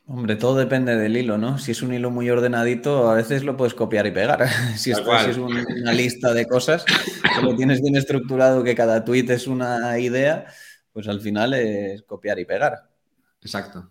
Hombre, 0.06 0.36
todo 0.36 0.56
depende 0.56 0.96
del 0.96 1.16
hilo, 1.16 1.38
¿no? 1.38 1.56
Si 1.58 1.70
es 1.70 1.80
un 1.80 1.94
hilo 1.94 2.10
muy 2.10 2.28
ordenadito, 2.28 3.10
a 3.10 3.14
veces 3.14 3.42
lo 3.42 3.56
puedes 3.56 3.72
copiar 3.72 4.06
y 4.06 4.10
pegar. 4.10 4.46
Si, 4.76 4.90
es 4.90 4.98
una 5.38 5.92
lista 5.92 6.34
de 6.34 6.46
cosas, 6.46 6.84
que 6.84 7.42
lo 7.42 7.56
tienes 7.56 7.80
bien 7.80 7.96
estructurado, 7.96 8.62
que 8.62 8.74
cada 8.74 9.02
tweet 9.02 9.24
es 9.30 9.46
una 9.46 9.98
idea, 9.98 10.46
pues 10.92 11.08
al 11.08 11.20
final 11.20 11.54
es 11.54 12.02
copiar 12.02 12.38
y 12.38 12.44
pegar. 12.44 12.90
Exacto. 13.40 13.90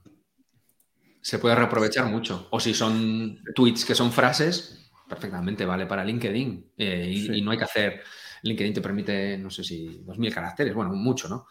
Se 1.19 1.39
puede 1.39 1.55
reaprovechar 1.55 2.05
mucho. 2.05 2.47
O 2.51 2.59
si 2.59 2.75
son 2.75 3.39
tweets 3.55 3.83
que 3.83 3.95
son 3.95 4.11
frases, 4.11 4.91
perfectamente 5.09 5.65
vale 5.65 5.87
para 5.87 6.05
LinkedIn. 6.05 6.73
Eh, 6.77 7.09
y, 7.11 7.25
sí. 7.25 7.33
y, 7.37 7.41
no 7.41 7.51
hay 7.51 7.57
que 7.57 7.63
hacer. 7.63 8.03
LinkedIn 8.43 8.73
te 8.73 8.81
permite, 8.81 9.37
no 9.37 9.49
sé 9.49 9.63
si, 9.63 10.03
2.000 10.05 10.33
caracteres, 10.33 10.73
bueno, 10.73 10.93
mucho, 10.93 11.27
¿no? 11.27 11.47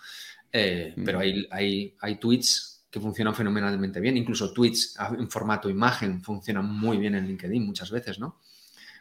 Eh, 0.52 0.94
mm. 0.96 1.04
Pero 1.04 1.18
hay, 1.18 1.46
hay, 1.50 1.96
hay 2.00 2.20
tweets 2.20 2.72
que 2.90 3.00
funcionan 3.00 3.34
fenomenalmente 3.34 4.00
bien. 4.00 4.18
Incluso 4.18 4.52
tweets 4.52 4.96
en 5.18 5.30
formato 5.30 5.70
imagen 5.70 6.22
funcionan 6.22 6.66
muy 6.66 6.98
bien 6.98 7.14
en 7.14 7.26
LinkedIn 7.26 7.64
muchas 7.64 7.90
veces, 7.90 8.18
¿no? 8.18 8.40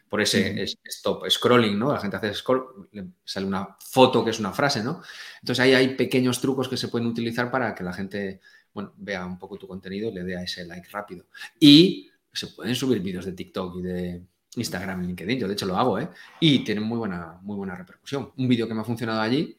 Por 0.07 0.21
ese 0.21 0.53
mm. 0.53 0.87
stop 0.87 1.29
scrolling, 1.29 1.77
¿no? 1.77 1.91
La 1.91 1.99
gente 1.99 2.15
hace 2.15 2.33
scroll, 2.33 2.89
le 2.93 3.07
sale 3.23 3.45
una 3.45 3.75
foto 3.79 4.23
que 4.23 4.31
es 4.31 4.39
una 4.39 4.53
frase, 4.53 4.81
¿no? 4.81 5.01
Entonces 5.41 5.61
ahí 5.61 5.73
hay 5.73 5.95
pequeños 5.95 6.39
trucos 6.39 6.69
que 6.69 6.77
se 6.77 6.87
pueden 6.87 7.07
utilizar 7.07 7.51
para 7.51 7.75
que 7.75 7.83
la 7.83 7.91
gente, 7.91 8.39
bueno, 8.73 8.93
vea 8.97 9.25
un 9.25 9.37
poco 9.37 9.57
tu 9.57 9.67
contenido 9.67 10.09
y 10.09 10.13
le 10.13 10.23
dé 10.23 10.37
a 10.37 10.43
ese 10.43 10.65
like 10.65 10.87
rápido. 10.89 11.25
Y 11.59 12.09
se 12.31 12.47
pueden 12.47 12.75
subir 12.75 13.01
vídeos 13.01 13.25
de 13.25 13.33
TikTok 13.33 13.77
y 13.77 13.81
de 13.81 14.23
Instagram 14.55 15.03
LinkedIn. 15.03 15.39
Yo 15.39 15.47
de 15.47 15.53
hecho 15.53 15.65
lo 15.65 15.77
hago, 15.77 15.99
¿eh? 15.99 16.09
Y 16.39 16.63
tienen 16.63 16.83
muy 16.83 16.97
buena, 16.97 17.39
muy 17.41 17.55
buena 17.55 17.75
repercusión. 17.75 18.31
Un 18.37 18.47
vídeo 18.47 18.67
que 18.67 18.73
me 18.73 18.81
ha 18.81 18.85
funcionado 18.85 19.21
allí, 19.21 19.57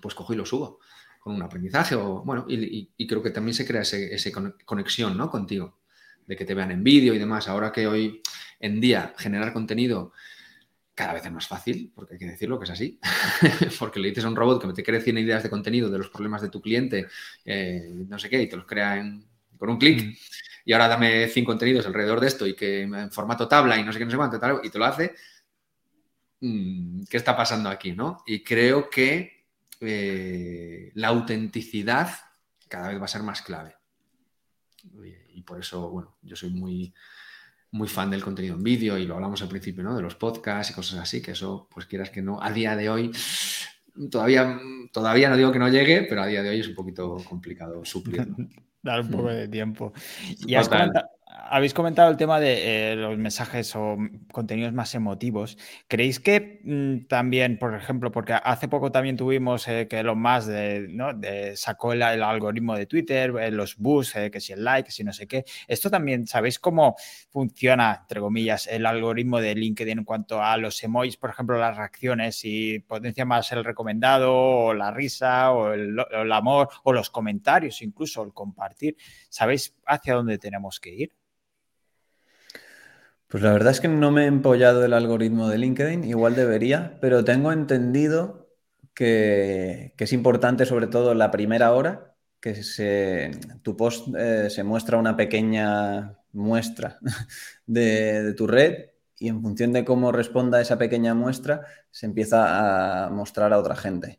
pues 0.00 0.14
cojo 0.14 0.32
y 0.32 0.36
lo 0.36 0.46
subo 0.46 0.80
con 1.20 1.34
un 1.34 1.42
aprendizaje 1.42 1.94
o 1.94 2.22
bueno, 2.24 2.46
y 2.48 3.06
creo 3.06 3.22
que 3.22 3.30
también 3.30 3.52
se 3.54 3.66
crea 3.66 3.82
esa 3.82 3.98
ese 3.98 4.32
conexión 4.64 5.18
¿no? 5.18 5.30
contigo, 5.30 5.78
de 6.26 6.34
que 6.34 6.46
te 6.46 6.54
vean 6.54 6.70
en 6.70 6.82
vídeo 6.82 7.14
y 7.14 7.18
demás. 7.18 7.46
Ahora 7.48 7.70
que 7.70 7.86
hoy 7.86 8.22
en 8.58 8.80
día 8.80 9.14
generar 9.18 9.52
contenido 9.52 10.12
cada 10.94 11.14
vez 11.14 11.24
es 11.24 11.32
más 11.32 11.46
fácil, 11.46 11.92
porque 11.94 12.14
hay 12.14 12.18
que 12.18 12.26
decirlo 12.26 12.58
que 12.58 12.64
es 12.64 12.70
así, 12.70 13.00
porque 13.78 14.00
le 14.00 14.08
dices 14.08 14.24
a 14.24 14.28
un 14.28 14.36
robot 14.36 14.66
que 14.66 14.72
te 14.74 14.82
cree 14.82 15.00
100 15.00 15.18
ideas 15.18 15.42
de 15.42 15.48
contenido 15.48 15.88
de 15.88 15.98
los 15.98 16.10
problemas 16.10 16.42
de 16.42 16.50
tu 16.50 16.60
cliente, 16.60 17.06
eh, 17.44 17.90
no 18.06 18.18
sé 18.18 18.28
qué, 18.28 18.42
y 18.42 18.48
te 18.48 18.56
los 18.56 18.66
crea 18.66 18.98
en, 18.98 19.24
con 19.60 19.68
un 19.68 19.78
clic, 19.78 20.04
mm. 20.04 20.12
y 20.64 20.72
ahora 20.72 20.88
dame 20.88 21.28
100 21.28 21.44
contenidos 21.44 21.86
alrededor 21.86 22.18
de 22.18 22.26
esto 22.26 22.46
y 22.46 22.54
que 22.54 22.80
en 22.82 23.12
formato 23.12 23.46
tabla 23.46 23.78
y 23.78 23.84
no 23.84 23.92
sé 23.92 23.98
qué, 23.98 24.06
no 24.06 24.10
sé 24.10 24.16
cuánto, 24.16 24.40
tal, 24.40 24.60
y 24.64 24.70
te 24.70 24.78
lo 24.78 24.86
hace. 24.86 25.14
Mm, 26.40 27.02
¿Qué 27.08 27.16
está 27.18 27.36
pasando 27.36 27.68
aquí? 27.68 27.92
¿no? 27.92 28.22
Y 28.26 28.42
creo 28.42 28.88
que 28.88 29.44
eh, 29.80 30.90
la 30.94 31.08
autenticidad 31.08 32.10
cada 32.68 32.88
vez 32.88 33.00
va 33.00 33.04
a 33.04 33.08
ser 33.08 33.22
más 33.22 33.42
clave. 33.42 33.76
Y 35.34 35.42
por 35.42 35.60
eso, 35.60 35.90
bueno, 35.90 36.16
yo 36.22 36.36
soy 36.36 36.50
muy, 36.50 36.94
muy 37.72 37.88
fan 37.88 38.10
del 38.10 38.22
contenido 38.22 38.56
en 38.56 38.62
vídeo 38.62 38.96
y 38.96 39.06
lo 39.06 39.14
hablamos 39.14 39.42
al 39.42 39.48
principio, 39.48 39.82
¿no? 39.82 39.94
De 39.94 40.02
los 40.02 40.14
podcasts 40.14 40.72
y 40.72 40.74
cosas 40.74 41.00
así, 41.00 41.20
que 41.20 41.32
eso, 41.32 41.68
pues 41.70 41.86
quieras 41.86 42.10
que 42.10 42.22
no, 42.22 42.42
a 42.42 42.50
día 42.50 42.76
de 42.76 42.88
hoy, 42.88 43.12
todavía, 44.10 44.58
todavía 44.92 45.28
no 45.28 45.36
digo 45.36 45.52
que 45.52 45.58
no 45.58 45.68
llegue, 45.68 46.06
pero 46.08 46.22
a 46.22 46.26
día 46.26 46.42
de 46.42 46.50
hoy 46.50 46.60
es 46.60 46.68
un 46.68 46.74
poquito 46.74 47.16
complicado 47.28 47.84
suplirlo. 47.84 48.36
Dar 48.82 49.00
un 49.00 49.10
poco 49.10 49.28
de 49.28 49.48
tiempo. 49.48 49.92
Y 50.46 50.54
has 50.54 50.68
comentado, 50.68 51.08
habéis 51.48 51.74
comentado 51.74 52.10
el 52.10 52.16
tema 52.16 52.40
de 52.40 52.92
eh, 52.92 52.96
los 52.96 53.16
mensajes 53.18 53.74
o 53.76 53.96
contenidos 54.32 54.72
más 54.72 54.94
emotivos. 54.94 55.56
¿Creéis 55.88 56.20
que 56.20 56.60
mmm, 56.64 57.06
también, 57.06 57.58
por 57.58 57.74
ejemplo, 57.74 58.10
porque 58.10 58.32
hace 58.32 58.68
poco 58.68 58.92
también 58.92 59.16
tuvimos 59.16 59.66
eh, 59.68 59.86
que 59.88 60.02
lo 60.02 60.14
más 60.16 60.46
de, 60.46 60.86
¿no? 60.90 61.14
de, 61.14 61.56
sacó 61.56 61.92
el, 61.92 62.02
algoritmo 62.02 62.76
de 62.76 62.86
Twitter, 62.86 63.32
eh, 63.40 63.50
los 63.50 63.76
boosts, 63.76 64.14
que 64.30 64.40
si 64.40 64.52
el 64.52 64.64
like, 64.64 64.90
si 64.90 65.04
no 65.04 65.12
sé 65.12 65.26
qué. 65.26 65.44
Esto 65.68 65.90
también, 65.90 66.26
¿sabéis 66.26 66.58
cómo 66.58 66.96
funciona, 67.30 67.98
entre 68.02 68.20
comillas, 68.20 68.66
el 68.66 68.86
algoritmo 68.86 69.40
de 69.40 69.54
LinkedIn 69.54 69.98
en 69.98 70.04
cuanto 70.04 70.42
a 70.42 70.56
los 70.56 70.82
emojis, 70.82 71.16
por 71.16 71.30
ejemplo, 71.30 71.58
las 71.58 71.76
reacciones 71.76 72.40
y 72.44 72.80
potencia 72.80 73.24
más 73.24 73.50
el 73.52 73.64
recomendado 73.64 74.34
o 74.34 74.74
la 74.74 74.90
risa 74.90 75.52
o 75.52 75.72
el 75.72 76.32
amor 76.32 76.68
o 76.84 76.92
los 76.92 77.10
comentarios, 77.10 77.82
incluso 77.82 78.22
el 78.22 78.32
compartir? 78.32 78.96
¿Sabéis 79.28 79.76
hacia 79.86 80.14
dónde 80.14 80.38
tenemos 80.38 80.80
que 80.80 80.90
ir? 80.90 81.20
Pues 83.30 83.44
la 83.44 83.52
verdad 83.52 83.70
es 83.70 83.80
que 83.80 83.86
no 83.86 84.10
me 84.10 84.24
he 84.24 84.26
empollado 84.26 84.84
el 84.84 84.92
algoritmo 84.92 85.48
de 85.48 85.56
LinkedIn, 85.58 86.02
igual 86.02 86.34
debería, 86.34 86.98
pero 87.00 87.24
tengo 87.24 87.52
entendido 87.52 88.48
que, 88.92 89.94
es 89.96 90.12
importante 90.12 90.66
sobre 90.66 90.88
todo 90.88 91.14
la 91.14 91.30
primera 91.30 91.72
hora, 91.72 92.16
que 92.40 92.62
se, 92.64 93.30
tu 93.62 93.76
post 93.76 94.08
eh, 94.18 94.50
se 94.50 94.64
muestra 94.64 94.98
una 94.98 95.16
pequeña 95.16 96.18
muestra 96.32 96.98
de, 97.66 98.34
tu 98.36 98.48
red 98.48 98.90
y 99.16 99.28
en 99.28 99.42
función 99.42 99.72
de 99.72 99.84
cómo 99.84 100.10
responda 100.10 100.60
esa 100.60 100.76
pequeña 100.76 101.14
muestra 101.14 101.66
se 101.90 102.06
empieza 102.06 103.04
a 103.06 103.10
mostrar 103.10 103.52
a 103.52 103.58
otra 103.58 103.76
gente. 103.76 104.18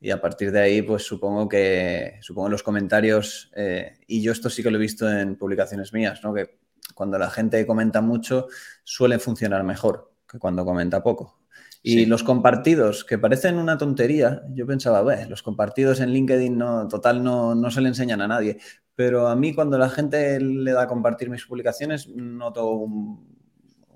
Y 0.00 0.10
a 0.10 0.20
partir 0.20 0.50
de 0.50 0.60
ahí, 0.60 0.82
pues 0.82 1.04
supongo 1.04 1.48
que, 1.48 2.18
supongo 2.22 2.48
los 2.48 2.64
comentarios, 2.64 3.52
eh, 3.54 3.98
y 4.08 4.20
yo 4.22 4.32
esto 4.32 4.50
sí 4.50 4.64
que 4.64 4.70
lo 4.70 4.78
he 4.78 4.80
visto 4.80 5.08
en 5.08 5.36
publicaciones 5.36 5.92
mías, 5.92 6.22
¿no? 6.24 6.34
que 6.34 6.58
cuando 6.94 7.18
la 7.18 7.30
gente 7.30 7.66
comenta 7.66 8.00
mucho 8.00 8.48
suele 8.84 9.18
funcionar 9.18 9.64
mejor 9.64 10.12
que 10.28 10.38
cuando 10.38 10.64
comenta 10.64 11.02
poco. 11.02 11.38
Y 11.82 12.06
los 12.06 12.22
compartidos, 12.22 13.04
que 13.04 13.18
parecen 13.18 13.56
una 13.56 13.78
tontería, 13.78 14.42
yo 14.50 14.66
pensaba, 14.66 15.02
los 15.26 15.42
compartidos 15.42 16.00
en 16.00 16.10
LinkedIn 16.10 16.58
no, 16.58 16.88
total 16.88 17.22
no, 17.22 17.54
no, 17.54 17.70
se 17.70 17.80
le 17.80 17.88
enseñan 17.88 18.20
a 18.20 18.28
nadie. 18.28 18.58
Pero 18.94 19.28
a 19.28 19.36
mí 19.36 19.54
cuando 19.54 19.78
la 19.78 19.88
gente 19.88 20.40
le 20.40 20.72
da 20.72 20.82
a 20.82 20.88
compartir 20.88 21.30
mis 21.30 21.46
publicaciones, 21.46 22.08
noto 22.08 22.68
un, 22.72 23.38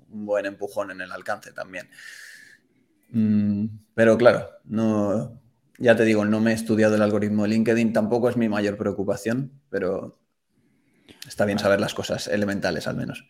buen 0.07 0.45
empujón 0.45 0.91
en 0.91 1.01
el 1.01 1.11
alcance 1.11 1.51
también. 1.51 1.89
Mm, 3.09 3.65
pero 3.93 4.17
claro, 4.17 4.47
no, 4.63 5.41
ya 5.77 5.95
te 5.95 6.05
digo, 6.05 6.23
no 6.25 6.39
me 6.39 6.51
he 6.51 6.55
estudiado 6.55 6.95
el 6.95 7.01
algoritmo 7.01 7.43
de 7.43 7.49
LinkedIn, 7.49 7.93
tampoco 7.93 8.29
es 8.29 8.37
mi 8.37 8.47
mayor 8.47 8.77
preocupación, 8.77 9.51
pero 9.69 10.22
Está 11.33 11.45
bien 11.45 11.57
saber 11.57 11.79
las 11.79 11.95
cosas 11.95 12.27
elementales 12.27 12.85
al 12.85 12.95
menos. 12.95 13.25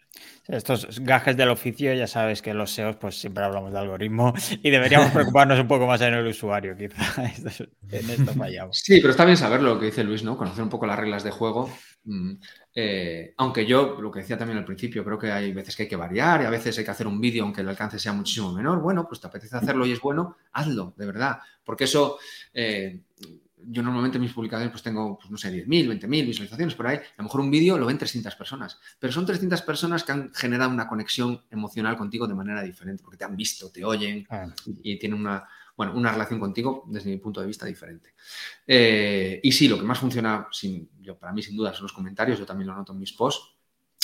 Estos 0.45 0.99
gajes 0.99 1.37
del 1.37 1.47
oficio, 1.47 1.93
ya 1.93 2.05
sabes 2.05 2.41
que 2.41 2.53
los 2.53 2.69
SEOs 2.69 2.97
pues 2.97 3.17
siempre 3.17 3.45
hablamos 3.45 3.71
de 3.71 3.79
algoritmo 3.79 4.33
y 4.61 4.69
deberíamos 4.71 5.11
preocuparnos 5.11 5.57
un 5.57 5.69
poco 5.69 5.87
más 5.87 6.01
en 6.01 6.13
el 6.13 6.27
usuario, 6.27 6.75
quizá. 6.75 7.23
en 7.91 8.09
esto 8.09 8.33
fallamos. 8.33 8.77
Sí, 8.77 8.99
pero 8.99 9.11
está 9.11 9.23
bien 9.23 9.37
saber 9.37 9.61
lo 9.61 9.79
que 9.79 9.85
dice 9.85 10.03
Luis, 10.03 10.21
¿no? 10.21 10.35
Conocer 10.35 10.61
un 10.61 10.69
poco 10.69 10.85
las 10.85 10.99
reglas 10.99 11.23
de 11.23 11.31
juego. 11.31 11.73
Mm, 12.03 12.33
eh, 12.75 13.33
aunque 13.37 13.65
yo, 13.65 13.97
lo 14.01 14.11
que 14.11 14.19
decía 14.19 14.37
también 14.37 14.57
al 14.57 14.65
principio, 14.65 15.05
creo 15.05 15.17
que 15.17 15.31
hay 15.31 15.53
veces 15.53 15.73
que 15.73 15.83
hay 15.83 15.89
que 15.89 15.95
variar 15.95 16.41
y 16.41 16.45
a 16.45 16.49
veces 16.49 16.77
hay 16.77 16.83
que 16.83 16.91
hacer 16.91 17.07
un 17.07 17.21
vídeo 17.21 17.45
aunque 17.45 17.61
el 17.61 17.69
alcance 17.69 17.99
sea 17.99 18.11
muchísimo 18.11 18.51
menor. 18.51 18.81
Bueno, 18.81 19.07
pues 19.07 19.21
te 19.21 19.27
apetece 19.27 19.55
hacerlo 19.55 19.85
y 19.85 19.93
es 19.93 20.01
bueno, 20.01 20.35
hazlo, 20.51 20.93
de 20.97 21.05
verdad. 21.05 21.37
Porque 21.63 21.85
eso... 21.85 22.17
Eh, 22.53 22.99
yo 23.67 23.83
normalmente 23.83 24.17
en 24.17 24.23
mis 24.23 24.33
publicaciones 24.33 24.71
pues 24.71 24.83
tengo, 24.83 25.17
pues 25.17 25.29
no 25.31 25.37
sé, 25.37 25.51
10.000, 25.51 25.99
20.000 25.99 26.25
visualizaciones 26.25 26.75
por 26.75 26.87
ahí. 26.87 26.97
A 26.97 27.01
lo 27.17 27.23
mejor 27.23 27.41
un 27.41 27.51
vídeo 27.51 27.77
lo 27.77 27.85
ven 27.85 27.97
300 27.97 28.35
personas, 28.35 28.79
pero 28.99 29.13
son 29.13 29.25
300 29.25 29.61
personas 29.61 30.03
que 30.03 30.11
han 30.11 30.33
generado 30.33 30.71
una 30.71 30.87
conexión 30.87 31.41
emocional 31.49 31.97
contigo 31.97 32.27
de 32.27 32.35
manera 32.35 32.61
diferente, 32.61 33.03
porque 33.03 33.17
te 33.17 33.25
han 33.25 33.35
visto, 33.35 33.71
te 33.71 33.83
oyen 33.83 34.25
y 34.81 34.97
tienen 34.97 35.19
una, 35.19 35.47
bueno, 35.75 35.93
una 35.95 36.11
relación 36.11 36.39
contigo 36.39 36.85
desde 36.87 37.09
mi 37.09 37.17
punto 37.17 37.41
de 37.41 37.47
vista 37.47 37.65
diferente. 37.65 38.13
Eh, 38.67 39.39
y 39.43 39.51
sí, 39.51 39.67
lo 39.67 39.77
que 39.77 39.83
más 39.83 39.99
funciona, 39.99 40.47
sin, 40.51 40.89
yo, 41.01 41.17
para 41.17 41.33
mí 41.33 41.41
sin 41.41 41.55
duda, 41.55 41.73
son 41.73 41.83
los 41.83 41.93
comentarios, 41.93 42.39
yo 42.39 42.45
también 42.45 42.67
lo 42.67 42.75
noto 42.75 42.93
en 42.93 42.99
mis 42.99 43.13
posts. 43.13 43.53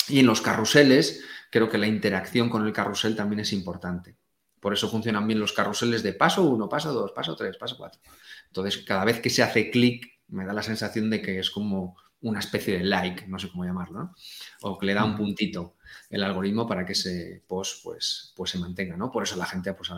Y 0.08 0.18
en 0.18 0.26
los 0.26 0.40
carruseles, 0.40 1.22
creo 1.50 1.68
que 1.68 1.78
la 1.78 1.86
interacción 1.86 2.48
con 2.48 2.66
el 2.66 2.72
carrusel 2.72 3.14
también 3.14 3.40
es 3.40 3.52
importante. 3.52 4.16
Por 4.60 4.72
eso 4.72 4.88
funcionan 4.88 5.26
bien 5.26 5.40
los 5.40 5.52
carruseles 5.52 6.02
de 6.02 6.12
paso 6.12 6.42
1, 6.42 6.68
paso 6.68 6.92
2, 6.92 7.12
paso 7.12 7.34
3, 7.34 7.56
paso 7.56 7.76
4. 7.76 8.00
Entonces, 8.46 8.78
cada 8.84 9.04
vez 9.04 9.20
que 9.20 9.30
se 9.30 9.42
hace 9.42 9.70
clic, 9.70 10.20
me 10.28 10.44
da 10.44 10.52
la 10.52 10.62
sensación 10.62 11.10
de 11.10 11.22
que 11.22 11.38
es 11.38 11.50
como 11.50 11.96
una 12.22 12.40
especie 12.40 12.78
de 12.78 12.84
like, 12.84 13.26
no 13.26 13.38
sé 13.38 13.48
cómo 13.50 13.64
llamarlo, 13.64 13.98
¿no? 13.98 14.14
O 14.62 14.78
que 14.78 14.86
le 14.86 14.94
da 14.94 15.04
un 15.04 15.14
mm. 15.14 15.16
puntito 15.16 15.76
el 16.10 16.22
algoritmo 16.22 16.66
para 16.66 16.84
que 16.84 16.92
ese 16.92 17.42
post 17.46 17.82
pues, 17.82 18.32
pues 18.36 18.50
se 18.50 18.58
mantenga, 18.58 18.96
¿no? 18.96 19.10
Por 19.10 19.22
eso 19.22 19.36
la 19.36 19.46
gente 19.46 19.72
pues 19.72 19.90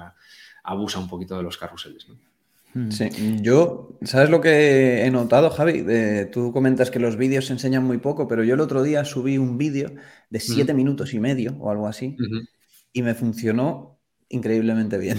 abusa 0.63 0.99
un 1.01 1.09
poquito 1.09 1.37
de 1.37 1.43
los 1.43 1.59
carruseles, 1.59 2.09
¿no? 2.09 2.17
Mm. 2.75 2.91
Sí, 2.91 3.11
yo, 3.43 3.99
¿sabes 4.03 4.31
lo 4.31 4.41
que 4.41 5.05
he 5.05 5.11
notado, 5.11 5.51
Javi? 5.51 5.85
tú 6.33 6.53
comentas 6.53 6.91
que 6.91 7.01
los 7.01 7.17
vídeos 7.17 7.47
se 7.47 7.53
enseñan 7.53 7.85
muy 7.85 7.99
poco, 7.99 8.29
pero 8.29 8.45
yo 8.45 8.55
el 8.55 8.61
otro 8.61 8.83
día 8.83 9.05
subí 9.05 9.37
un 9.37 9.59
vídeo 9.59 9.93
de 10.31 10.41
siete 10.41 10.73
minutos 10.73 11.13
y 11.13 11.21
medio 11.21 11.57
o 11.59 11.71
algo 11.71 11.87
así 11.87 12.17
y 12.93 13.03
me 13.03 13.15
funcionó 13.15 13.99
increíblemente 14.33 14.99
bien. 14.99 15.19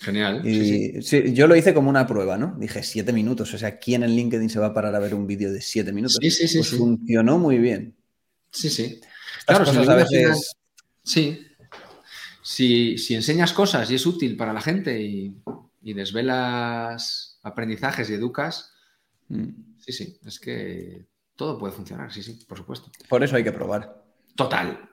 Genial. 0.00 0.46
Y, 0.46 1.02
sí, 1.02 1.32
yo 1.34 1.46
lo 1.46 1.56
hice 1.56 1.74
como 1.74 1.90
una 1.90 2.06
prueba, 2.06 2.38
¿no? 2.38 2.54
Dije 2.58 2.82
siete 2.82 3.12
minutos. 3.12 3.52
O 3.52 3.58
sea, 3.58 3.78
¿quién 3.78 4.02
en 4.02 4.14
LinkedIn 4.14 4.48
se 4.48 4.58
va 4.58 4.66
a 4.66 4.74
parar 4.74 4.94
a 4.94 4.98
ver 4.98 5.14
un 5.14 5.26
vídeo 5.26 5.52
de 5.52 5.60
siete 5.60 5.92
minutos? 5.92 6.18
Sí, 6.20 6.30
sí, 6.30 6.48
sí. 6.48 6.58
Pues 6.58 6.70
funcionó 6.70 7.38
muy 7.38 7.58
bien. 7.58 7.94
Sí, 8.50 8.70
sí. 8.70 9.00
claro, 9.46 9.64
cosas 9.64 9.88
a 9.88 9.94
veces. 9.94 10.56
Sí. 11.02 11.46
Si, 12.42 13.14
enseñas 13.14 13.52
cosas 13.52 13.90
y 13.90 13.94
es 13.94 14.06
útil 14.06 14.36
para 14.36 14.52
la 14.52 14.60
gente 14.60 15.00
y, 15.00 15.36
desvelas 15.82 17.38
aprendizajes 17.42 18.08
y 18.10 18.14
educas, 18.14 18.72
mm. 19.28 19.48
sí, 19.78 19.92
sí. 19.92 20.18
Es 20.26 20.40
que 20.40 21.06
todo 21.36 21.58
puede 21.58 21.72
funcionar, 21.72 22.12
sí, 22.12 22.22
sí, 22.22 22.38
por 22.48 22.58
supuesto. 22.58 22.90
Por 23.08 23.22
eso 23.22 23.36
hay 23.36 23.44
que 23.44 23.52
probar. 23.52 24.02
Total 24.34 24.90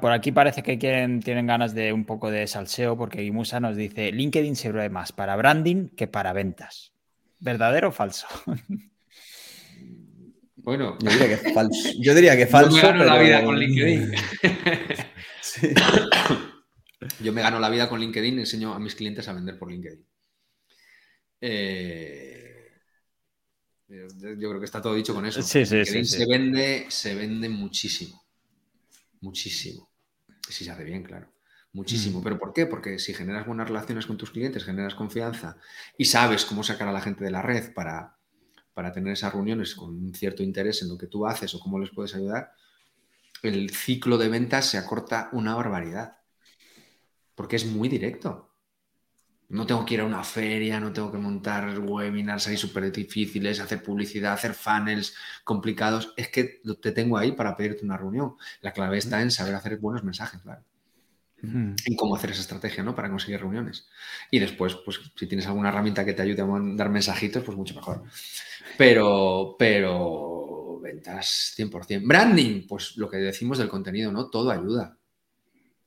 por 0.00 0.12
aquí 0.12 0.32
parece 0.32 0.62
que 0.62 0.78
quieren, 0.78 1.20
tienen 1.20 1.46
ganas 1.46 1.74
de 1.74 1.92
un 1.92 2.04
poco 2.04 2.30
de 2.30 2.46
salseo 2.46 2.96
porque 2.96 3.22
Imusa 3.22 3.60
nos 3.60 3.76
dice, 3.76 4.12
LinkedIn 4.12 4.56
sirve 4.56 4.88
más 4.88 5.12
para 5.12 5.36
branding 5.36 5.88
que 5.88 6.06
para 6.06 6.32
ventas. 6.32 6.92
¿Verdadero 7.38 7.88
o 7.88 7.92
falso? 7.92 8.26
Bueno, 10.66 10.98
yo 10.98 11.10
diría 11.10 11.28
que 11.28 11.52
falso. 11.52 11.90
Yo 12.00 12.12
diría 12.12 12.36
que 12.36 12.46
falso. 12.48 12.76
Yo 12.76 12.92
me 12.92 12.98
gano 12.98 13.04
la 13.04 13.18
vida 13.20 13.44
con 13.44 13.56
LinkedIn. 13.56 14.12
Yo 17.22 17.32
me 17.32 17.40
gano 17.40 17.60
la 17.60 17.70
vida 17.70 17.88
con 17.88 18.00
LinkedIn, 18.00 18.40
enseño 18.40 18.74
a 18.74 18.80
mis 18.80 18.96
clientes 18.96 19.28
a 19.28 19.32
vender 19.32 19.56
por 19.60 19.70
LinkedIn. 19.70 20.04
Eh, 21.40 22.72
yo 23.86 24.48
creo 24.48 24.58
que 24.58 24.64
está 24.64 24.82
todo 24.82 24.96
dicho 24.96 25.14
con 25.14 25.24
eso. 25.24 25.40
Sí, 25.40 25.64
sí, 25.64 25.84
sí, 25.84 26.04
se 26.04 26.26
vende, 26.26 26.86
se 26.88 27.14
vende 27.14 27.48
muchísimo 27.48 28.25
muchísimo. 29.20 29.90
Si 30.48 30.64
se 30.64 30.70
hace 30.70 30.84
bien, 30.84 31.02
claro. 31.02 31.32
Muchísimo. 31.72 32.20
Mm. 32.20 32.22
¿Pero 32.22 32.38
por 32.38 32.52
qué? 32.52 32.66
Porque 32.66 32.98
si 32.98 33.12
generas 33.12 33.46
buenas 33.46 33.68
relaciones 33.68 34.06
con 34.06 34.16
tus 34.16 34.30
clientes, 34.30 34.64
generas 34.64 34.94
confianza 34.94 35.58
y 35.98 36.06
sabes 36.06 36.44
cómo 36.44 36.62
sacar 36.62 36.88
a 36.88 36.92
la 36.92 37.00
gente 37.00 37.24
de 37.24 37.30
la 37.30 37.42
red 37.42 37.74
para, 37.74 38.16
para 38.72 38.92
tener 38.92 39.12
esas 39.12 39.32
reuniones 39.32 39.74
con 39.74 39.90
un 39.90 40.14
cierto 40.14 40.42
interés 40.42 40.82
en 40.82 40.88
lo 40.88 40.96
que 40.96 41.06
tú 41.06 41.26
haces 41.26 41.54
o 41.54 41.60
cómo 41.60 41.78
les 41.78 41.90
puedes 41.90 42.14
ayudar, 42.14 42.52
el 43.42 43.70
ciclo 43.70 44.16
de 44.18 44.28
ventas 44.28 44.70
se 44.70 44.78
acorta 44.78 45.28
una 45.32 45.54
barbaridad. 45.54 46.18
Porque 47.34 47.56
es 47.56 47.66
muy 47.66 47.88
directo. 47.88 48.45
No 49.48 49.64
tengo 49.64 49.84
que 49.84 49.94
ir 49.94 50.00
a 50.00 50.04
una 50.04 50.24
feria, 50.24 50.80
no 50.80 50.92
tengo 50.92 51.12
que 51.12 51.18
montar 51.18 51.78
webinars 51.78 52.48
ahí 52.48 52.56
súper 52.56 52.90
difíciles, 52.90 53.60
hacer 53.60 53.82
publicidad, 53.82 54.32
hacer 54.32 54.54
funnels 54.54 55.14
complicados. 55.44 56.12
Es 56.16 56.28
que 56.28 56.60
te 56.80 56.92
tengo 56.92 57.16
ahí 57.16 57.32
para 57.32 57.56
pedirte 57.56 57.84
una 57.84 57.96
reunión. 57.96 58.34
La 58.60 58.72
clave 58.72 58.98
está 58.98 59.22
en 59.22 59.30
saber 59.30 59.54
hacer 59.54 59.78
buenos 59.78 60.02
mensajes, 60.02 60.40
claro. 60.40 60.62
En 61.42 61.76
cómo 61.96 62.16
hacer 62.16 62.30
esa 62.30 62.40
estrategia, 62.40 62.82
¿no? 62.82 62.96
Para 62.96 63.08
conseguir 63.08 63.38
reuniones. 63.38 63.88
Y 64.32 64.40
después, 64.40 64.74
pues, 64.84 65.00
si 65.14 65.26
tienes 65.28 65.46
alguna 65.46 65.68
herramienta 65.68 66.04
que 66.04 66.14
te 66.14 66.22
ayude 66.22 66.42
a 66.42 66.46
mandar 66.46 66.88
mensajitos, 66.88 67.44
pues 67.44 67.56
mucho 67.56 67.74
mejor. 67.74 68.02
Pero, 68.76 69.54
pero, 69.56 70.80
ventas 70.82 71.54
100%. 71.56 72.02
Branding, 72.04 72.66
pues 72.66 72.96
lo 72.96 73.08
que 73.08 73.18
decimos 73.18 73.58
del 73.58 73.68
contenido, 73.68 74.10
¿no? 74.10 74.28
Todo 74.28 74.50
ayuda. 74.50 74.98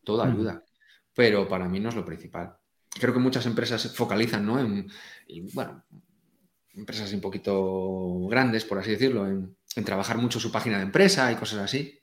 Todo 0.05 0.23
ayuda. 0.23 0.63
Pero 1.13 1.45
para 1.49 1.67
mí 1.67 1.81
no 1.81 1.89
es 1.89 1.95
lo 1.95 2.05
principal 2.05 2.58
creo 2.97 3.13
que 3.13 3.19
muchas 3.19 3.45
empresas 3.45 3.93
focalizan, 3.95 4.45
¿no? 4.45 4.59
En, 4.59 4.91
bueno, 5.53 5.83
empresas 6.73 7.11
un 7.13 7.21
poquito 7.21 8.27
grandes, 8.27 8.65
por 8.65 8.79
así 8.79 8.91
decirlo, 8.91 9.27
en, 9.27 9.55
trabajar 9.85 10.17
mucho 10.17 10.39
su 10.39 10.51
página 10.51 10.77
de 10.77 10.83
empresa 10.83 11.31
y 11.31 11.35
cosas 11.35 11.59
así. 11.59 11.99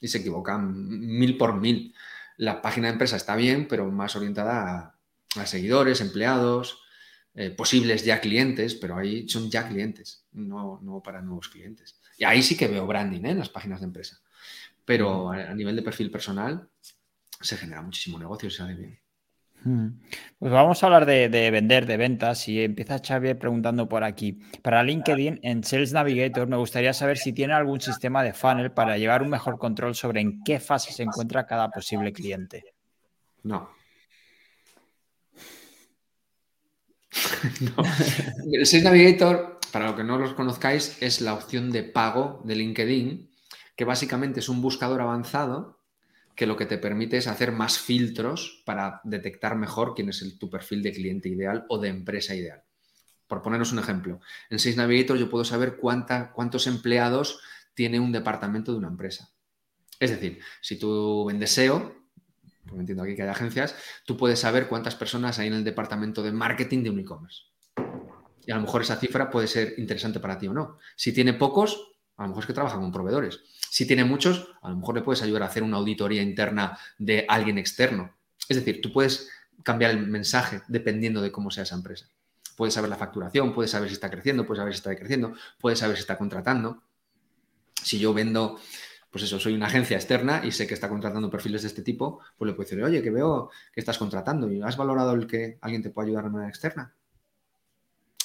Y 0.00 0.08
se 0.08 0.18
equivocan 0.18 0.72
mil 1.18 1.36
por 1.36 1.60
mil. 1.60 1.94
La 2.36 2.62
página 2.62 2.88
de 2.88 2.92
empresa 2.92 3.16
está 3.16 3.34
bien, 3.36 3.66
pero 3.68 3.90
más 3.90 4.14
orientada 4.14 4.94
a, 5.36 5.46
seguidores, 5.46 6.00
empleados, 6.00 6.82
eh, 7.34 7.50
posibles 7.50 8.04
ya 8.04 8.20
clientes, 8.20 8.74
pero 8.74 8.96
ahí 8.96 9.28
son 9.28 9.50
ya 9.50 9.68
clientes, 9.68 10.24
no, 10.32 10.80
no, 10.82 11.02
para 11.02 11.20
nuevos 11.22 11.48
clientes. 11.48 12.00
Y 12.16 12.24
ahí 12.24 12.42
sí 12.42 12.56
que 12.56 12.68
veo 12.68 12.86
branding 12.86 13.24
¿eh? 13.24 13.30
en 13.30 13.38
las 13.38 13.48
páginas 13.48 13.80
de 13.80 13.86
empresa. 13.86 14.20
Pero 14.84 15.30
a, 15.30 15.54
nivel 15.54 15.76
de 15.76 15.82
perfil 15.82 16.10
personal 16.10 16.68
se 17.40 17.56
genera 17.56 17.82
muchísimo 17.82 18.18
negocio 18.18 18.48
y 18.48 18.52
se 18.52 18.64
bien. 18.64 18.98
Hmm. 19.68 20.00
Pues 20.38 20.50
vamos 20.50 20.82
a 20.82 20.86
hablar 20.86 21.04
de, 21.04 21.28
vender, 21.50 21.84
de 21.84 21.98
ventas. 21.98 22.48
Y 22.48 22.64
empieza 22.64 23.00
Xavier 23.00 23.38
preguntando 23.38 23.86
por 23.86 24.02
aquí. 24.02 24.40
Para 24.62 24.82
LinkedIn, 24.82 25.40
en 25.42 25.62
Sales 25.62 25.92
Navigator, 25.92 26.48
me 26.48 26.56
gustaría 26.56 26.94
saber 26.94 27.18
si 27.18 27.34
tiene 27.34 27.52
algún 27.52 27.78
sistema 27.78 28.22
de 28.22 28.32
funnel 28.32 28.72
para 28.72 28.96
llevar 28.96 29.22
un 29.22 29.28
mejor 29.28 29.58
control 29.58 29.94
sobre 29.94 30.22
en 30.22 30.42
qué 30.42 30.58
fase 30.58 30.90
se 30.92 31.02
encuentra 31.02 31.46
cada 31.46 31.68
posible 31.68 32.14
cliente. 32.14 32.64
No. 33.42 33.68
no. 37.60 37.84
El 38.50 38.64
Sales 38.64 38.84
Navigator, 38.84 39.60
para 39.70 39.88
lo 39.88 39.96
que 39.96 40.04
no 40.04 40.16
los 40.16 40.32
conozcáis, 40.32 40.96
es 41.02 41.20
la 41.20 41.34
opción 41.34 41.70
de 41.72 41.82
pago 41.82 42.40
de 42.42 42.54
LinkedIn, 42.54 43.30
que 43.76 43.84
básicamente 43.84 44.40
es 44.40 44.48
un 44.48 44.62
buscador 44.62 45.02
avanzado 45.02 45.77
que 46.38 46.46
lo 46.46 46.56
que 46.56 46.66
te 46.66 46.78
permite 46.78 47.16
es 47.16 47.26
hacer 47.26 47.50
más 47.50 47.80
filtros 47.80 48.62
para 48.64 49.00
detectar 49.02 49.56
mejor 49.56 49.92
quién 49.96 50.10
es 50.10 50.22
el, 50.22 50.38
tu 50.38 50.48
perfil 50.48 50.84
de 50.84 50.92
cliente 50.92 51.28
ideal 51.28 51.66
o 51.68 51.78
de 51.78 51.88
empresa 51.88 52.32
ideal. 52.32 52.62
Por 53.26 53.42
ponernos 53.42 53.72
un 53.72 53.80
ejemplo, 53.80 54.20
en 54.48 54.60
Sales 54.60 54.76
Navigator 54.76 55.18
yo 55.18 55.28
puedo 55.28 55.44
saber 55.44 55.78
cuántos 55.78 56.68
empleados 56.68 57.40
tiene 57.74 57.98
un 57.98 58.12
departamento 58.12 58.70
de 58.70 58.78
una 58.78 58.86
empresa. 58.86 59.32
Es 59.98 60.10
decir, 60.12 60.38
si 60.60 60.78
tú 60.78 61.24
vendes 61.26 61.50
SEO, 61.50 62.06
porque 62.64 62.82
entiendo 62.82 63.02
aquí 63.02 63.16
que 63.16 63.24
hay 63.24 63.30
agencias, 63.30 63.74
tú 64.06 64.16
puedes 64.16 64.38
saber 64.38 64.68
cuántas 64.68 64.94
personas 64.94 65.40
hay 65.40 65.48
en 65.48 65.54
el 65.54 65.64
departamento 65.64 66.22
de 66.22 66.30
marketing 66.30 66.84
de 66.84 66.90
un 66.90 67.00
e-commerce. 67.00 67.42
Y 68.46 68.52
a 68.52 68.54
lo 68.54 68.60
mejor 68.60 68.82
esa 68.82 68.94
cifra 68.94 69.28
puede 69.28 69.48
ser 69.48 69.74
interesante 69.78 70.20
para 70.20 70.38
ti 70.38 70.46
o 70.46 70.52
no. 70.52 70.78
Si 70.94 71.12
tiene 71.12 71.34
pocos, 71.34 71.97
a 72.18 72.22
lo 72.22 72.28
mejor 72.28 72.42
es 72.42 72.46
que 72.48 72.52
trabaja 72.52 72.76
con 72.76 72.92
proveedores. 72.92 73.40
Si 73.70 73.86
tiene 73.86 74.04
muchos, 74.04 74.48
a 74.60 74.70
lo 74.70 74.76
mejor 74.76 74.96
le 74.96 75.02
puedes 75.02 75.22
ayudar 75.22 75.44
a 75.44 75.46
hacer 75.46 75.62
una 75.62 75.76
auditoría 75.76 76.20
interna 76.20 76.76
de 76.98 77.24
alguien 77.28 77.58
externo. 77.58 78.12
Es 78.48 78.56
decir, 78.56 78.80
tú 78.82 78.92
puedes 78.92 79.30
cambiar 79.62 79.92
el 79.92 80.06
mensaje 80.06 80.62
dependiendo 80.66 81.22
de 81.22 81.30
cómo 81.30 81.50
sea 81.50 81.62
esa 81.62 81.76
empresa. 81.76 82.10
Puedes 82.56 82.74
saber 82.74 82.90
la 82.90 82.96
facturación, 82.96 83.54
puedes 83.54 83.70
saber 83.70 83.88
si 83.88 83.94
está 83.94 84.10
creciendo, 84.10 84.44
puedes 84.44 84.58
saber 84.58 84.74
si 84.74 84.78
está 84.78 84.90
decreciendo, 84.90 85.34
puedes 85.60 85.78
saber 85.78 85.96
si 85.96 86.00
está 86.00 86.18
contratando. 86.18 86.82
Si 87.80 88.00
yo 88.00 88.12
vendo, 88.12 88.58
pues 89.12 89.22
eso, 89.22 89.38
soy 89.38 89.54
una 89.54 89.66
agencia 89.66 89.96
externa 89.96 90.42
y 90.44 90.50
sé 90.50 90.66
que 90.66 90.74
está 90.74 90.88
contratando 90.88 91.30
perfiles 91.30 91.62
de 91.62 91.68
este 91.68 91.82
tipo, 91.82 92.18
pues 92.36 92.48
le 92.48 92.54
puedo 92.54 92.68
decir, 92.68 92.82
oye, 92.82 93.00
que 93.00 93.10
veo 93.10 93.50
que 93.72 93.78
estás 93.78 93.96
contratando 93.96 94.50
y 94.50 94.60
has 94.60 94.76
valorado 94.76 95.12
el 95.12 95.28
que 95.28 95.58
alguien 95.60 95.82
te 95.82 95.90
pueda 95.90 96.06
ayudar 96.06 96.24
de 96.24 96.30
manera 96.30 96.48
externa. 96.48 96.94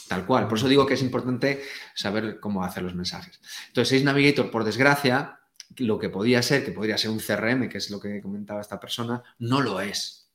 Tal 0.08 0.26
cual. 0.26 0.47
Por 0.47 0.58
eso 0.58 0.68
digo 0.68 0.86
que 0.86 0.95
es 0.95 1.01
importante 1.01 1.64
saber 1.95 2.39
cómo 2.39 2.64
hacer 2.64 2.84
los 2.84 2.95
mensajes. 2.95 3.39
Entonces, 3.68 3.89
Sales 3.89 4.04
Navigator, 4.04 4.51
por 4.51 4.64
desgracia, 4.64 5.39
lo 5.78 5.97
que 5.97 6.10
podía 6.10 6.41
ser, 6.41 6.66
que 6.66 6.72
podría 6.72 6.97
ser 6.97 7.12
un 7.12 7.20
CRM, 7.20 7.70
que 7.70 7.78
es 7.78 7.89
lo 7.89 7.99
que 7.99 8.22
comentaba 8.22 8.62
esta 8.62 8.80
persona, 8.80 9.24
no 9.39 9.62
lo 9.62 9.82
es. 9.82 10.30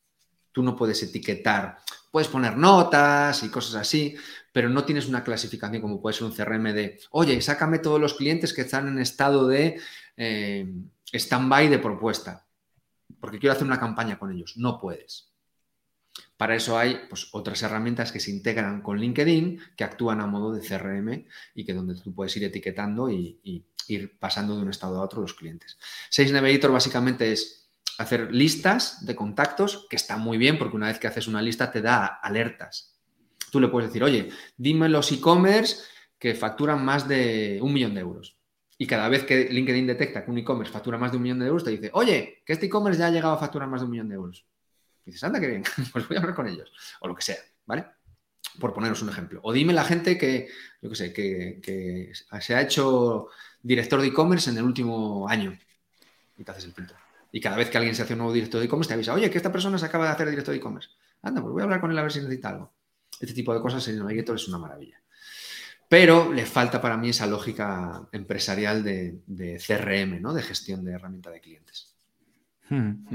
Tú 0.52 0.62
no 0.62 0.74
puedes 0.74 1.02
etiquetar, 1.02 1.78
puedes 2.10 2.28
poner 2.28 2.56
notas 2.56 3.42
y 3.42 3.48
cosas 3.50 3.74
así, 3.76 4.16
pero 4.52 4.68
no 4.68 4.84
tienes 4.84 5.06
una 5.06 5.22
clasificación 5.22 5.80
como 5.82 6.00
puede 6.00 6.14
ser 6.16 6.24
un 6.24 6.32
CRM 6.32 6.72
de, 6.72 7.00
oye, 7.10 7.40
sácame 7.40 7.78
todos 7.78 8.00
los 8.00 8.14
clientes 8.14 8.52
que 8.52 8.62
están 8.62 8.88
en 8.88 8.98
estado 8.98 9.46
de 9.46 9.80
eh, 10.16 10.66
stand-by 11.12 11.68
de 11.68 11.78
propuesta, 11.78 12.46
porque 13.20 13.38
quiero 13.38 13.52
hacer 13.52 13.66
una 13.66 13.78
campaña 13.78 14.18
con 14.18 14.32
ellos. 14.32 14.56
No 14.56 14.80
puedes. 14.80 15.27
Para 16.38 16.54
eso 16.54 16.78
hay 16.78 17.00
pues, 17.10 17.28
otras 17.32 17.60
herramientas 17.64 18.12
que 18.12 18.20
se 18.20 18.30
integran 18.30 18.80
con 18.80 18.98
LinkedIn, 18.98 19.60
que 19.76 19.82
actúan 19.82 20.20
a 20.20 20.26
modo 20.26 20.52
de 20.54 20.66
CRM 20.66 21.26
y 21.52 21.64
que 21.64 21.74
donde 21.74 21.96
tú 21.96 22.14
puedes 22.14 22.34
ir 22.36 22.44
etiquetando 22.44 23.10
y, 23.10 23.64
ir 23.88 24.18
pasando 24.18 24.54
de 24.54 24.62
un 24.62 24.70
estado 24.70 25.00
a 25.00 25.04
otro 25.04 25.22
los 25.22 25.34
clientes. 25.34 25.78
Sales 26.10 26.30
Navigator 26.30 26.70
básicamente 26.70 27.32
es 27.32 27.70
hacer 27.98 28.32
listas 28.32 29.04
de 29.04 29.16
contactos, 29.16 29.86
que 29.90 29.96
está 29.96 30.16
muy 30.18 30.38
bien 30.38 30.58
porque 30.58 30.76
una 30.76 30.88
vez 30.88 30.98
que 30.98 31.08
haces 31.08 31.26
una 31.26 31.42
lista 31.42 31.72
te 31.72 31.82
da 31.82 32.06
alertas. 32.06 33.00
Tú 33.50 33.60
le 33.60 33.68
puedes 33.68 33.88
decir, 33.88 34.04
oye, 34.04 34.28
dime 34.56 34.88
los 34.88 35.10
e-commerce 35.10 35.78
que 36.18 36.34
facturan 36.34 36.84
más 36.84 37.08
de 37.08 37.58
un 37.62 37.72
millón 37.72 37.94
de 37.94 38.02
euros. 38.02 38.36
Y 38.76 38.86
cada 38.86 39.08
vez 39.08 39.24
que 39.24 39.48
LinkedIn 39.50 39.86
detecta 39.86 40.24
que 40.24 40.30
un 40.30 40.38
e-commerce 40.38 40.72
factura 40.72 40.98
más 40.98 41.10
de 41.10 41.16
un 41.16 41.22
millón 41.24 41.40
de 41.40 41.46
euros, 41.46 41.64
te 41.64 41.70
dice, 41.70 41.90
oye, 41.94 42.42
que 42.44 42.52
este 42.52 42.66
e-commerce 42.66 43.00
ya 43.00 43.06
ha 43.06 43.10
llegado 43.10 43.34
a 43.34 43.38
facturar 43.38 43.68
más 43.68 43.80
de 43.80 43.86
un 43.86 43.90
millón 43.90 44.08
de 44.10 44.14
euros 44.14 44.46
dices, 45.08 45.24
anda, 45.24 45.40
que 45.40 45.48
bien, 45.48 45.64
pues 45.92 46.06
voy 46.08 46.16
a 46.16 46.20
hablar 46.20 46.34
con 46.34 46.48
ellos. 46.48 46.72
O 47.00 47.08
lo 47.08 47.14
que 47.14 47.22
sea, 47.22 47.36
¿vale? 47.66 47.86
Por 48.58 48.72
poneros 48.72 49.02
un 49.02 49.10
ejemplo. 49.10 49.40
O 49.42 49.52
dime 49.52 49.72
la 49.72 49.84
gente 49.84 50.16
que, 50.16 50.48
yo 50.80 50.90
qué 50.90 50.96
sé, 50.96 51.12
que, 51.12 52.12
se 52.40 52.54
ha 52.54 52.60
hecho 52.60 53.28
director 53.62 54.00
de 54.00 54.08
e-commerce 54.08 54.50
en 54.50 54.58
el 54.58 54.64
último 54.64 55.28
año. 55.28 55.58
Y 56.36 56.44
te 56.44 56.50
haces 56.50 56.64
el 56.64 56.72
filtro. 56.72 56.96
Y 57.30 57.40
cada 57.40 57.56
vez 57.56 57.68
que 57.68 57.76
alguien 57.76 57.94
se 57.94 58.02
hace 58.02 58.14
un 58.14 58.20
nuevo 58.20 58.32
director 58.32 58.60
de 58.60 58.66
e-commerce, 58.66 58.88
te 58.88 58.94
avisa, 58.94 59.12
oye, 59.12 59.30
que 59.30 59.36
esta 59.36 59.52
persona 59.52 59.78
se 59.78 59.86
acaba 59.86 60.06
de 60.06 60.12
hacer 60.12 60.30
director 60.30 60.52
de 60.52 60.58
e-commerce. 60.58 60.90
Anda, 61.22 61.42
pues 61.42 61.52
voy 61.52 61.60
a 61.60 61.64
hablar 61.64 61.80
con 61.80 61.90
él 61.90 61.98
a 61.98 62.02
ver 62.02 62.12
si 62.12 62.20
necesita 62.20 62.50
algo. 62.50 62.72
Este 63.20 63.34
tipo 63.34 63.52
de 63.52 63.60
cosas 63.60 63.86
en 63.88 63.98
Navigator 63.98 64.36
es 64.36 64.48
una 64.48 64.58
maravilla. 64.58 65.00
Pero 65.88 66.32
le 66.32 66.44
falta 66.44 66.80
para 66.80 66.96
mí 66.96 67.08
esa 67.08 67.26
lógica 67.26 68.06
empresarial 68.12 68.84
de, 68.84 69.62
CRM, 69.66 70.20
¿no? 70.20 70.34
De 70.34 70.42
gestión 70.42 70.84
de 70.84 70.92
herramienta 70.92 71.30
de 71.30 71.40
clientes. 71.40 71.94
Hmm. 72.68 73.06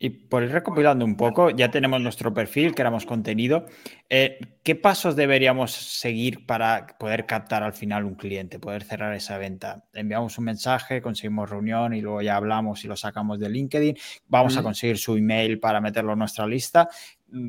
Y 0.00 0.10
por 0.10 0.44
ir 0.44 0.52
recopilando 0.52 1.04
un 1.04 1.16
poco, 1.16 1.50
ya 1.50 1.72
tenemos 1.72 2.00
nuestro 2.00 2.32
perfil, 2.32 2.72
creamos 2.72 3.04
contenido. 3.04 3.66
Eh, 4.08 4.38
¿Qué 4.62 4.76
pasos 4.76 5.16
deberíamos 5.16 5.72
seguir 5.72 6.46
para 6.46 6.86
poder 6.98 7.26
captar 7.26 7.64
al 7.64 7.72
final 7.72 8.04
un 8.04 8.14
cliente, 8.14 8.60
poder 8.60 8.84
cerrar 8.84 9.12
esa 9.14 9.38
venta? 9.38 9.88
Enviamos 9.92 10.38
un 10.38 10.44
mensaje, 10.44 11.02
conseguimos 11.02 11.50
reunión 11.50 11.94
y 11.94 12.00
luego 12.00 12.22
ya 12.22 12.36
hablamos 12.36 12.84
y 12.84 12.88
lo 12.88 12.94
sacamos 12.94 13.40
de 13.40 13.50
LinkedIn. 13.50 13.96
Vamos 14.28 14.56
a 14.56 14.62
conseguir 14.62 14.98
su 14.98 15.16
email 15.16 15.58
para 15.58 15.80
meterlo 15.80 16.12
en 16.12 16.20
nuestra 16.20 16.46
lista. 16.46 16.88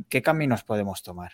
¿Qué 0.09 0.23
caminos 0.23 0.63
podemos 0.63 1.03
tomar? 1.03 1.31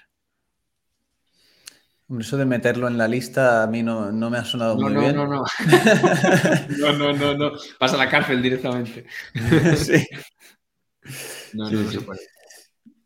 Eso 2.20 2.38
de 2.38 2.46
meterlo 2.46 2.88
en 2.88 3.00
la 3.00 3.08
lista 3.08 3.64
a 3.64 3.68
mí 3.68 3.82
no, 3.82 4.12
me 4.12 4.38
ha 4.38 4.46
sonado 4.46 4.76
muy 4.76 4.94
bien. 4.94 5.16
No, 5.16 5.26
no, 5.26 5.38
no. 5.38 5.46
no, 6.78 6.94
no, 6.94 7.14
no, 7.14 7.34
no. 7.36 7.52
Pasa 7.80 7.96
a 7.96 8.00
la 8.00 8.10
cárcel 8.10 8.42
directamente. 8.42 9.06
sí. 9.76 10.06
No, 11.54 11.70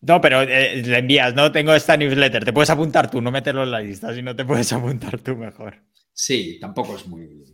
no, 0.01 0.21
pero 0.21 0.41
eh, 0.41 0.81
le 0.81 0.97
envías, 0.97 1.35
¿no? 1.35 1.51
Tengo 1.51 1.73
esta 1.73 1.97
newsletter, 1.97 2.45
te 2.45 2.53
puedes 2.53 2.69
apuntar 2.69 3.11
tú, 3.11 3.21
no 3.21 3.31
meterlo 3.31 3.63
en 3.63 3.71
la 3.71 3.81
lista, 3.81 4.13
si 4.13 4.21
no 4.21 4.35
te 4.35 4.45
puedes 4.45 4.71
apuntar 4.73 5.19
tú 5.19 5.35
mejor. 5.35 5.83
Sí, 6.13 6.57
tampoco 6.59 6.95
es 6.95 7.05
muy, 7.05 7.45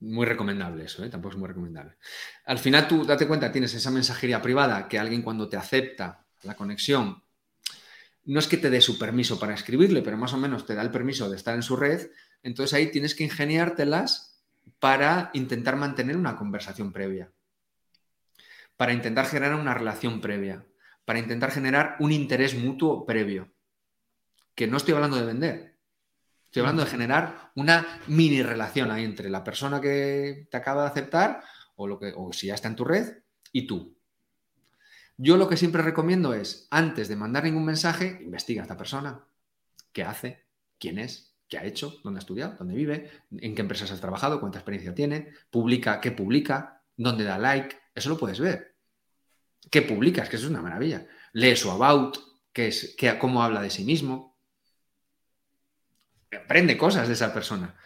muy 0.00 0.26
recomendable 0.26 0.84
eso, 0.84 1.04
¿eh? 1.04 1.08
tampoco 1.08 1.34
es 1.34 1.38
muy 1.38 1.48
recomendable. 1.48 1.94
Al 2.46 2.58
final 2.58 2.88
tú 2.88 3.04
date 3.04 3.26
cuenta, 3.26 3.52
tienes 3.52 3.72
esa 3.74 3.90
mensajería 3.90 4.42
privada 4.42 4.88
que 4.88 4.98
alguien 4.98 5.22
cuando 5.22 5.48
te 5.48 5.56
acepta 5.56 6.26
la 6.42 6.56
conexión, 6.56 7.22
no 8.24 8.38
es 8.38 8.48
que 8.48 8.56
te 8.56 8.70
dé 8.70 8.80
su 8.80 8.98
permiso 8.98 9.38
para 9.38 9.54
escribirle, 9.54 10.02
pero 10.02 10.16
más 10.16 10.32
o 10.32 10.38
menos 10.38 10.66
te 10.66 10.74
da 10.74 10.82
el 10.82 10.90
permiso 10.90 11.30
de 11.30 11.36
estar 11.36 11.54
en 11.54 11.62
su 11.62 11.76
red, 11.76 12.10
entonces 12.42 12.74
ahí 12.74 12.90
tienes 12.90 13.14
que 13.14 13.24
ingeniártelas 13.24 14.42
para 14.78 15.30
intentar 15.34 15.76
mantener 15.76 16.16
una 16.16 16.36
conversación 16.36 16.92
previa 16.92 17.30
para 18.80 18.94
intentar 18.94 19.26
generar 19.26 19.56
una 19.56 19.74
relación 19.74 20.22
previa, 20.22 20.64
para 21.04 21.18
intentar 21.18 21.50
generar 21.50 21.96
un 22.00 22.12
interés 22.12 22.54
mutuo 22.54 23.04
previo. 23.04 23.52
Que 24.54 24.66
no 24.66 24.78
estoy 24.78 24.94
hablando 24.94 25.18
de 25.18 25.26
vender, 25.26 25.76
estoy 26.46 26.60
hablando 26.60 26.86
de 26.86 26.90
generar 26.90 27.52
una 27.56 28.00
mini 28.06 28.42
relación 28.42 28.90
ahí 28.90 29.04
entre 29.04 29.28
la 29.28 29.44
persona 29.44 29.82
que 29.82 30.48
te 30.50 30.56
acaba 30.56 30.84
de 30.84 30.88
aceptar 30.88 31.44
o, 31.76 31.86
lo 31.86 31.98
que, 31.98 32.14
o 32.16 32.32
si 32.32 32.46
ya 32.46 32.54
está 32.54 32.68
en 32.68 32.76
tu 32.76 32.86
red 32.86 33.18
y 33.52 33.66
tú. 33.66 33.98
Yo 35.18 35.36
lo 35.36 35.46
que 35.46 35.58
siempre 35.58 35.82
recomiendo 35.82 36.32
es, 36.32 36.66
antes 36.70 37.08
de 37.08 37.16
mandar 37.16 37.44
ningún 37.44 37.66
mensaje, 37.66 38.20
investiga 38.22 38.62
a 38.62 38.64
esta 38.64 38.78
persona. 38.78 39.26
¿Qué 39.92 40.04
hace? 40.04 40.46
¿Quién 40.78 40.98
es? 40.98 41.36
¿Qué 41.50 41.58
ha 41.58 41.66
hecho? 41.66 42.00
¿Dónde 42.02 42.16
ha 42.16 42.20
estudiado? 42.20 42.56
¿Dónde 42.58 42.76
vive? 42.76 43.10
¿En 43.30 43.54
qué 43.54 43.60
empresas 43.60 43.90
has 43.90 44.00
trabajado? 44.00 44.40
¿Cuánta 44.40 44.60
experiencia 44.60 44.94
tiene? 44.94 45.34
¿Publica? 45.50 46.00
¿Qué 46.00 46.12
publica? 46.12 46.82
¿Dónde 46.96 47.24
da 47.24 47.36
like? 47.36 47.76
Eso 47.94 48.08
lo 48.08 48.16
puedes 48.16 48.40
ver. 48.40 48.69
¿Qué 49.68 49.82
publicas? 49.82 50.28
Que 50.28 50.36
eso 50.36 50.46
es 50.46 50.50
una 50.50 50.62
maravilla. 50.62 51.06
Lee 51.32 51.56
su 51.56 51.70
about, 51.70 52.16
que 52.52 52.68
es, 52.68 52.94
que, 52.96 53.18
cómo 53.18 53.42
habla 53.42 53.62
de 53.62 53.70
sí 53.70 53.84
mismo. 53.84 54.38
Aprende 56.32 56.78
cosas 56.78 57.08
de 57.08 57.14
esa 57.14 57.34
persona. 57.34 57.76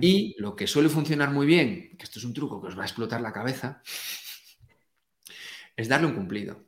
Y 0.00 0.34
lo 0.38 0.56
que 0.56 0.66
suele 0.66 0.88
funcionar 0.88 1.30
muy 1.30 1.46
bien, 1.46 1.96
que 1.96 2.02
esto 2.02 2.18
es 2.18 2.24
un 2.24 2.34
truco 2.34 2.60
que 2.60 2.66
os 2.66 2.76
va 2.76 2.82
a 2.82 2.86
explotar 2.86 3.20
la 3.20 3.32
cabeza, 3.32 3.80
es 5.76 5.88
darle 5.88 6.08
un 6.08 6.14
cumplido. 6.14 6.64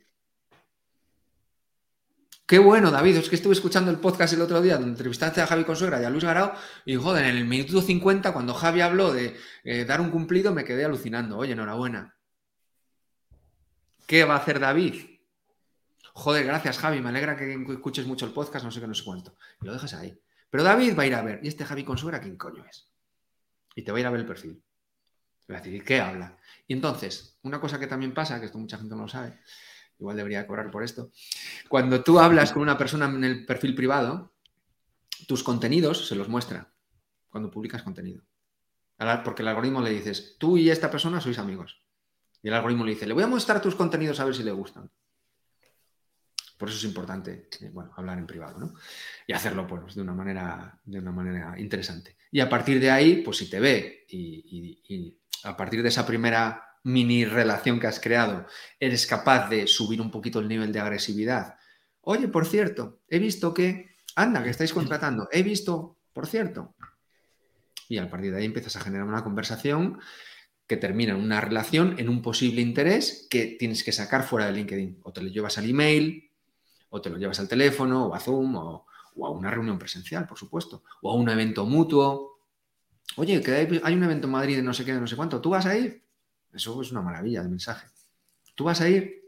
Qué 2.51 2.59
bueno, 2.59 2.91
David, 2.91 3.17
es 3.17 3.29
que 3.29 3.35
estuve 3.35 3.53
escuchando 3.53 3.91
el 3.91 3.99
podcast 3.99 4.33
el 4.33 4.41
otro 4.41 4.61
día 4.61 4.75
donde 4.75 4.89
entrevistaste 4.89 5.41
a 5.41 5.47
Javi 5.47 5.63
Consuegra 5.63 6.01
y 6.01 6.05
a 6.05 6.09
Luis 6.09 6.23
Garao 6.23 6.53
y 6.85 6.95
joder, 6.95 7.25
en 7.25 7.37
el 7.37 7.45
minuto 7.45 7.81
50 7.81 8.33
cuando 8.33 8.53
Javi 8.53 8.81
habló 8.81 9.13
de 9.13 9.37
eh, 9.63 9.85
dar 9.85 10.01
un 10.01 10.09
cumplido 10.09 10.53
me 10.53 10.65
quedé 10.65 10.83
alucinando. 10.83 11.37
Oye, 11.37 11.53
enhorabuena. 11.53 12.15
¿Qué 14.11 14.25
va 14.25 14.33
a 14.33 14.39
hacer 14.39 14.59
David? 14.59 15.05
Joder, 16.11 16.45
gracias 16.45 16.77
Javi, 16.79 16.99
me 16.99 17.07
alegra 17.07 17.37
que 17.37 17.53
escuches 17.53 18.05
mucho 18.05 18.25
el 18.25 18.33
podcast, 18.33 18.65
no 18.65 18.69
sé 18.69 18.81
qué, 18.81 18.87
no 18.87 18.93
sé 18.93 19.05
cuánto. 19.05 19.37
Y 19.61 19.65
lo 19.65 19.71
dejas 19.71 19.93
ahí. 19.93 20.21
Pero 20.49 20.65
David 20.65 20.97
va 20.99 21.03
a 21.03 21.05
ir 21.05 21.15
a 21.15 21.21
ver, 21.21 21.39
¿y 21.41 21.47
este 21.47 21.63
Javi 21.63 21.85
Consuera 21.85 22.19
quién 22.19 22.35
coño 22.35 22.65
es? 22.69 22.91
Y 23.73 23.83
te 23.83 23.91
va 23.93 23.99
a 23.99 24.01
ir 24.01 24.07
a 24.07 24.09
ver 24.09 24.19
el 24.19 24.25
perfil. 24.25 24.61
Va 25.49 25.59
a 25.59 25.61
decir, 25.61 25.81
¿qué 25.85 26.01
habla? 26.01 26.37
Y 26.67 26.73
entonces, 26.73 27.37
una 27.43 27.61
cosa 27.61 27.79
que 27.79 27.87
también 27.87 28.13
pasa, 28.13 28.37
que 28.41 28.47
esto 28.47 28.57
mucha 28.57 28.77
gente 28.77 28.93
no 28.97 29.03
lo 29.03 29.07
sabe, 29.07 29.39
igual 29.97 30.17
debería 30.17 30.45
cobrar 30.45 30.69
por 30.71 30.83
esto, 30.83 31.13
cuando 31.69 32.03
tú 32.03 32.19
hablas 32.19 32.51
con 32.51 32.63
una 32.63 32.77
persona 32.77 33.05
en 33.05 33.23
el 33.23 33.45
perfil 33.45 33.75
privado, 33.75 34.33
tus 35.25 35.41
contenidos 35.41 36.05
se 36.05 36.15
los 36.15 36.27
muestra 36.27 36.69
cuando 37.29 37.49
publicas 37.49 37.81
contenido. 37.81 38.23
Porque 39.23 39.41
el 39.41 39.47
algoritmo 39.47 39.79
le 39.79 39.91
dices, 39.91 40.35
tú 40.37 40.57
y 40.57 40.69
esta 40.69 40.91
persona 40.91 41.21
sois 41.21 41.39
amigos. 41.39 41.80
Y 42.43 42.47
el 42.47 42.53
algoritmo 42.53 42.85
le 42.85 42.93
dice, 42.93 43.05
le 43.05 43.13
voy 43.13 43.23
a 43.23 43.27
mostrar 43.27 43.61
tus 43.61 43.75
contenidos 43.75 44.19
a 44.19 44.25
ver 44.25 44.35
si 44.35 44.43
le 44.43 44.51
gustan. 44.51 44.89
Por 46.57 46.69
eso 46.69 46.77
es 46.77 46.83
importante, 46.83 47.47
eh, 47.59 47.69
bueno, 47.73 47.91
hablar 47.95 48.19
en 48.19 48.27
privado, 48.27 48.59
¿no? 48.59 48.73
Y 49.25 49.33
hacerlo, 49.33 49.65
pues, 49.65 49.95
de 49.95 50.01
una 50.01 50.13
manera, 50.13 50.79
de 50.85 50.99
una 50.99 51.11
manera 51.11 51.59
interesante. 51.59 52.17
Y 52.31 52.39
a 52.39 52.49
partir 52.49 52.79
de 52.79 52.91
ahí, 52.91 53.23
pues 53.23 53.37
si 53.37 53.49
te 53.49 53.59
ve 53.59 54.05
y, 54.09 55.17
a 55.43 55.57
partir 55.57 55.81
de 55.81 55.89
esa 55.89 56.05
primera 56.05 56.63
mini 56.83 57.25
relación 57.25 57.79
que 57.79 57.87
has 57.87 57.99
creado, 57.99 58.45
eres 58.79 59.07
capaz 59.07 59.49
de 59.49 59.65
subir 59.65 59.99
un 60.01 60.11
poquito 60.11 60.39
el 60.39 60.47
nivel 60.47 60.71
de 60.71 60.79
agresividad. 60.79 61.55
Oye, 62.01 62.27
por 62.27 62.45
cierto, 62.45 63.01
he 63.07 63.17
visto 63.17 63.53
que, 63.53 63.95
anda, 64.15 64.43
que 64.43 64.51
estáis 64.51 64.71
contratando, 64.71 65.27
he 65.31 65.41
visto, 65.41 65.97
por 66.13 66.27
cierto. 66.27 66.75
Y 67.89 67.97
a 67.97 68.07
partir 68.07 68.31
de 68.31 68.37
ahí 68.37 68.45
empiezas 68.45 68.75
a 68.75 68.81
generar 68.81 69.07
una 69.07 69.23
conversación 69.23 69.99
que 70.71 70.77
termina 70.77 71.11
en 71.11 71.19
una 71.19 71.41
relación, 71.41 71.95
en 71.99 72.07
un 72.07 72.21
posible 72.21 72.61
interés 72.61 73.27
que 73.29 73.57
tienes 73.59 73.83
que 73.83 73.91
sacar 73.91 74.23
fuera 74.23 74.45
de 74.45 74.53
LinkedIn. 74.53 74.99
O 75.03 75.11
te 75.11 75.21
lo 75.21 75.27
llevas 75.27 75.57
al 75.57 75.69
email, 75.69 76.31
o 76.91 77.01
te 77.01 77.09
lo 77.09 77.17
llevas 77.17 77.41
al 77.41 77.49
teléfono, 77.49 78.05
o 78.05 78.15
a 78.15 78.21
Zoom, 78.21 78.55
o, 78.55 78.85
a 79.21 79.29
una 79.31 79.51
reunión 79.51 79.77
presencial, 79.77 80.25
por 80.25 80.37
supuesto, 80.37 80.85
o 81.01 81.11
a 81.11 81.15
un 81.15 81.27
evento 81.27 81.65
mutuo. 81.65 82.39
Oye, 83.17 83.41
que 83.41 83.51
hay, 83.83 83.93
un 83.93 84.03
evento 84.03 84.27
en 84.27 84.31
Madrid 84.31 84.55
de 84.55 84.63
no 84.63 84.73
sé 84.73 84.85
qué, 84.85 84.93
de 84.93 85.01
no 85.01 85.07
sé 85.07 85.17
cuánto, 85.17 85.41
¿tú 85.41 85.49
vas 85.49 85.65
a 85.65 85.77
ir? 85.77 86.05
Eso 86.53 86.81
es 86.81 86.89
una 86.93 87.01
maravilla 87.01 87.43
de 87.43 87.49
mensaje. 87.49 87.89
¿Tú 88.55 88.63
vas 88.63 88.79
a 88.79 88.87
ir? 88.87 89.25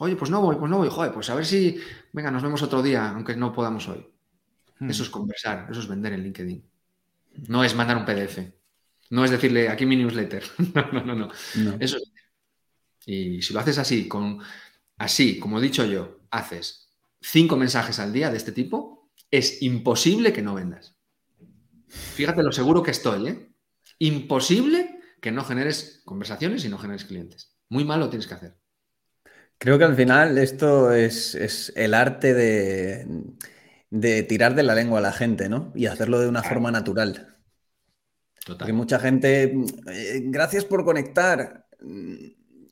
Oye, 0.00 0.16
pues 0.16 0.32
no 0.32 0.40
voy, 0.40 0.56
pues 0.56 0.68
no 0.68 0.78
voy. 0.78 0.88
Joder, 0.90 1.12
pues 1.12 1.30
a 1.30 1.36
ver 1.36 1.46
si, 1.46 1.80
venga, 2.12 2.32
nos 2.32 2.42
vemos 2.42 2.60
otro 2.60 2.82
día, 2.82 3.10
aunque 3.10 3.36
no 3.36 3.52
podamos 3.52 3.86
hoy. 3.86 4.04
Hmm. 4.80 4.90
Eso 4.90 5.04
es 5.04 5.10
conversar, 5.10 5.68
eso 5.70 5.78
es 5.78 5.86
vender 5.86 6.14
en 6.14 6.24
LinkedIn. 6.24 6.64
No 7.46 7.62
es 7.62 7.76
mandar 7.76 7.98
un 7.98 8.04
PDF. 8.04 8.57
No 9.10 9.24
es 9.24 9.30
decirle 9.30 9.68
aquí 9.68 9.86
mi 9.86 9.96
newsletter. 9.96 10.42
no, 10.92 11.02
no, 11.02 11.14
no, 11.14 11.30
Eso 11.80 11.98
Y 13.06 13.42
si 13.42 13.54
lo 13.54 13.60
haces 13.60 13.78
así, 13.78 14.06
con 14.08 14.40
así, 14.98 15.38
como 15.38 15.58
he 15.58 15.62
dicho 15.62 15.84
yo, 15.84 16.20
haces 16.30 16.88
cinco 17.20 17.56
mensajes 17.56 17.98
al 17.98 18.12
día 18.12 18.30
de 18.30 18.36
este 18.36 18.52
tipo, 18.52 19.10
es 19.30 19.62
imposible 19.62 20.32
que 20.32 20.42
no 20.42 20.54
vendas. 20.54 20.96
Fíjate 21.88 22.42
lo 22.42 22.52
seguro 22.52 22.82
que 22.82 22.90
estoy, 22.90 23.28
¿eh? 23.28 23.48
Imposible 23.98 25.00
que 25.20 25.32
no 25.32 25.44
generes 25.44 26.02
conversaciones 26.04 26.64
y 26.64 26.68
no 26.68 26.78
generes 26.78 27.04
clientes. 27.04 27.56
Muy 27.68 27.84
mal 27.84 28.00
lo 28.00 28.10
tienes 28.10 28.26
que 28.26 28.34
hacer. 28.34 28.56
Creo 29.58 29.78
que 29.78 29.84
al 29.84 29.96
final 29.96 30.38
esto 30.38 30.92
es, 30.92 31.72
el 31.74 31.94
arte 31.94 32.32
de, 32.32 33.06
de, 33.90 34.22
tirar 34.22 34.54
de 34.54 34.62
la 34.62 34.74
lengua 34.74 35.00
a 35.00 35.02
la 35.02 35.12
gente, 35.12 35.48
¿no? 35.48 35.72
Y 35.74 35.86
hacerlo 35.86 36.20
de 36.20 36.28
una 36.28 36.44
forma 36.44 36.70
natural. 36.70 37.37
Porque 38.56 38.72
mucha 38.72 38.98
gente, 38.98 39.54
eh, 39.92 40.22
gracias 40.24 40.64
por 40.64 40.84
conectar. 40.84 41.66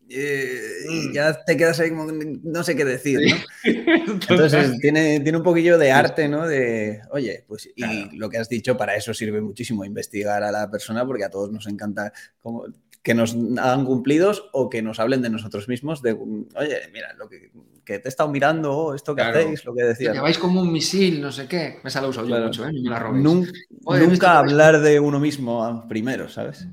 Eh, 0.09 0.70
y 0.89 1.09
mm. 1.09 1.12
ya 1.12 1.45
te 1.45 1.57
quedas 1.57 1.81
ahí 1.81 1.91
como, 1.91 2.07
no 2.07 2.62
sé 2.62 2.77
qué 2.77 2.85
decir, 2.85 3.20
¿no? 3.29 3.37
Entonces 4.12 4.79
tiene, 4.81 5.18
tiene 5.18 5.39
un 5.39 5.45
poquillo 5.45 5.79
de 5.79 5.91
arte, 5.91 6.29
¿no? 6.29 6.47
De, 6.47 7.01
oye, 7.11 7.45
pues, 7.49 7.68
y 7.74 8.16
lo 8.16 8.31
que 8.31 8.39
has 8.39 8.49
dicho, 8.49 8.77
para 8.77 8.95
eso 8.95 9.12
sirve 9.12 9.41
muchísimo 9.41 9.85
investigar 9.85 10.45
a 10.45 10.53
la 10.53 10.70
persona, 10.70 11.05
porque 11.05 11.24
a 11.24 11.31
todos 11.31 11.51
nos 11.51 11.66
encanta 11.66 12.12
como, 12.39 12.66
que 13.07 13.14
nos 13.14 13.36
hagan 13.36 13.84
cumplidos 13.84 14.50
o 14.50 14.68
que 14.68 14.82
nos 14.82 14.98
hablen 14.98 15.22
de 15.22 15.30
nosotros 15.30 15.68
mismos, 15.68 16.02
de, 16.02 16.14
oye, 16.14 16.90
mira, 16.92 17.12
lo 17.12 17.28
que, 17.28 17.52
te 17.84 17.94
he 18.04 18.09
estado 18.09 18.28
mirando, 18.28 18.96
esto 18.96 19.14
que 19.14 19.22
hacéis, 19.22 19.64
lo 19.64 19.76
que 19.76 19.84
decías. 19.84 20.12
Que 20.12 20.18
vais 20.18 20.36
como 20.38 20.61
un 20.61 20.72
misil, 20.72 21.20
no 21.20 21.30
sé 21.30 21.46
qué. 21.46 21.78
Me 21.84 21.90
sale 21.90 22.09
uso 22.09 22.26
yo 22.26 22.36
mucho, 22.36 22.66
¿eh? 22.66 22.72
me 22.72 22.90
la 22.90 22.98
Nunca, 23.12 24.40
hablar 24.40 24.80
de 24.80 24.98
uno 24.98 25.20
mismo 25.20 25.86
primero, 25.88 26.28
¿sabes? 26.28 26.66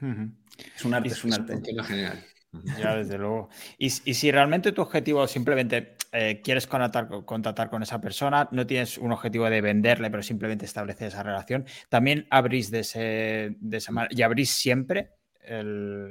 Es 0.00 0.82
un 0.86 0.94
arte, 0.94 1.08
es, 1.08 1.22
un 1.22 1.34
arte. 1.34 1.60
Es 1.62 1.86
general. 1.86 2.24
Ya, 2.78 2.96
desde 2.96 3.18
luego. 3.18 3.50
Y, 3.76 3.90
si 3.90 4.30
realmente 4.30 4.72
tu 4.72 4.80
objetivo 4.80 5.26
simplemente 5.26 5.96
eh, 6.12 6.40
quieres 6.42 6.66
contactar, 6.66 7.06
contactar, 7.26 7.68
con 7.68 7.82
esa 7.82 8.00
persona, 8.00 8.48
no 8.50 8.66
tienes 8.66 8.96
un 8.96 9.12
objetivo 9.12 9.50
de 9.50 9.60
venderle, 9.60 10.10
pero 10.10 10.22
simplemente 10.22 10.64
establecer 10.64 11.08
esa 11.08 11.22
relación, 11.22 11.66
también 11.90 12.26
abrís 12.30 12.70
de, 12.70 12.80
ese, 12.80 13.56
de 13.60 13.76
esa 13.76 13.92
manera 13.92 14.14
y 14.16 14.22
abrís 14.22 14.48
siempre 14.48 15.10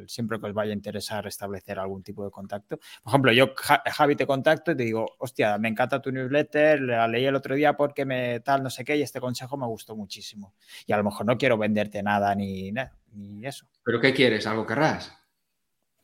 siempre 0.07 0.39
que 0.39 0.47
os 0.47 0.53
vaya 0.53 0.71
a 0.71 0.75
interesar 0.75 1.25
establecer 1.27 1.79
algún 1.79 2.03
tipo 2.03 2.23
de 2.23 2.31
contacto. 2.31 2.77
Por 2.77 3.11
ejemplo, 3.11 3.31
yo, 3.31 3.53
Javi, 3.55 4.15
te 4.15 4.27
contacto 4.27 4.71
y 4.71 4.77
te 4.77 4.83
digo, 4.83 5.05
hostia, 5.19 5.57
me 5.57 5.69
encanta 5.69 6.01
tu 6.01 6.11
newsletter, 6.11 6.81
la 6.81 7.07
leí 7.07 7.25
el 7.25 7.35
otro 7.35 7.55
día 7.55 7.75
porque 7.75 8.05
me 8.05 8.39
tal, 8.41 8.63
no 8.63 8.69
sé 8.69 8.83
qué, 8.85 8.97
y 8.97 9.01
este 9.01 9.19
consejo 9.19 9.57
me 9.57 9.65
gustó 9.65 9.95
muchísimo. 9.95 10.53
Y 10.85 10.93
a 10.93 10.97
lo 10.97 11.03
mejor 11.03 11.25
no 11.25 11.37
quiero 11.37 11.57
venderte 11.57 12.03
nada 12.03 12.35
ni, 12.35 12.71
ni 13.11 13.45
eso. 13.45 13.67
¿Pero 13.83 13.99
qué 13.99 14.13
quieres? 14.13 14.47
¿Algo 14.47 14.65
querrás? 14.65 15.13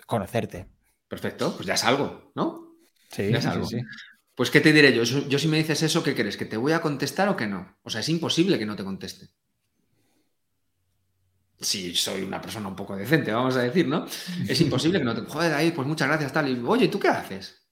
Conocerte. 0.05 0.67
Perfecto, 1.07 1.53
pues 1.55 1.65
ya 1.65 1.73
es 1.73 1.84
algo, 1.84 2.32
¿no? 2.36 2.75
Sí, 3.09 3.32
ya 3.32 3.39
es 3.39 3.45
algo. 3.45 3.65
Sí, 3.65 3.82
Pues, 4.36 4.51
¿qué 4.51 4.61
te 4.61 4.71
diré 4.71 4.93
yo? 4.93 5.03
Yo, 5.03 5.39
si 5.39 5.47
me 5.47 5.57
dices 5.57 5.82
eso, 5.84 6.03
¿qué 6.03 6.13
quieres? 6.13 6.38
¿Que 6.38 6.45
te 6.45 6.57
voy 6.57 6.71
a 6.71 6.82
contestar 6.82 7.30
o 7.30 7.36
que 7.36 7.47
no? 7.47 7.77
O 7.84 7.89
sea, 7.89 8.01
es 8.01 8.09
imposible 8.09 8.59
que 8.59 8.65
no 8.65 8.75
te 8.75 8.84
conteste 8.84 9.30
si 11.60 11.93
soy 11.95 12.24
una 12.24 12.41
persona 12.41 12.68
un 12.68 12.76
poco 12.76 12.95
decente, 12.95 13.32
vamos 13.32 13.55
a 13.55 13.62
decir, 13.62 13.88
¿no? 13.88 14.05
Es 14.47 14.62
imposible 14.62 14.99
que 14.99 15.05
no 15.05 15.16
te... 15.16 15.22
Joder, 15.30 15.53
ahí, 15.53 15.72
pues 15.72 15.88
muchas 15.88 16.07
gracias, 16.07 16.32
tal. 16.32 16.49
Y, 16.49 16.62
oye, 16.66 16.88
¿tú 16.88 16.99
qué 16.99 17.10
haces? 17.10 17.68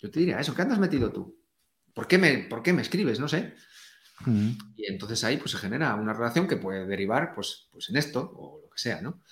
Yo 0.00 0.10
te 0.10 0.20
diría 0.20 0.40
eso, 0.40 0.54
¿qué 0.54 0.62
andas 0.62 0.78
metido 0.78 1.12
tú? 1.12 1.38
¿Por 1.92 2.06
qué 2.06 2.18
me, 2.18 2.38
por 2.38 2.62
qué 2.62 2.72
me 2.72 2.82
escribes? 2.82 3.18
No 3.18 3.28
sé. 3.28 3.54
Y 4.76 4.86
entonces 4.86 5.22
ahí 5.24 5.36
pues 5.36 5.52
se 5.52 5.58
genera 5.58 5.94
una 5.94 6.12
relación 6.12 6.48
que 6.48 6.56
puede 6.56 6.86
derivar 6.86 7.34
pues, 7.34 7.68
pues 7.70 7.88
en 7.88 7.96
esto 7.96 8.32
o 8.34 8.60
lo 8.62 8.70
que 8.70 8.78
sea, 8.78 9.00
¿no? 9.00 9.22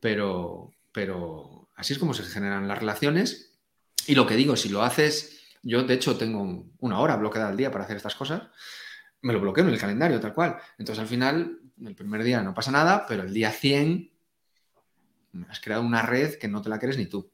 Pero, 0.00 0.72
pero 0.92 1.70
así 1.76 1.92
es 1.92 1.98
como 1.98 2.14
se 2.14 2.22
generan 2.22 2.68
las 2.68 2.78
relaciones. 2.78 3.58
Y 4.06 4.14
lo 4.14 4.26
que 4.26 4.36
digo, 4.36 4.56
si 4.56 4.68
lo 4.68 4.82
haces, 4.82 5.40
yo 5.62 5.82
de 5.82 5.94
hecho 5.94 6.16
tengo 6.16 6.66
una 6.78 7.00
hora 7.00 7.16
bloqueada 7.16 7.48
al 7.48 7.56
día 7.56 7.70
para 7.70 7.84
hacer 7.84 7.96
estas 7.96 8.14
cosas, 8.14 8.42
me 9.22 9.32
lo 9.32 9.40
bloqueo 9.40 9.64
en 9.64 9.70
el 9.70 9.78
calendario, 9.78 10.20
tal 10.20 10.34
cual. 10.34 10.56
Entonces 10.78 11.02
al 11.02 11.08
final 11.08 11.60
el 11.84 11.94
primer 11.94 12.22
día 12.22 12.42
no 12.42 12.54
pasa 12.54 12.70
nada, 12.70 13.06
pero 13.06 13.22
el 13.22 13.32
día 13.32 13.50
100 13.50 14.10
has 15.48 15.60
creado 15.60 15.82
una 15.82 16.02
red 16.02 16.38
que 16.38 16.48
no 16.48 16.62
te 16.62 16.68
la 16.68 16.78
crees 16.78 16.98
ni 16.98 17.06
tú. 17.06 17.30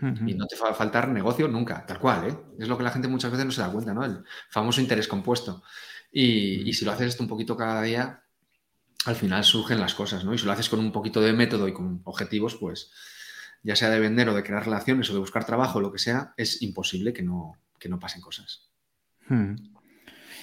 Y 0.00 0.34
no 0.34 0.46
te 0.46 0.56
va 0.56 0.70
a 0.70 0.74
faltar 0.74 1.08
negocio 1.08 1.48
nunca, 1.48 1.86
tal 1.86 1.98
cual, 1.98 2.28
¿eh? 2.28 2.36
Es 2.58 2.68
lo 2.68 2.76
que 2.76 2.82
la 2.82 2.90
gente 2.90 3.08
muchas 3.08 3.30
veces 3.30 3.46
no 3.46 3.52
se 3.52 3.62
da 3.62 3.70
cuenta, 3.70 3.94
¿no? 3.94 4.04
El 4.04 4.22
famoso 4.50 4.82
interés 4.82 5.08
compuesto. 5.08 5.62
Y, 6.12 6.70
si 6.74 6.84
lo 6.84 6.92
haces 6.92 7.08
esto 7.08 7.22
un 7.22 7.28
poquito 7.28 7.56
cada 7.56 7.80
día, 7.80 8.22
al 9.06 9.16
final 9.16 9.44
surgen 9.44 9.80
las 9.80 9.94
cosas, 9.94 10.24
¿no? 10.24 10.34
Y 10.34 10.38
si 10.38 10.44
lo 10.44 10.52
haces 10.52 10.68
con 10.68 10.80
un 10.80 10.92
poquito 10.92 11.20
de 11.22 11.32
método 11.32 11.68
y 11.68 11.72
con 11.72 12.02
objetivos, 12.04 12.56
pues 12.56 12.90
ya 13.62 13.76
sea 13.76 13.88
de 13.88 14.00
vender 14.00 14.28
o 14.28 14.34
de 14.34 14.42
crear 14.42 14.64
relaciones 14.64 15.08
o 15.08 15.14
de 15.14 15.20
buscar 15.20 15.46
trabajo, 15.46 15.80
lo 15.80 15.90
que 15.90 15.98
sea, 15.98 16.34
es 16.36 16.60
imposible 16.60 17.14
que 17.14 17.22
no, 17.22 17.56
que 17.78 17.88
no 17.88 17.98
pasen 17.98 18.20
cosas. 18.20 18.68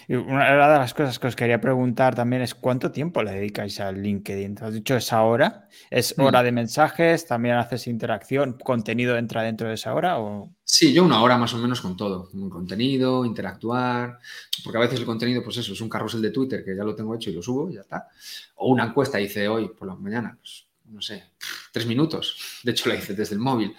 Una 0.10 0.74
de 0.74 0.80
las 0.80 0.94
cosas 0.94 1.20
que 1.20 1.28
os 1.28 1.36
quería 1.36 1.62
preguntar 1.62 2.16
también 2.16 2.42
es 2.42 2.56
cuánto 2.56 2.92
tiempo 2.92 3.24
le 3.24 3.32
dedicáis 3.32 3.80
al 3.80 4.02
LinkedIn. 4.02 4.58
Has 4.62 4.74
dicho 4.74 4.96
esa 4.96 5.22
hora. 5.22 5.68
¿Es 5.90 6.18
hmm. 6.18 6.22
hora 6.22 6.44
de 6.44 6.52
mensajes? 6.52 7.26
¿También 7.26 7.56
haces 7.56 7.88
interacción? 7.88 8.58
¿Contenido 8.64 9.18
entra 9.18 9.44
dentro 9.44 9.68
de 9.68 9.76
esa 9.76 9.94
hora? 9.94 10.20
O... 10.20 10.54
Sí, 10.64 10.94
yo 10.94 11.04
una 11.04 11.22
hora 11.22 11.38
más 11.38 11.54
o 11.54 11.58
menos 11.58 11.82
con 11.82 11.96
todo. 11.96 12.30
Un 12.34 12.50
contenido, 12.50 13.26
interactuar. 13.26 14.20
Porque 14.64 14.78
a 14.78 14.82
veces 14.82 15.00
el 15.00 15.06
contenido, 15.06 15.44
pues 15.44 15.58
eso, 15.58 15.74
es 15.74 15.82
un 15.82 15.90
carrusel 15.90 16.22
de 16.22 16.32
Twitter 16.32 16.64
que 16.64 16.76
ya 16.76 16.84
lo 16.84 16.96
tengo 16.96 17.16
hecho 17.16 17.30
y 17.30 17.34
lo 17.34 17.42
subo 17.42 17.70
y 17.70 17.76
ya 17.76 17.82
está. 17.82 18.08
O 18.56 18.70
una 18.70 18.86
encuesta 18.86 19.20
hice 19.20 19.48
hoy 19.48 19.70
por 19.70 19.88
la 19.88 19.96
mañana, 19.96 20.38
pues 20.40 20.68
no 20.86 21.02
sé, 21.02 21.32
tres 21.72 21.86
minutos. 21.86 22.60
De 22.64 22.72
hecho, 22.72 22.90
la 22.90 22.96
hice 22.96 23.14
desde 23.14 23.36
el 23.36 23.40
móvil. 23.40 23.76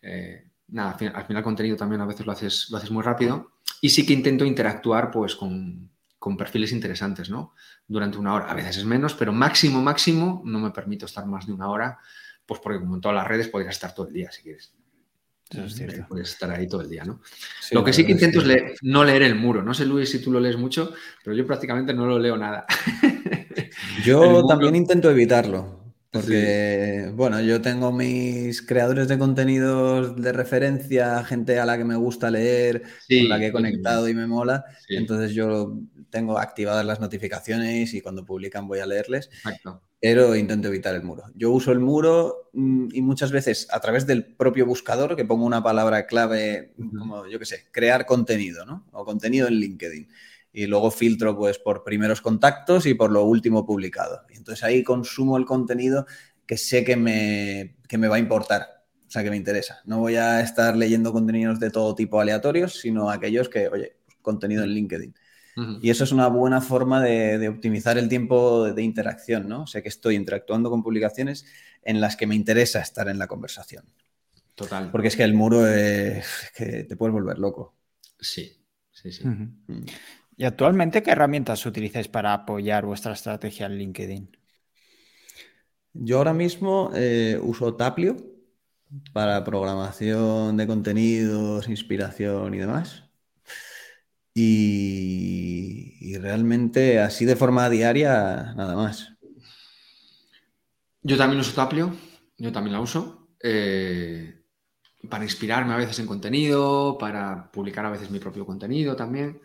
Eh, 0.00 0.48
nada, 0.68 0.92
al 0.92 0.98
final, 0.98 1.16
al 1.16 1.24
final, 1.24 1.40
el 1.40 1.44
contenido 1.44 1.76
también 1.76 2.00
a 2.00 2.06
veces 2.06 2.24
lo 2.24 2.32
haces, 2.32 2.68
lo 2.70 2.76
haces 2.76 2.90
muy 2.90 3.02
rápido 3.02 3.52
y 3.82 3.90
sí 3.90 4.06
que 4.06 4.12
intento 4.12 4.44
interactuar 4.44 5.10
pues 5.10 5.34
con, 5.34 5.90
perfiles 6.38 6.70
interesantes, 6.70 7.28
¿no? 7.28 7.54
Durante 7.88 8.16
una 8.16 8.32
hora. 8.32 8.46
A 8.46 8.54
veces 8.54 8.76
es 8.76 8.84
menos, 8.84 9.12
pero 9.14 9.32
máximo, 9.32 9.82
máximo 9.82 10.40
no 10.44 10.60
me 10.60 10.70
permito 10.70 11.04
estar 11.04 11.26
más 11.26 11.48
de 11.48 11.52
una 11.52 11.68
hora, 11.68 11.98
pues 12.46 12.60
porque 12.60 12.78
como 12.78 12.94
en 12.94 13.00
todas 13.00 13.16
las 13.16 13.26
redes 13.26 13.48
podrías 13.48 13.74
estar 13.74 13.92
todo 13.92 14.06
el 14.06 14.14
día 14.14 14.30
si 14.30 14.42
quieres. 14.42 14.72
Eso 15.50 15.64
es 15.64 15.74
cierto. 15.74 16.06
Puedes 16.08 16.30
estar 16.30 16.48
ahí 16.52 16.68
todo 16.68 16.82
el 16.82 16.88
día, 16.88 17.04
¿no? 17.04 17.20
lo 17.72 17.82
que 17.82 17.92
sí 17.92 18.06
que 18.06 18.12
intento 18.12 18.40
es, 18.40 18.78
no 18.82 19.04
leer 19.04 19.22
el 19.22 19.34
muro. 19.34 19.62
No 19.62 19.74
sé, 19.74 19.84
Luis, 19.84 20.10
si 20.10 20.22
tú 20.22 20.30
lo 20.30 20.38
lees 20.38 20.56
mucho, 20.56 20.94
pero 21.24 21.36
yo 21.36 21.44
prácticamente 21.44 21.92
no 21.92 22.06
lo 22.06 22.20
leo 22.20 22.36
nada. 22.36 22.64
Yo 24.04 24.44
también 24.46 24.76
intento 24.76 25.10
evitarlo. 25.10 25.81
Porque, 26.12 27.10
bueno, 27.14 27.40
yo 27.40 27.62
tengo 27.62 27.90
mis 27.90 28.60
creadores 28.60 29.08
de 29.08 29.18
contenidos 29.18 30.14
de 30.20 30.32
referencia, 30.32 31.24
gente 31.24 31.58
a 31.58 31.64
la 31.64 31.78
que 31.78 31.86
me 31.86 31.96
gusta 31.96 32.30
leer, 32.30 32.82
con 32.82 33.28
la 33.30 33.38
que 33.38 33.46
he 33.46 33.52
conectado 33.52 34.06
y 34.10 34.14
me 34.14 34.26
mola. 34.26 34.62
Entonces 34.90 35.32
yo 35.32 35.78
tengo 36.10 36.38
activadas 36.38 36.84
las 36.84 37.00
notificaciones 37.00 37.94
y 37.94 38.02
cuando 38.02 38.26
publican 38.26 38.68
voy 38.68 38.80
a 38.80 38.86
leerles. 38.86 39.30
Pero 40.00 40.36
intento 40.36 40.68
evitar 40.68 40.94
el 40.94 41.02
muro. 41.02 41.24
Yo 41.34 41.50
uso 41.50 41.72
el 41.72 41.78
muro 41.78 42.50
mm, 42.52 42.88
y 42.92 43.00
muchas 43.00 43.32
veces 43.32 43.66
a 43.70 43.80
través 43.80 44.06
del 44.06 44.34
propio 44.34 44.66
buscador, 44.66 45.16
que 45.16 45.24
pongo 45.24 45.46
una 45.46 45.62
palabra 45.62 46.06
clave, 46.06 46.74
como 46.98 47.26
yo 47.26 47.38
qué 47.38 47.46
sé, 47.46 47.64
crear 47.70 48.04
contenido, 48.04 48.66
¿no? 48.66 48.86
O 48.92 49.06
contenido 49.06 49.48
en 49.48 49.54
LinkedIn 49.54 50.08
y 50.52 50.66
luego 50.66 50.90
filtro 50.90 51.36
pues 51.36 51.58
por 51.58 51.82
primeros 51.82 52.20
contactos 52.20 52.86
y 52.86 52.94
por 52.94 53.10
lo 53.10 53.24
último 53.24 53.64
publicado. 53.64 54.22
Y 54.30 54.36
entonces 54.36 54.62
ahí 54.64 54.82
consumo 54.82 55.36
el 55.36 55.46
contenido 55.46 56.06
que 56.46 56.56
sé 56.56 56.84
que 56.84 56.96
me, 56.96 57.76
que 57.88 57.98
me 57.98 58.08
va 58.08 58.16
a 58.16 58.18
importar, 58.18 58.84
o 59.06 59.10
sea, 59.10 59.22
que 59.22 59.30
me 59.30 59.36
interesa. 59.36 59.80
No 59.84 59.98
voy 59.98 60.16
a 60.16 60.40
estar 60.40 60.76
leyendo 60.76 61.12
contenidos 61.12 61.58
de 61.60 61.70
todo 61.70 61.94
tipo 61.94 62.20
aleatorios, 62.20 62.80
sino 62.80 63.10
aquellos 63.10 63.48
que, 63.48 63.68
oye, 63.68 63.96
contenido 64.20 64.62
en 64.64 64.70
LinkedIn. 64.70 65.14
Y 65.82 65.90
eso 65.90 66.04
es 66.04 66.12
una 66.12 66.28
buena 66.28 66.62
forma 66.62 67.02
de, 67.02 67.46
optimizar 67.46 67.98
el 67.98 68.08
tiempo 68.08 68.72
de, 68.72 68.82
interacción, 68.82 69.48
¿no? 69.48 69.64
O 69.64 69.66
sea 69.66 69.82
que 69.82 69.90
estoy 69.90 70.14
interactuando 70.14 70.70
con 70.70 70.82
publicaciones 70.82 71.44
en 71.82 72.00
las 72.00 72.16
que 72.16 72.26
me 72.26 72.34
interesa 72.34 72.80
estar 72.80 73.08
en 73.08 73.18
la 73.18 73.26
conversación. 73.26 73.84
Total. 74.54 74.90
Porque 74.90 75.08
es 75.08 75.16
que 75.16 75.24
el 75.24 75.34
muro 75.34 75.66
es 75.66 76.26
que 76.56 76.84
te 76.84 76.96
puedes 76.96 77.12
volver 77.12 77.38
loco. 77.38 77.74
Sí, 78.18 78.64
sí, 78.92 79.12
sí. 79.12 79.26
Mm. 79.26 79.84
¿Y 80.42 80.44
actualmente 80.44 81.04
qué 81.04 81.12
herramientas 81.12 81.64
utilizáis 81.66 82.08
para 82.08 82.34
apoyar 82.34 82.84
vuestra 82.84 83.12
estrategia 83.12 83.66
en 83.66 83.78
LinkedIn? 83.78 84.36
Yo 85.92 86.18
ahora 86.18 86.34
mismo 86.34 86.90
eh, 86.96 87.38
uso 87.40 87.76
Taplio 87.76 88.16
para 89.12 89.44
programación 89.44 90.56
de 90.56 90.66
contenidos, 90.66 91.68
inspiración 91.68 92.54
y 92.54 92.58
demás. 92.58 93.04
Y, 94.34 96.16
realmente 96.18 96.98
así 96.98 97.24
de 97.24 97.36
forma 97.36 97.70
diaria, 97.70 98.52
nada 98.56 98.74
más. 98.74 99.12
Yo 101.02 101.16
también 101.16 101.38
uso 101.38 101.54
Taplio, 101.54 101.94
yo 102.36 102.50
también 102.50 102.72
la 102.72 102.80
uso. 102.80 103.28
Eh, 103.40 104.42
para 105.08 105.22
inspirarme 105.22 105.74
a 105.74 105.76
veces 105.76 105.98
en 106.00 106.06
contenido, 106.06 106.96
para 106.98 107.50
publicar 107.52 107.86
a 107.86 107.90
veces 107.90 108.10
mi 108.10 108.18
propio 108.18 108.44
contenido 108.44 108.96
también. 108.96 109.40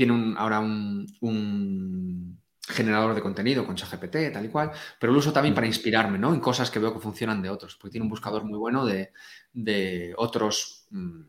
Tiene 0.00 0.34
ahora 0.38 0.60
un, 0.60 2.40
generador 2.66 3.14
de 3.14 3.20
contenido 3.20 3.66
con 3.66 3.74
ChatGPT, 3.74 4.32
tal 4.32 4.46
y 4.46 4.48
cual, 4.48 4.70
pero 4.98 5.12
lo 5.12 5.18
uso 5.18 5.30
también 5.30 5.54
para 5.54 5.66
inspirarme 5.66 6.16
¿no? 6.16 6.32
en 6.32 6.40
cosas 6.40 6.70
que 6.70 6.78
veo 6.78 6.94
que 6.94 7.00
funcionan 7.00 7.42
de 7.42 7.50
otros, 7.50 7.76
porque 7.76 7.92
tiene 7.92 8.04
un 8.04 8.08
buscador 8.08 8.44
muy 8.44 8.58
bueno 8.58 8.86
de, 8.86 10.14
otros 10.16 10.86
mm, 10.88 11.20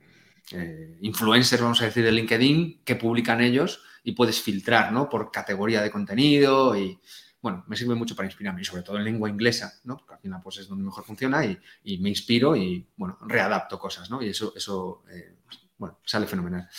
eh, 0.53 0.97
influencers, 1.01 1.61
vamos 1.61 1.81
a 1.81 1.85
decir, 1.85 2.05
de 2.05 2.13
LinkedIn 2.13 2.81
que 2.85 2.95
publican 2.95 3.41
ellos 3.41 3.83
y 4.05 4.13
puedes 4.13 4.41
filtrar 4.41 4.93
¿no? 4.93 5.09
por 5.09 5.31
categoría 5.31 5.81
de 5.81 5.91
contenido 5.91 6.73
y, 6.77 6.97
bueno, 7.41 7.65
me 7.67 7.75
sirve 7.75 7.95
mucho 7.95 8.15
para 8.15 8.27
inspirarme 8.27 8.61
y 8.61 8.65
sobre 8.65 8.83
todo 8.83 8.95
en 8.95 9.03
lengua 9.03 9.29
inglesa, 9.29 9.81
¿no? 9.83 9.97
Porque 9.97 10.13
al 10.13 10.19
final 10.21 10.39
pues 10.41 10.59
es 10.59 10.69
donde 10.69 10.85
mejor 10.85 11.03
funciona 11.03 11.43
y, 11.43 11.97
me 11.97 12.07
inspiro 12.07 12.55
y, 12.55 12.87
bueno, 12.95 13.17
readapto 13.27 13.77
cosas, 13.77 14.09
¿no? 14.09 14.21
Y 14.21 14.29
eso, 14.29 14.53
eso 14.55 15.03
eh, 15.11 15.40
bueno, 15.81 15.97
sale 16.05 16.27
fenomenal. 16.27 16.69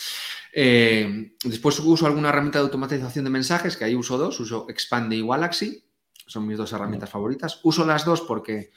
Eh, 0.53 1.35
después 1.43 1.77
uso 1.79 2.05
alguna 2.05 2.29
herramienta 2.29 2.59
de 2.59 2.63
automatización 2.63 3.25
de 3.25 3.31
mensajes, 3.31 3.75
que 3.75 3.83
ahí 3.83 3.95
uso 3.95 4.17
dos, 4.17 4.39
uso 4.39 4.65
Expande 4.69 5.17
y 5.17 5.27
Galaxy, 5.27 5.83
son 6.25 6.47
mis 6.47 6.57
dos 6.57 6.71
herramientas 6.71 7.09
favoritas. 7.09 7.59
Uso 7.63 7.85
las 7.85 8.05
dos 8.05 8.21
porque 8.21 8.71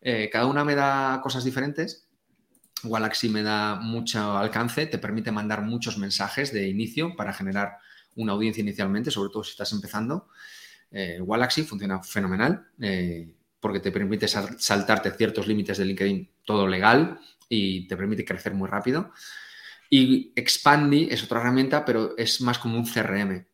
eh, 0.00 0.30
cada 0.30 0.46
una 0.46 0.64
me 0.64 0.76
da 0.76 1.20
cosas 1.20 1.42
diferentes. 1.42 2.06
Galaxy 2.84 3.28
me 3.28 3.42
da 3.42 3.74
mucho 3.74 4.38
alcance, 4.38 4.86
te 4.86 4.98
permite 4.98 5.32
mandar 5.32 5.62
muchos 5.62 5.98
mensajes 5.98 6.52
de 6.52 6.68
inicio 6.68 7.16
para 7.16 7.32
generar 7.32 7.78
una 8.14 8.34
audiencia 8.34 8.60
inicialmente, 8.60 9.10
sobre 9.10 9.30
todo 9.32 9.42
si 9.42 9.50
estás 9.50 9.72
empezando. 9.72 10.28
Eh, 10.92 11.18
Galaxy 11.26 11.64
funciona 11.64 12.00
fenomenal 12.04 12.68
porque 13.58 13.80
te 13.80 13.90
permite 13.90 14.28
saltarte 14.28 15.10
ciertos 15.10 15.48
límites 15.48 15.78
de 15.78 15.86
LinkedIn, 15.86 16.30
todo 16.44 16.68
legal, 16.68 17.18
y 17.48 17.86
te 17.88 17.96
permite 17.96 18.24
crecer 18.24 18.54
muy 18.54 18.68
rápido. 18.68 19.12
Y 19.94 20.32
Expandy 20.34 21.08
es 21.10 21.22
otra 21.22 21.38
herramienta, 21.38 21.84
pero 21.84 22.16
es 22.16 22.40
más 22.40 22.58
como 22.58 22.78
un 22.78 22.86
CRM 22.86 23.44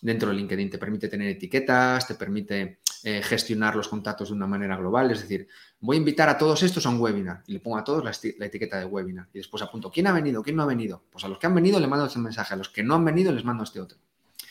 dentro 0.00 0.28
de 0.28 0.36
LinkedIn. 0.36 0.70
Te 0.70 0.78
permite 0.78 1.08
tener 1.08 1.26
etiquetas, 1.26 2.06
te 2.06 2.14
permite 2.14 2.78
eh, 3.02 3.20
gestionar 3.20 3.74
los 3.74 3.88
contactos 3.88 4.28
de 4.28 4.36
una 4.36 4.46
manera 4.46 4.76
global. 4.76 5.10
Es 5.10 5.22
decir, 5.22 5.48
voy 5.80 5.96
a 5.96 5.98
invitar 5.98 6.28
a 6.28 6.38
todos 6.38 6.62
estos 6.62 6.86
a 6.86 6.90
un 6.90 7.00
webinar 7.00 7.42
y 7.48 7.54
le 7.54 7.58
pongo 7.58 7.78
a 7.78 7.82
todos 7.82 8.04
la, 8.04 8.12
etiqueta 8.46 8.78
de 8.78 8.84
webinar. 8.84 9.26
Y 9.34 9.38
después 9.38 9.60
apunto, 9.60 9.90
¿quién 9.90 10.06
ha 10.06 10.12
venido? 10.12 10.40
¿Quién 10.40 10.54
no 10.54 10.62
ha 10.62 10.66
venido? 10.66 11.02
Pues 11.10 11.24
a 11.24 11.28
los 11.28 11.36
que 11.36 11.48
han 11.48 11.54
venido 11.56 11.80
le 11.80 11.88
mando 11.88 12.06
este 12.06 12.20
mensaje, 12.20 12.54
a 12.54 12.56
los 12.56 12.68
que 12.68 12.84
no 12.84 12.94
han 12.94 13.04
venido 13.04 13.32
les 13.32 13.44
mando 13.44 13.64
este 13.64 13.80
otro. 13.80 13.98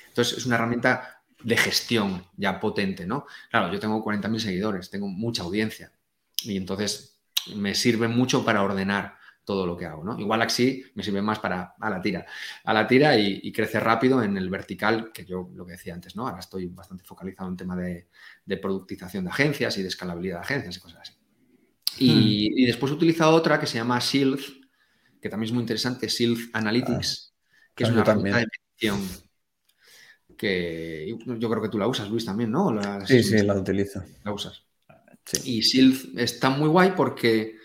Entonces 0.10 0.40
es 0.40 0.46
una 0.48 0.56
herramienta 0.56 1.22
de 1.42 1.56
gestión 1.56 2.26
ya 2.36 2.60
potente, 2.60 3.08
¿no? 3.08 3.26
Claro, 3.50 3.72
yo 3.72 3.80
tengo 3.80 4.04
40.000 4.04 4.40
seguidores, 4.40 4.90
tengo 4.90 5.08
mucha 5.08 5.44
audiencia 5.44 5.94
y 6.44 6.58
entonces 6.58 7.22
me 7.56 7.74
sirve 7.74 8.10
mucho 8.10 8.44
para 8.44 8.62
ordenar 8.62 9.17
todo 9.48 9.66
lo 9.66 9.78
que 9.78 9.86
hago, 9.86 10.04
¿no? 10.04 10.20
Igual 10.20 10.42
así 10.42 10.84
me 10.94 11.02
sirve 11.02 11.22
más 11.22 11.40
para 11.40 11.74
a 11.80 11.90
la 11.90 12.02
tira, 12.02 12.26
a 12.66 12.74
la 12.74 12.86
tira 12.86 13.18
y, 13.18 13.50
crecer 13.54 13.82
rápido 13.82 14.22
en 14.22 14.36
el 14.36 14.50
vertical, 14.50 15.10
que 15.14 15.24
yo 15.24 15.50
lo 15.56 15.66
que 15.66 15.72
decía 15.72 15.94
antes, 15.94 16.18
¿no? 16.18 16.28
Ahora 16.28 16.40
estoy 16.40 16.66
bastante 16.66 17.06
focalizado 17.06 17.50
en 17.50 17.56
tema 17.56 17.78
de, 17.78 18.10
productización 18.62 19.24
de 19.24 19.30
agencias 19.30 19.78
y 19.78 19.84
de 19.84 19.88
escalabilidad 19.88 20.40
de 20.40 20.42
agencias 20.42 20.76
y 20.76 20.80
cosas 20.82 21.00
así. 21.00 21.14
Y, 21.98 22.50
hmm. 22.50 22.68
después 22.68 22.92
he 22.92 22.96
utilizado 22.96 23.34
otra 23.34 23.58
que 23.58 23.68
se 23.68 23.78
llama 23.78 23.98
Shield, 24.00 24.42
que 25.22 25.30
también 25.30 25.48
es 25.48 25.54
muy 25.54 25.62
interesante, 25.62 26.10
Shield 26.10 26.50
Analytics, 26.52 27.34
ah, 27.34 27.72
que 27.74 27.84
es 27.86 27.90
una 27.90 28.02
herramienta 28.02 28.40
de 28.40 28.48
medición 28.48 29.28
que 30.38 31.18
yo 31.40 31.50
creo 31.50 31.62
que 31.62 31.70
tú 31.70 31.80
la 31.80 31.88
usas, 31.88 32.10
Luis, 32.10 32.26
también, 32.26 32.52
¿no? 32.52 32.78
sí, 33.06 33.24
sí, 33.24 33.42
la 33.44 33.56
utilizo. 33.56 34.04
La 34.26 34.34
usas. 34.34 34.62
Y 35.46 35.62
Shield 35.62 36.20
está 36.20 36.50
muy 36.50 36.68
guay 36.68 36.92
porque 36.98 37.56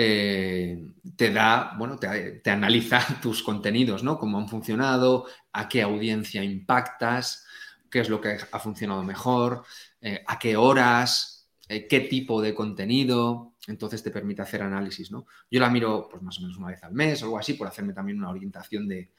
eh, 0.00 0.92
te 1.16 1.32
da, 1.32 1.74
bueno, 1.76 1.98
te, 1.98 2.50
analiza 2.50 3.00
tus 3.20 3.42
contenidos, 3.42 4.04
¿no? 4.04 4.16
Cómo 4.16 4.38
han 4.38 4.48
funcionado, 4.48 5.26
a 5.52 5.68
qué 5.68 5.82
audiencia 5.82 6.44
impactas, 6.44 7.44
qué 7.90 7.98
es 7.98 8.08
lo 8.08 8.20
que 8.20 8.38
ha 8.52 8.58
funcionado 8.60 9.02
mejor, 9.02 9.64
eh, 10.00 10.22
a 10.24 10.38
qué 10.38 10.56
horas, 10.56 11.48
eh, 11.68 11.88
qué 11.88 11.98
tipo 12.00 12.40
de 12.40 12.54
contenido 12.54 13.54
entonces 13.66 14.02
te 14.02 14.10
permite 14.10 14.42
hacer 14.42 14.62
análisis, 14.62 15.10
¿no? 15.10 15.26
Yo 15.50 15.60
la 15.60 15.68
miro 15.68 16.08
pues 16.10 16.22
más 16.22 16.38
o 16.38 16.42
menos 16.42 16.56
una 16.56 16.68
vez 16.68 16.82
al 16.84 16.92
mes 16.92 17.22
o 17.22 17.26
algo 17.26 17.38
así 17.38 17.54
por 17.54 17.66
hacerme 17.66 17.92
también 17.92 18.18
una 18.18 18.30
orientación 18.30 18.88
de, 18.88 19.10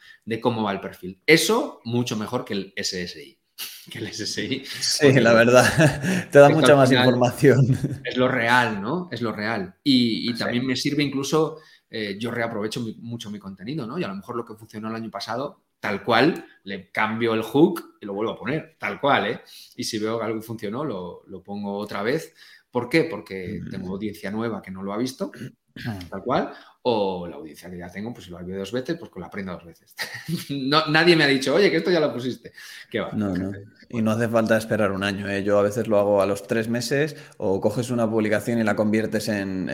cómo 0.41 0.63
va 0.63 0.71
el 0.71 0.79
perfil. 0.79 1.21
Eso 1.25 1.81
mucho 1.83 2.17
mejor 2.17 2.45
que 2.45 2.53
el 2.53 2.73
SSI. 2.75 3.38
Que 3.91 3.99
el 3.99 4.13
SSI. 4.13 4.63
Sí, 4.65 5.13
la 5.13 5.33
verdad, 5.33 6.27
te 6.31 6.39
da 6.39 6.49
mucha 6.49 6.75
más 6.75 6.91
información. 6.91 7.77
Es 8.03 8.17
lo 8.17 8.27
real, 8.27 8.81
¿no? 8.81 9.09
Es 9.11 9.21
lo 9.21 9.31
real. 9.31 9.75
Y, 9.83 10.33
también 10.35 10.65
me 10.65 10.75
sirve 10.75 11.03
incluso, 11.03 11.57
eh, 11.89 12.17
yo 12.19 12.29
reaprovecho 12.29 12.81
mucho 12.99 13.31
mi 13.31 13.39
contenido, 13.39 13.87
¿no? 13.87 13.97
Y 13.97 14.03
a 14.03 14.07
lo 14.07 14.15
mejor 14.15 14.35
lo 14.35 14.45
que 14.45 14.53
funcionó 14.53 14.89
el 14.89 14.95
año 14.95 15.09
pasado, 15.09 15.63
tal 15.79 16.03
cual, 16.03 16.45
le 16.63 16.91
cambio 16.91 17.33
el 17.33 17.41
hook 17.41 17.97
y 17.99 18.05
lo 18.05 18.13
vuelvo 18.13 18.33
a 18.33 18.37
poner, 18.37 18.75
tal 18.79 18.99
cual, 18.99 19.25
¿eh? 19.25 19.41
Y 19.75 19.83
si 19.83 19.97
veo 19.97 20.19
que 20.19 20.25
algo 20.25 20.41
funcionó, 20.41 20.85
lo, 20.85 21.23
lo 21.27 21.41
pongo 21.41 21.77
otra 21.77 22.03
vez 22.03 22.33
¿Por 22.71 22.89
qué? 22.89 23.05
Porque 23.05 23.61
tengo 23.69 23.89
audiencia 23.89 24.29
nueva 24.31 24.61
que 24.61 24.71
no 24.71 24.83
lo 24.83 24.93
ha 24.93 24.97
visto, 24.97 25.31
tal 26.09 26.23
cual, 26.23 26.53
o 26.81 27.27
la 27.27 27.35
audiencia 27.35 27.69
que 27.69 27.77
ya 27.77 27.89
tengo, 27.89 28.13
pues 28.13 28.25
si 28.25 28.31
lo 28.31 28.37
visto 28.39 28.57
dos 28.57 28.71
veces, 28.71 28.97
pues 28.97 29.11
que 29.11 29.19
lo 29.19 29.25
aprenda 29.25 29.53
dos 29.53 29.65
veces. 29.65 29.95
no, 30.49 30.87
nadie 30.87 31.15
me 31.15 31.25
ha 31.25 31.27
dicho, 31.27 31.53
oye, 31.53 31.69
que 31.69 31.77
esto 31.77 31.91
ya 31.91 31.99
lo 31.99 32.13
pusiste. 32.13 32.53
¿Qué 32.89 32.99
va? 32.99 33.11
No, 33.11 33.35
no. 33.35 33.51
Y 33.91 34.03
no 34.03 34.11
hace 34.11 34.27
falta 34.27 34.55
esperar 34.55 34.91
un 34.91 35.03
año. 35.03 35.27
¿eh? 35.27 35.43
Yo 35.43 35.57
a 35.57 35.63
veces 35.63 35.87
lo 35.87 35.97
hago 35.97 36.21
a 36.21 36.27
los 36.27 36.45
tres 36.45 36.69
meses 36.69 37.15
o 37.37 37.59
coges 37.59 37.89
una 37.89 38.07
publicación 38.07 38.59
y 38.59 38.63
la 38.63 38.75
conviertes 38.75 39.29
en, 39.29 39.67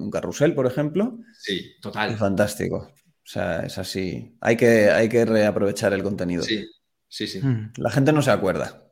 un 0.00 0.10
carrusel, 0.10 0.54
por 0.54 0.66
ejemplo. 0.66 1.18
Sí, 1.38 1.76
total. 1.80 2.10
Es 2.10 2.18
fantástico. 2.18 2.76
O 2.78 3.32
sea, 3.32 3.60
es 3.60 3.78
así. 3.78 4.36
Hay 4.40 4.56
que, 4.56 4.90
hay 4.90 5.08
que 5.08 5.24
reaprovechar 5.24 5.92
el 5.92 6.02
contenido. 6.02 6.42
Sí, 6.42 6.66
Sí, 7.10 7.26
sí. 7.26 7.40
Hmm. 7.40 7.72
La 7.76 7.90
gente 7.90 8.12
no 8.12 8.22
se 8.22 8.30
acuerda. 8.30 8.84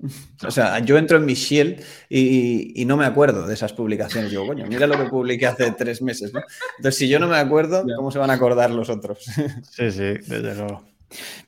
O 0.44 0.50
sea, 0.50 0.80
yo 0.80 0.98
entro 0.98 1.18
en 1.18 1.24
mi 1.24 1.34
Shield 1.34 1.84
y, 2.08 2.84
no 2.84 2.96
me 2.96 3.04
acuerdo 3.04 3.46
de 3.46 3.54
esas 3.54 3.72
publicaciones. 3.72 4.32
Yo, 4.32 4.44
coño, 4.44 4.66
mira 4.66 4.88
lo 4.88 4.98
que 4.98 5.08
publiqué 5.08 5.46
hace 5.46 5.70
tres 5.70 6.02
meses, 6.02 6.34
¿no? 6.34 6.40
Entonces, 6.78 6.98
si 6.98 7.08
yo 7.08 7.20
no 7.20 7.28
me 7.28 7.36
acuerdo, 7.36 7.86
¿cómo 7.96 8.10
se 8.10 8.18
van 8.18 8.30
a 8.30 8.34
acordar 8.34 8.70
los 8.70 8.90
otros? 8.90 9.24
Sí, 9.70 9.92
sí, 9.92 10.14
desde 10.26 10.54
luego. 10.56 10.82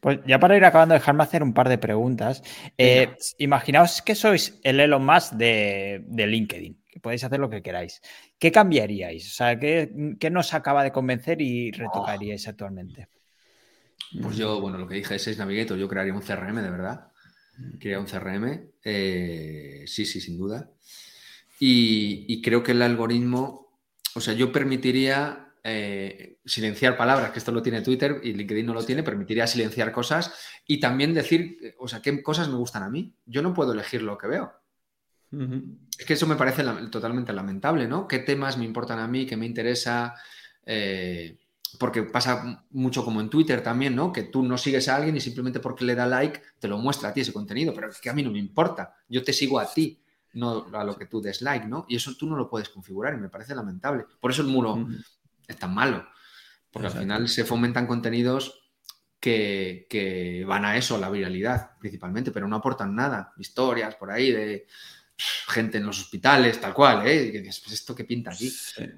Pues 0.01 0.21
ya 0.27 0.39
para 0.39 0.57
ir 0.57 0.65
acabando, 0.65 0.95
dejarme 0.95 1.25
hacer 1.25 1.43
un 1.43 1.53
par 1.53 1.69
de 1.69 1.77
preguntas. 1.77 2.43
Eh, 2.79 3.17
imaginaos 3.39 4.01
que 4.01 4.15
sois 4.15 4.61
el 4.63 4.79
Elon 4.79 5.05
Musk 5.05 5.33
de, 5.33 6.05
de, 6.07 6.27
LinkedIn, 6.29 6.81
que 6.89 7.01
podéis 7.01 7.25
hacer 7.25 7.41
lo 7.41 7.51
que 7.51 7.63
queráis. 7.63 8.01
¿Qué 8.39 8.53
cambiaríais? 8.53 9.27
O 9.27 9.35
sea, 9.35 9.59
¿qué, 9.59 9.91
qué 10.21 10.31
nos 10.31 10.55
acaba 10.55 10.85
de 10.85 10.93
convencer 10.93 11.43
y 11.43 11.73
retocaríais 11.73 12.47
actualmente? 12.47 13.09
Pues 14.23 14.37
yo, 14.37 14.61
bueno, 14.61 14.79
lo 14.79 14.89
que 14.89 14.97
dije 14.97 15.15
es 15.15 15.23
Sales 15.23 15.39
Navigator, 15.39 15.79
yo 15.79 15.89
crearía 15.89 16.15
un 16.15 16.23
CRM, 16.23 16.63
de 16.63 16.71
verdad. 16.71 17.13
Crearía 17.79 18.01
un 18.01 18.07
CRM, 18.07 18.71
eh, 18.83 19.85
sí, 19.87 20.05
sí, 20.05 20.21
sin 20.21 20.39
duda. 20.39 20.71
Y, 21.59 22.41
creo 22.43 22.63
que 22.63 22.73
el 22.73 22.83
algoritmo, 22.83 23.79
o 24.15 24.21
sea, 24.21 24.33
yo 24.33 24.51
permitiría 24.51 25.53
eh, 25.63 26.39
silenciar 26.45 26.97
palabras, 26.97 27.31
que 27.31 27.39
esto 27.39 27.53
lo 27.53 27.63
tiene 27.63 27.83
Twitter 27.83 28.21
y 28.25 28.33
LinkedIn 28.33 28.65
no 28.65 28.73
lo 28.73 28.85
tiene, 28.85 29.03
permitiría 29.03 29.47
silenciar 29.47 29.93
cosas 29.93 30.33
y 30.67 30.81
también 30.81 31.13
decir, 31.13 31.75
o 31.79 31.87
sea, 31.87 32.01
qué 32.01 32.23
cosas 32.23 32.49
me 32.49 32.57
gustan 32.57 32.83
a 32.83 32.91
mí. 32.91 33.15
Yo 33.27 33.43
no 33.43 33.53
puedo 33.53 33.73
elegir 33.75 34.03
lo 34.03 34.17
que 34.17 34.27
veo. 34.27 34.53
Es 35.99 36.07
que 36.07 36.15
eso 36.15 36.27
me 36.27 36.35
parece 36.35 36.65
totalmente 36.91 37.33
lamentable, 37.33 37.87
¿no? 37.87 38.09
¿Qué 38.09 38.19
temas 38.19 38.59
me 38.59 38.65
importan 38.65 38.99
a 38.99 39.07
mí, 39.07 39.27
qué 39.27 39.37
me 39.37 39.47
interesa? 39.47 40.15
Eh, 40.67 41.39
porque 41.79 42.03
pasa 42.03 42.65
mucho 42.71 43.05
como 43.05 43.21
en 43.21 43.31
Twitter 43.31 43.63
también, 43.63 43.95
¿no? 43.95 44.13
Que 44.13 44.25
tú 44.25 44.43
no 44.43 44.59
sigues 44.59 44.89
a 44.89 44.97
alguien 44.97 45.17
y 45.17 45.21
simplemente 45.21 45.61
porque 45.61 45.85
le 45.85 45.95
da 45.95 46.07
like 46.07 46.43
te 46.59 46.69
lo 46.69 46.79
muestra 46.79 47.11
a 47.11 47.13
ti 47.13 47.21
ese 47.21 47.33
contenido, 47.33 47.73
pero 47.75 47.91
es 47.91 48.01
que 48.01 48.11
a 48.11 48.13
mí 48.13 48.23
no 48.23 48.31
me 48.31 48.39
importa, 48.39 48.95
yo 49.09 49.23
te 49.23 49.33
sigo 49.33 49.59
a 49.59 49.73
ti, 49.73 50.03
no 50.35 50.67
a 50.73 50.85
lo 50.85 50.97
que 50.97 51.07
tú 51.07 51.21
des 51.21 51.43
like, 51.43 51.67
¿no? 51.67 51.87
Y 51.89 51.97
eso 51.97 52.15
tú 52.17 52.27
no 52.27 52.37
lo 52.37 52.49
puedes 52.49 52.69
configurar 52.69 53.15
y 53.15 53.19
me 53.19 53.29
parece 53.29 53.55
lamentable. 53.55 54.05
Por 54.21 54.31
eso 54.31 54.43
el 54.43 54.49
muro 54.49 54.87
es 55.47 55.57
tan 55.57 55.75
malo, 55.75 56.07
porque 56.71 56.89
al 56.89 56.95
final 56.95 57.29
se 57.29 57.45
fomentan 57.45 57.87
contenidos 57.87 58.61
que, 59.21 60.45
van 60.47 60.65
a 60.65 60.77
eso, 60.77 60.99
la 60.99 61.11
viralidad 61.11 61.79
principalmente, 61.79 62.31
pero 62.31 62.49
no 62.49 62.57
aportan 62.57 62.95
nada. 62.95 63.33
Historias 63.39 63.95
por 63.97 64.11
ahí 64.11 64.33
de 64.33 64.67
gente 65.49 65.79
en 65.79 65.87
los 65.87 66.01
hospitales, 66.01 66.61
tal 66.61 66.73
cual, 66.73 67.07
¿eh? 67.07 67.27
Y 67.27 67.31
dices, 67.31 67.61
pues 67.61 67.75
esto 67.75 67.95
que 67.95 68.05
pinta 68.05 68.31
aquí. 68.31 68.51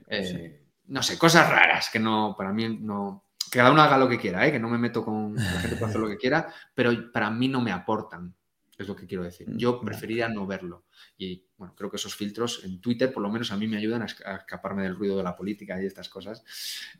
Eh, 0.08 0.61
no 0.88 1.02
sé, 1.02 1.18
cosas 1.18 1.48
raras 1.48 1.90
que 1.90 1.98
no, 1.98 2.34
para 2.36 2.52
mí 2.52 2.78
no. 2.80 3.26
Que 3.50 3.58
cada 3.58 3.72
uno 3.72 3.82
haga 3.82 3.98
lo 3.98 4.08
que 4.08 4.18
quiera, 4.18 4.46
¿eh? 4.46 4.52
que 4.52 4.58
no 4.58 4.68
me 4.68 4.78
meto 4.78 5.04
con 5.04 5.34
la 5.36 5.60
gente 5.60 5.76
para 5.76 5.88
hacer 5.88 6.00
lo 6.00 6.08
que 6.08 6.16
quiera, 6.16 6.52
pero 6.74 7.12
para 7.12 7.30
mí 7.30 7.48
no 7.48 7.60
me 7.60 7.72
aportan, 7.72 8.34
es 8.78 8.88
lo 8.88 8.96
que 8.96 9.06
quiero 9.06 9.24
decir. 9.24 9.48
Mm, 9.48 9.56
Yo 9.58 9.80
preferiría 9.80 10.28
no 10.28 10.46
verlo. 10.46 10.86
Y 11.18 11.44
bueno, 11.56 11.74
creo 11.76 11.90
que 11.90 11.96
esos 11.96 12.14
filtros 12.14 12.62
en 12.64 12.80
Twitter, 12.80 13.12
por 13.12 13.22
lo 13.22 13.30
menos 13.30 13.52
a 13.52 13.56
mí 13.56 13.66
me 13.66 13.76
ayudan 13.76 14.02
a, 14.02 14.06
escaparme 14.06 14.84
del 14.84 14.96
ruido 14.96 15.16
de 15.16 15.22
la 15.22 15.36
política 15.36 15.80
y 15.82 15.86
estas 15.86 16.08
cosas 16.08 16.42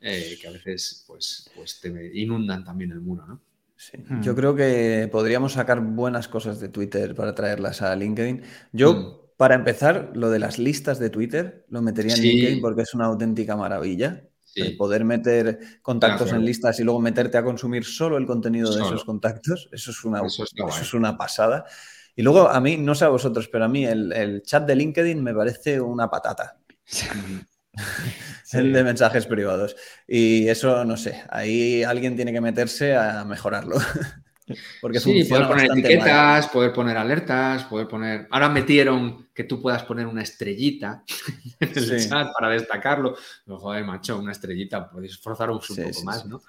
eh, 0.01 0.39
que 0.41 0.49
a 0.49 0.53
veces 0.53 1.05
pues, 1.07 1.51
pues 1.55 1.81
te 1.81 2.11
inundan 2.15 2.65
también 2.65 2.93
el 2.93 3.01
muro, 3.01 3.27
¿no? 3.27 3.41
Hmm. 4.09 4.23
Yo 4.23 4.35
creo 4.37 4.55
que 4.55 5.09
podríamos 5.11 5.55
sacar 5.55 5.81
buenas 5.81 6.29
cosas 6.29 6.61
de 6.61 6.69
Twitter 6.69 7.15
para 7.15 7.35
traerlas 7.35 7.83
a 7.83 7.97
LinkedIn. 7.97 8.43
Yo, 8.73 8.95
hmm. 8.95 9.22
Para 9.43 9.57
empezar, 9.57 10.13
lo 10.15 10.31
de 10.31 10.39
las 10.39 10.61
listas 10.61 11.01
de 11.01 11.11
Twitter 11.11 11.67
lo 11.69 11.83
metería 11.83 12.15
en 12.15 12.23
LinkedIn 12.23 12.61
porque 12.61 12.83
es 12.83 12.95
una 12.95 13.07
auténtica 13.07 13.57
maravilla. 13.57 14.23
poder 14.79 15.05
meter 15.05 15.59
contactos 15.83 16.31
en 16.31 16.45
listas 16.45 16.79
y 16.79 16.85
luego 16.85 17.01
meterte 17.01 17.39
a 17.39 17.43
consumir 17.43 17.85
solo 17.85 18.19
el 18.19 18.25
contenido 18.25 18.73
de 18.73 18.81
esos 18.81 19.05
contactos, 19.05 19.69
eso 19.73 19.91
es 19.91 20.05
una, 20.05 20.25
eso 20.25 20.45
es 20.69 20.95
una 20.95 21.19
pasada. 21.19 21.65
Y 22.15 22.23
luego 22.23 22.49
a 22.49 22.61
mí, 22.61 22.77
no 22.77 22.95
sé 22.95 23.05
a 23.05 23.09
vosotros, 23.09 23.49
pero 23.49 23.65
a 23.65 23.69
mí 23.69 23.85
el, 23.85 24.45
chat 24.47 24.65
de 24.65 24.77
LinkedIn 24.77 25.21
me 25.21 25.35
parece 25.35 25.81
una 25.81 26.09
patata. 26.09 26.61
el 28.53 28.73
de 28.73 28.85
mensajes 28.85 29.27
privados. 29.27 29.75
Y 30.07 30.47
eso, 30.47 30.85
no 30.85 30.97
sé, 30.97 31.21
ahí 31.31 31.83
alguien 31.83 32.15
tiene 32.15 32.33
que 32.33 32.41
meterse 32.41 32.95
a 32.95 33.25
mejorarlo. 33.25 33.75
Porque 34.81 35.01
sí, 35.01 35.25
poder 35.25 35.47
poner 35.47 35.71
etiquetas, 35.71 36.49
poder 36.49 36.73
poner 36.73 36.97
alertas, 36.97 37.65
poder 37.65 37.87
poner. 37.87 38.27
Ahora 38.31 38.49
metieron 38.49 39.29
que 39.33 39.45
tú 39.45 39.61
puedas 39.61 39.85
poner 39.85 40.07
una 40.07 40.23
estrellita 40.23 41.05
en 41.61 41.69
el 41.71 42.09
chat 42.09 42.33
para 42.33 42.51
destacarlo. 42.51 43.17
joder, 43.47 43.85
macho, 43.85 44.19
una 44.19 44.33
estrellita, 44.33 44.91
podéis 44.91 45.19
forzar 45.19 45.51
un 45.51 45.61
poco 45.61 46.05
más, 46.05 46.27
¿no? 46.27 46.43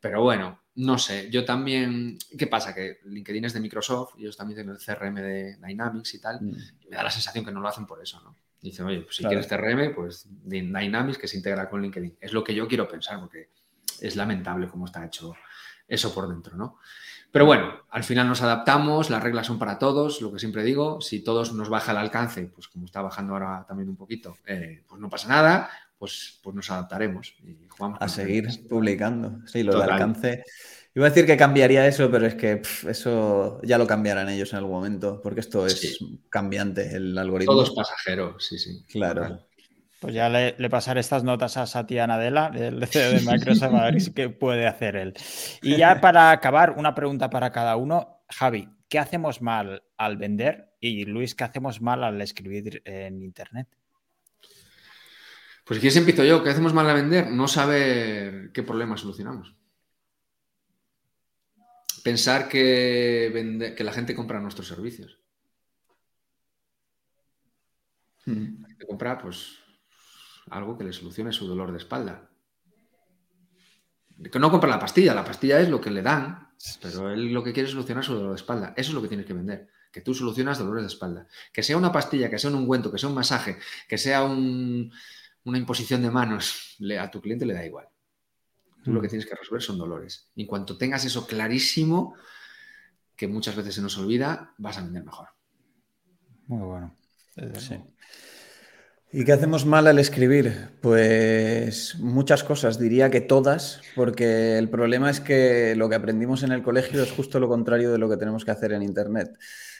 Pero 0.00 0.22
bueno, 0.22 0.60
no 0.76 0.96
sé, 0.96 1.28
yo 1.30 1.44
también, 1.44 2.18
¿qué 2.38 2.46
pasa? 2.46 2.72
Que 2.72 3.00
LinkedIn 3.04 3.46
es 3.46 3.52
de 3.52 3.60
Microsoft 3.60 4.14
y 4.16 4.22
ellos 4.22 4.36
también 4.36 4.58
tienen 4.58 4.76
el 4.76 4.84
CRM 4.84 5.14
de 5.16 5.56
Dynamics 5.56 6.14
y 6.14 6.20
tal, 6.20 6.40
mm. 6.40 6.56
y 6.82 6.88
me 6.88 6.96
da 6.96 7.02
la 7.02 7.10
sensación 7.10 7.44
que 7.44 7.50
no 7.50 7.60
lo 7.60 7.68
hacen 7.68 7.84
por 7.86 8.00
eso, 8.00 8.20
¿no? 8.20 8.36
Dicen, 8.60 8.86
oye, 8.86 9.00
pues 9.00 9.16
si 9.16 9.24
quieres 9.24 9.46
CRM, 9.46 9.94
pues 9.94 10.26
Dynamics 10.28 11.18
que 11.18 11.28
se 11.28 11.36
integra 11.36 11.68
con 11.68 11.80
LinkedIn. 11.80 12.16
Es 12.20 12.32
lo 12.32 12.42
que 12.42 12.54
yo 12.54 12.66
quiero 12.66 12.88
pensar, 12.88 13.20
porque 13.20 13.50
es 14.00 14.16
lamentable 14.16 14.68
cómo 14.68 14.86
está 14.86 15.04
hecho 15.04 15.34
eso 15.86 16.12
por 16.12 16.28
dentro, 16.28 16.56
¿no? 16.56 16.78
Pero 17.30 17.44
bueno, 17.44 17.72
al 17.90 18.04
final 18.04 18.26
nos 18.26 18.42
adaptamos, 18.42 19.10
las 19.10 19.22
reglas 19.22 19.46
son 19.46 19.58
para 19.58 19.78
todos, 19.78 20.22
lo 20.22 20.32
que 20.32 20.38
siempre 20.38 20.64
digo, 20.64 21.00
si 21.00 21.20
todos 21.20 21.52
nos 21.52 21.68
baja 21.68 21.92
el 21.92 21.98
alcance, 21.98 22.44
pues 22.46 22.68
como 22.68 22.86
está 22.86 23.02
bajando 23.02 23.34
ahora 23.34 23.64
también 23.68 23.88
un 23.88 23.96
poquito, 23.96 24.36
eh, 24.46 24.82
pues 24.88 25.00
no 25.00 25.10
pasa 25.10 25.28
nada, 25.28 25.70
pues, 25.98 26.40
pues 26.42 26.56
nos 26.56 26.70
adaptaremos 26.70 27.34
y 27.44 27.68
jugamos. 27.68 27.98
A 28.00 28.08
seguir 28.08 28.46
publicando. 28.68 29.40
Sí, 29.46 29.62
lo 29.62 29.78
del 29.78 29.90
alcance. 29.90 30.44
Iba 30.94 31.06
a 31.06 31.10
decir 31.10 31.26
que 31.26 31.36
cambiaría 31.36 31.86
eso, 31.86 32.10
pero 32.10 32.26
es 32.26 32.34
que 32.34 32.62
eso 32.88 33.60
ya 33.62 33.78
lo 33.78 33.86
cambiarán 33.86 34.28
ellos 34.28 34.52
en 34.52 34.58
algún 34.58 34.72
momento, 34.72 35.20
porque 35.22 35.40
esto 35.40 35.66
es 35.66 35.98
cambiante, 36.28 36.96
el 36.96 37.16
algoritmo. 37.16 37.52
Todo 37.52 37.64
es 37.64 37.70
pasajero, 37.70 38.40
sí, 38.40 38.58
sí. 38.58 38.84
Claro. 38.88 39.47
Pues 40.00 40.14
ya 40.14 40.28
le, 40.28 40.70
pasaré 40.70 41.00
estas 41.00 41.24
notas 41.24 41.56
a 41.56 41.66
Satya 41.66 42.06
Nadella, 42.06 42.50
el 42.54 42.86
CEO 42.86 43.12
de 43.12 43.20
Microsoft, 43.20 43.74
a 43.74 43.90
ver 43.90 43.96
qué 44.14 44.28
puede 44.28 44.66
hacer 44.66 44.96
él. 44.96 45.14
Y 45.60 45.76
ya 45.76 46.00
para 46.00 46.30
acabar, 46.30 46.74
una 46.76 46.94
pregunta 46.94 47.30
para 47.30 47.50
cada 47.50 47.76
uno. 47.76 48.22
Javi, 48.28 48.68
¿qué 48.88 48.98
hacemos 48.98 49.42
mal 49.42 49.82
al 49.96 50.16
vender? 50.16 50.72
Y 50.80 51.04
Luis, 51.04 51.34
¿qué 51.34 51.44
hacemos 51.44 51.80
mal 51.80 52.04
al 52.04 52.20
escribir 52.20 52.80
en 52.84 53.22
Internet? 53.22 53.66
Pues 55.64 55.78
aquí 55.78 55.88
empiezo 55.98 56.24
yo. 56.24 56.44
¿Qué 56.44 56.50
hacemos 56.50 56.72
mal 56.72 56.88
a 56.88 56.94
vender? 56.94 57.30
No 57.30 57.48
saber 57.48 58.52
qué 58.52 58.62
problema 58.62 58.96
solucionamos. 58.96 59.54
Pensar 62.04 62.48
que, 62.48 63.74
que 63.76 63.84
la 63.84 63.92
gente 63.92 64.14
compra 64.14 64.40
nuestros 64.40 64.68
servicios. 64.68 65.18
Hmm. 68.24 68.62
La 68.78 68.86
compra, 68.86 69.18
pues, 69.18 69.58
algo 70.50 70.76
que 70.76 70.84
le 70.84 70.92
solucione 70.92 71.32
su 71.32 71.46
dolor 71.46 71.72
de 71.72 71.78
espalda. 71.78 72.30
Que 74.30 74.38
no 74.38 74.50
compra 74.50 74.68
la 74.68 74.78
pastilla, 74.78 75.14
la 75.14 75.24
pastilla 75.24 75.60
es 75.60 75.68
lo 75.68 75.80
que 75.80 75.90
le 75.90 76.02
dan, 76.02 76.48
pero 76.82 77.10
él 77.10 77.32
lo 77.32 77.44
que 77.44 77.52
quiere 77.52 77.68
es 77.68 77.72
solucionar 77.72 78.04
su 78.04 78.14
dolor 78.14 78.30
de 78.30 78.36
espalda. 78.36 78.74
Eso 78.76 78.90
es 78.90 78.94
lo 78.94 79.02
que 79.02 79.08
tienes 79.08 79.26
que 79.26 79.34
vender. 79.34 79.68
Que 79.92 80.00
tú 80.00 80.12
solucionas 80.14 80.58
dolores 80.58 80.82
de 80.82 80.88
espalda. 80.88 81.26
Que 81.52 81.62
sea 81.62 81.76
una 81.76 81.92
pastilla, 81.92 82.28
que 82.28 82.38
sea 82.38 82.50
un 82.50 82.56
ungüento, 82.56 82.90
que 82.90 82.98
sea 82.98 83.08
un 83.08 83.14
masaje, 83.14 83.58
que 83.88 83.96
sea 83.96 84.24
un, 84.24 84.92
una 85.44 85.58
imposición 85.58 86.02
de 86.02 86.10
manos 86.10 86.76
a 87.00 87.10
tu 87.10 87.20
cliente 87.20 87.46
le 87.46 87.54
da 87.54 87.64
igual. 87.64 87.88
Tú 88.84 88.92
lo 88.92 89.00
que 89.00 89.06
mm. 89.06 89.10
tienes 89.10 89.26
que 89.26 89.34
resolver 89.34 89.62
son 89.62 89.78
dolores. 89.78 90.30
Y 90.34 90.42
en 90.42 90.46
cuanto 90.48 90.76
tengas 90.76 91.04
eso 91.04 91.26
clarísimo, 91.26 92.14
que 93.16 93.28
muchas 93.28 93.56
veces 93.56 93.74
se 93.74 93.82
nos 93.82 93.98
olvida, 93.98 94.54
vas 94.58 94.78
a 94.78 94.82
vender 94.82 95.04
mejor. 95.04 95.28
Muy 96.46 96.66
bueno. 96.66 96.94
¿Y 99.10 99.24
qué 99.24 99.32
hacemos 99.32 99.64
mal 99.64 99.86
al 99.86 99.98
escribir? 99.98 100.68
Pues 100.82 101.96
muchas 101.98 102.44
cosas, 102.44 102.78
diría 102.78 103.10
que 103.10 103.22
todas, 103.22 103.80
porque 103.96 104.58
el 104.58 104.68
problema 104.68 105.08
es 105.08 105.20
que 105.20 105.74
lo 105.76 105.88
que 105.88 105.94
aprendimos 105.94 106.42
en 106.42 106.52
el 106.52 106.62
colegio 106.62 107.02
es 107.02 107.10
justo 107.12 107.40
lo 107.40 107.48
contrario 107.48 107.90
de 107.90 107.96
lo 107.96 108.10
que 108.10 108.18
tenemos 108.18 108.44
que 108.44 108.50
hacer 108.50 108.72
en 108.72 108.82
Internet. 108.82 109.38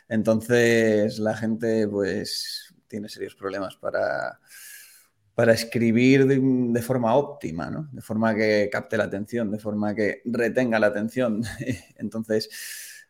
Entonces 0.09 1.19
la 1.19 1.37
gente 1.37 1.87
pues 1.89 2.75
tiene 2.87 3.11
serios 3.11 3.35
problemas 3.35 3.77
para, 3.77 4.41
para 5.35 5.53
escribir 5.53 6.27
de, 6.27 6.83
forma 6.83 7.15
óptima, 7.15 7.71
¿no? 7.71 7.87
de 7.93 8.01
forma 8.01 8.35
que 8.35 8.71
capte 8.73 8.97
la 8.97 9.05
atención, 9.05 9.51
de 9.51 9.59
forma 9.59 9.95
que 9.95 10.23
retenga 10.25 10.79
la 10.79 10.87
atención. 10.87 11.43
Entonces, 11.97 12.49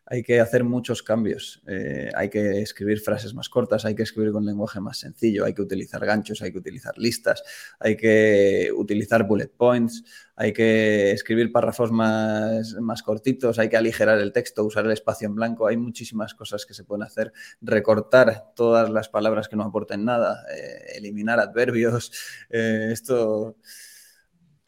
hay 0.09 0.23
que 0.23 0.39
hacer 0.39 0.63
muchos 0.63 1.03
cambios. 1.03 1.61
Eh, 1.67 2.09
hay 2.15 2.29
que 2.29 2.61
escribir 2.61 2.99
frases 2.99 3.35
más 3.35 3.47
cortas, 3.47 3.85
hay 3.85 3.93
que 3.93 4.01
escribir 4.01 4.31
con 4.31 4.43
lenguaje 4.43 4.79
más 4.79 4.97
sencillo, 4.97 5.45
hay 5.45 5.53
que 5.53 5.61
utilizar 5.61 6.03
ganchos, 6.03 6.41
hay 6.41 6.51
que 6.51 6.57
utilizar 6.57 6.97
listas, 6.97 7.43
hay 7.79 7.95
que 7.95 8.71
utilizar 8.75 9.27
bullet 9.27 9.51
points, 9.55 10.03
hay 10.35 10.51
que 10.51 11.11
escribir 11.11 11.51
párrafos 11.51 11.91
más, 11.91 12.73
más 12.81 13.03
cortitos, 13.03 13.59
hay 13.59 13.69
que 13.69 13.77
aligerar 13.77 14.17
el 14.17 14.33
texto, 14.33 14.65
usar 14.65 14.85
el 14.85 14.91
espacio 14.91 15.27
en 15.27 15.35
blanco. 15.35 15.67
Hay 15.67 15.77
muchísimas 15.77 16.33
cosas 16.33 16.65
que 16.65 16.73
se 16.73 16.83
pueden 16.83 17.03
hacer. 17.03 17.31
Recortar 17.61 18.53
todas 18.55 18.89
las 18.89 19.09
palabras 19.09 19.47
que 19.47 19.57
no 19.57 19.63
aporten 19.63 20.05
nada, 20.05 20.43
eh, 20.51 20.97
eliminar 20.97 21.39
adverbios. 21.39 22.11
Eh, 22.51 22.89
esto 22.91 23.57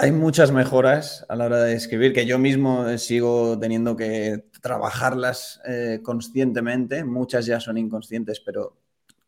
hay 0.02 0.12
muchas 0.12 0.52
mejoras 0.52 1.28
a 1.30 1.36
la 1.36 1.46
hora 1.46 1.62
de 1.62 1.76
escribir 1.76 2.12
que 2.12 2.26
yo 2.26 2.40
mismo 2.40 2.98
sigo 2.98 3.60
teniendo 3.60 3.96
que 3.96 4.46
trabajarlas 4.62 5.62
eh, 5.66 6.00
conscientemente. 6.02 7.04
Muchas 7.04 7.46
ya 7.46 7.60
son 7.60 7.78
inconscientes, 7.78 8.40
pero 8.40 8.78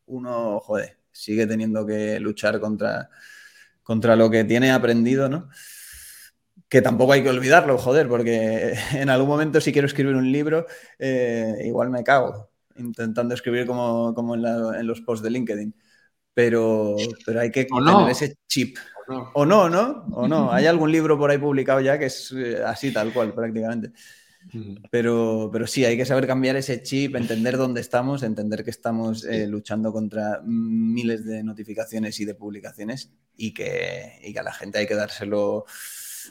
uno, 0.05 0.59
joder, 0.59 0.97
sigue 1.11 1.47
teniendo 1.47 1.85
que 1.85 2.19
luchar 2.19 2.59
contra, 2.59 3.09
contra 3.81 4.15
lo 4.15 4.29
que 4.29 4.43
tiene 4.43 4.71
aprendido, 4.71 5.27
¿no? 5.29 5.49
Que 6.69 6.81
tampoco 6.81 7.13
hay 7.13 7.23
que 7.23 7.29
olvidarlo, 7.29 7.77
joder, 7.77 8.07
porque 8.07 8.73
en 8.93 9.09
algún 9.09 9.27
momento 9.27 9.59
si 9.59 9.71
quiero 9.73 9.87
escribir 9.87 10.15
un 10.15 10.31
libro, 10.31 10.65
eh, 10.97 11.55
igual 11.65 11.89
me 11.89 12.03
cago 12.03 12.49
intentando 12.75 13.35
escribir 13.35 13.65
como, 13.67 14.35
en, 14.35 14.87
los 14.87 15.01
posts 15.01 15.23
de 15.23 15.29
LinkedIn. 15.29 15.75
Pero, 16.33 16.95
pero 17.25 17.41
hay 17.41 17.51
que 17.51 17.65
tener 17.65 18.09
ese 18.09 18.35
chip 18.47 18.77
o 19.33 19.45
no, 19.45 19.69
¿no? 19.69 20.05
O 20.11 20.27
no. 20.27 20.51
Hay 20.51 20.65
algún 20.65 20.91
libro 20.91 21.17
por 21.17 21.29
ahí 21.29 21.37
publicado 21.37 21.81
ya 21.81 21.99
que 21.99 22.05
es 22.05 22.31
eh, 22.31 22.61
así, 22.65 22.91
tal 22.91 23.13
cual, 23.13 23.33
prácticamente. 23.33 23.91
Pero, 24.91 25.49
pero 25.51 25.67
sí, 25.67 25.85
hay 25.85 25.97
que 25.97 26.05
saber 26.05 26.27
cambiar 26.27 26.55
ese 26.55 26.83
chip, 26.83 27.15
entender 27.15 27.57
dónde 27.57 27.81
estamos, 27.81 28.23
entender 28.23 28.63
que 28.63 28.69
estamos 28.69 29.25
eh, 29.25 29.47
luchando 29.47 29.91
contra 29.91 30.41
miles 30.43 31.25
de 31.25 31.43
notificaciones 31.43 32.19
y 32.19 32.25
de 32.25 32.35
publicaciones 32.35 33.11
y 33.35 33.53
que, 33.53 34.19
y 34.21 34.33
que 34.33 34.39
a 34.39 34.43
la 34.43 34.53
gente 34.53 34.77
hay 34.77 34.87
que 34.87 34.95
dárselo 34.95 35.65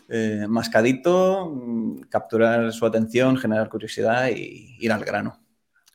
eh, 0.09 0.47
mascadito, 0.49 1.51
mm, 1.51 2.03
capturar 2.09 2.73
su 2.73 2.87
atención, 2.87 3.37
generar 3.37 3.69
curiosidad 3.69 4.29
y 4.29 4.77
ir 4.79 4.93
al 4.93 5.05
grano. 5.05 5.41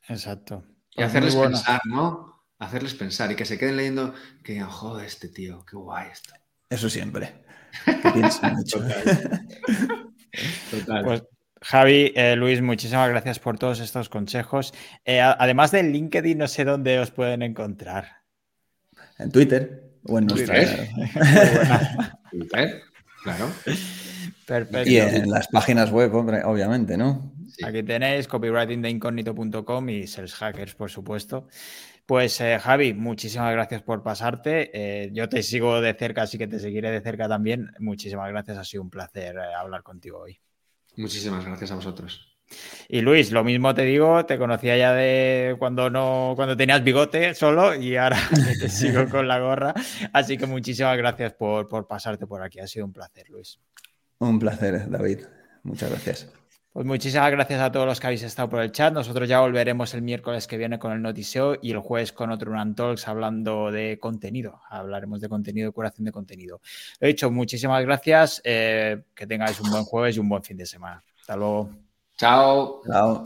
Exacto. 0.08 0.64
Y 0.96 1.04
hacerles 1.04 1.36
pensar, 1.36 1.82
¿no? 1.86 2.44
Hacerles 2.60 2.96
pensar 2.96 3.32
y 3.32 3.36
que 3.36 3.46
se 3.46 3.58
queden 3.58 3.78
leyendo 3.78 4.14
que 4.44 4.54
digan, 4.54 4.70
joder, 4.70 5.06
este 5.06 5.30
tío, 5.30 5.64
qué 5.66 5.78
guay 5.78 6.10
esto. 6.12 6.34
Eso 6.70 6.90
siempre. 6.90 7.46
Pues, 11.04 11.24
Javi, 11.62 12.14
eh, 12.16 12.36
Luis, 12.36 12.62
muchísimas 12.62 13.10
gracias 13.10 13.40
por 13.40 13.58
todos 13.58 13.80
estos 13.80 14.10
consejos. 14.10 14.74
Eh, 15.06 15.22
además 15.22 15.72
de 15.72 15.84
LinkedIn, 15.84 16.38
no 16.38 16.48
sé 16.48 16.66
dónde 16.66 17.00
os 17.00 17.12
pueden 17.12 17.42
encontrar. 17.42 18.24
En 19.18 19.32
Twitter 19.32 19.92
o 20.04 20.20
en 20.20 20.28
nuestra. 20.28 20.56
Twitter, 22.32 22.82
claro. 23.24 23.52
Perfecto. 24.46 24.90
Y 24.90 24.98
en 24.98 25.30
las 25.30 25.48
páginas 25.48 25.92
web, 25.92 26.14
obviamente, 26.14 26.96
¿no? 26.96 27.34
Aquí 27.64 27.84
tenéis 27.84 28.28
copywritingdeincognito.com 28.28 29.90
y 29.90 30.08
Sales 30.08 30.36
Hackers, 30.36 30.76
por 30.76 30.90
supuesto. 30.90 31.48
Pues 32.06 32.40
eh, 32.40 32.58
Javi, 32.58 32.94
muchísimas 32.94 33.52
gracias 33.52 33.82
por 33.82 34.02
pasarte. 34.04 34.72
Eh, 34.74 35.10
yo 35.12 35.28
te 35.28 35.44
sigo 35.44 35.82
de 35.82 35.94
cerca, 35.94 36.22
así 36.22 36.38
que 36.38 36.48
te 36.48 36.60
seguiré 36.60 36.90
de 36.92 37.02
cerca 37.02 37.28
también. 37.28 37.72
Muchísimas 37.80 38.30
gracias, 38.30 38.58
ha 38.58 38.64
sido 38.64 38.84
un 38.84 38.90
placer 38.90 39.36
eh, 39.36 39.54
hablar 39.54 39.84
contigo 39.84 40.20
hoy. 40.20 40.40
Muchísimas 40.98 41.46
gracias 41.46 41.72
a 41.72 41.76
vosotros. 41.76 42.38
Y 42.88 43.02
Luis, 43.02 43.32
lo 43.32 43.44
mismo 43.44 43.74
te 43.76 43.84
digo, 43.84 44.26
te 44.26 44.38
conocía 44.38 44.78
ya 44.78 44.94
de 44.94 45.56
cuando 45.60 45.90
no, 45.90 46.34
cuando 46.36 46.56
tenías 46.56 46.84
bigote 46.84 47.34
solo 47.34 47.76
y 47.76 47.98
ahora 47.98 48.18
te 48.60 48.70
sigo 48.70 49.08
con 49.10 49.28
la 49.28 49.40
gorra. 49.40 49.74
Así 50.14 50.38
que 50.38 50.46
muchísimas 50.46 50.98
gracias 50.98 51.34
por, 51.34 51.68
por 51.68 51.88
pasarte 51.88 52.26
por 52.26 52.42
aquí. 52.42 52.60
Ha 52.60 52.68
sido 52.68 52.86
un 52.86 52.94
placer, 52.94 53.30
Luis. 53.30 53.60
Un 54.20 54.40
placer, 54.40 54.90
David. 54.90 55.20
Muchas 55.64 55.90
gracias. 55.90 56.32
Pues 56.78 56.86
muchísimas 56.86 57.32
gracias 57.32 57.60
a 57.60 57.72
todos 57.72 57.88
los 57.88 58.00
que 58.00 58.06
habéis 58.06 58.22
estado 58.22 58.52
por 58.52 58.62
el 58.62 58.72
chat. 58.72 58.94
Nosotros 58.94 59.28
ya 59.28 59.40
volveremos 59.40 59.96
el 59.96 60.04
miércoles 60.04 60.46
que 60.46 60.58
viene 60.58 60.78
con 60.78 60.92
el 60.92 61.02
Notiseo 61.02 61.58
y 61.60 61.72
el 61.72 61.80
jueves 61.80 62.14
con 62.14 62.30
otro 62.30 62.52
Run 62.54 62.76
Talks 62.76 63.08
hablando 63.08 63.72
de 63.72 63.98
contenido. 64.00 64.62
Hablaremos 64.70 65.20
de 65.20 65.28
contenido, 65.28 65.72
curación 65.72 66.06
de 66.06 66.12
contenido. 66.12 66.62
Lo 67.00 67.08
he 67.08 67.14
dicho, 67.14 67.32
muchísimas 67.32 67.84
gracias. 67.84 68.44
Eh, 68.44 69.06
que 69.16 69.26
tengáis 69.26 69.60
un 69.60 69.72
buen 69.72 69.86
jueves 69.86 70.18
y 70.18 70.20
un 70.20 70.30
buen 70.30 70.44
fin 70.44 70.56
de 70.56 70.68
semana. 70.68 71.04
Hasta 71.20 71.36
luego. 71.36 71.72
Chao. 72.16 72.84
Chao. 72.86 73.24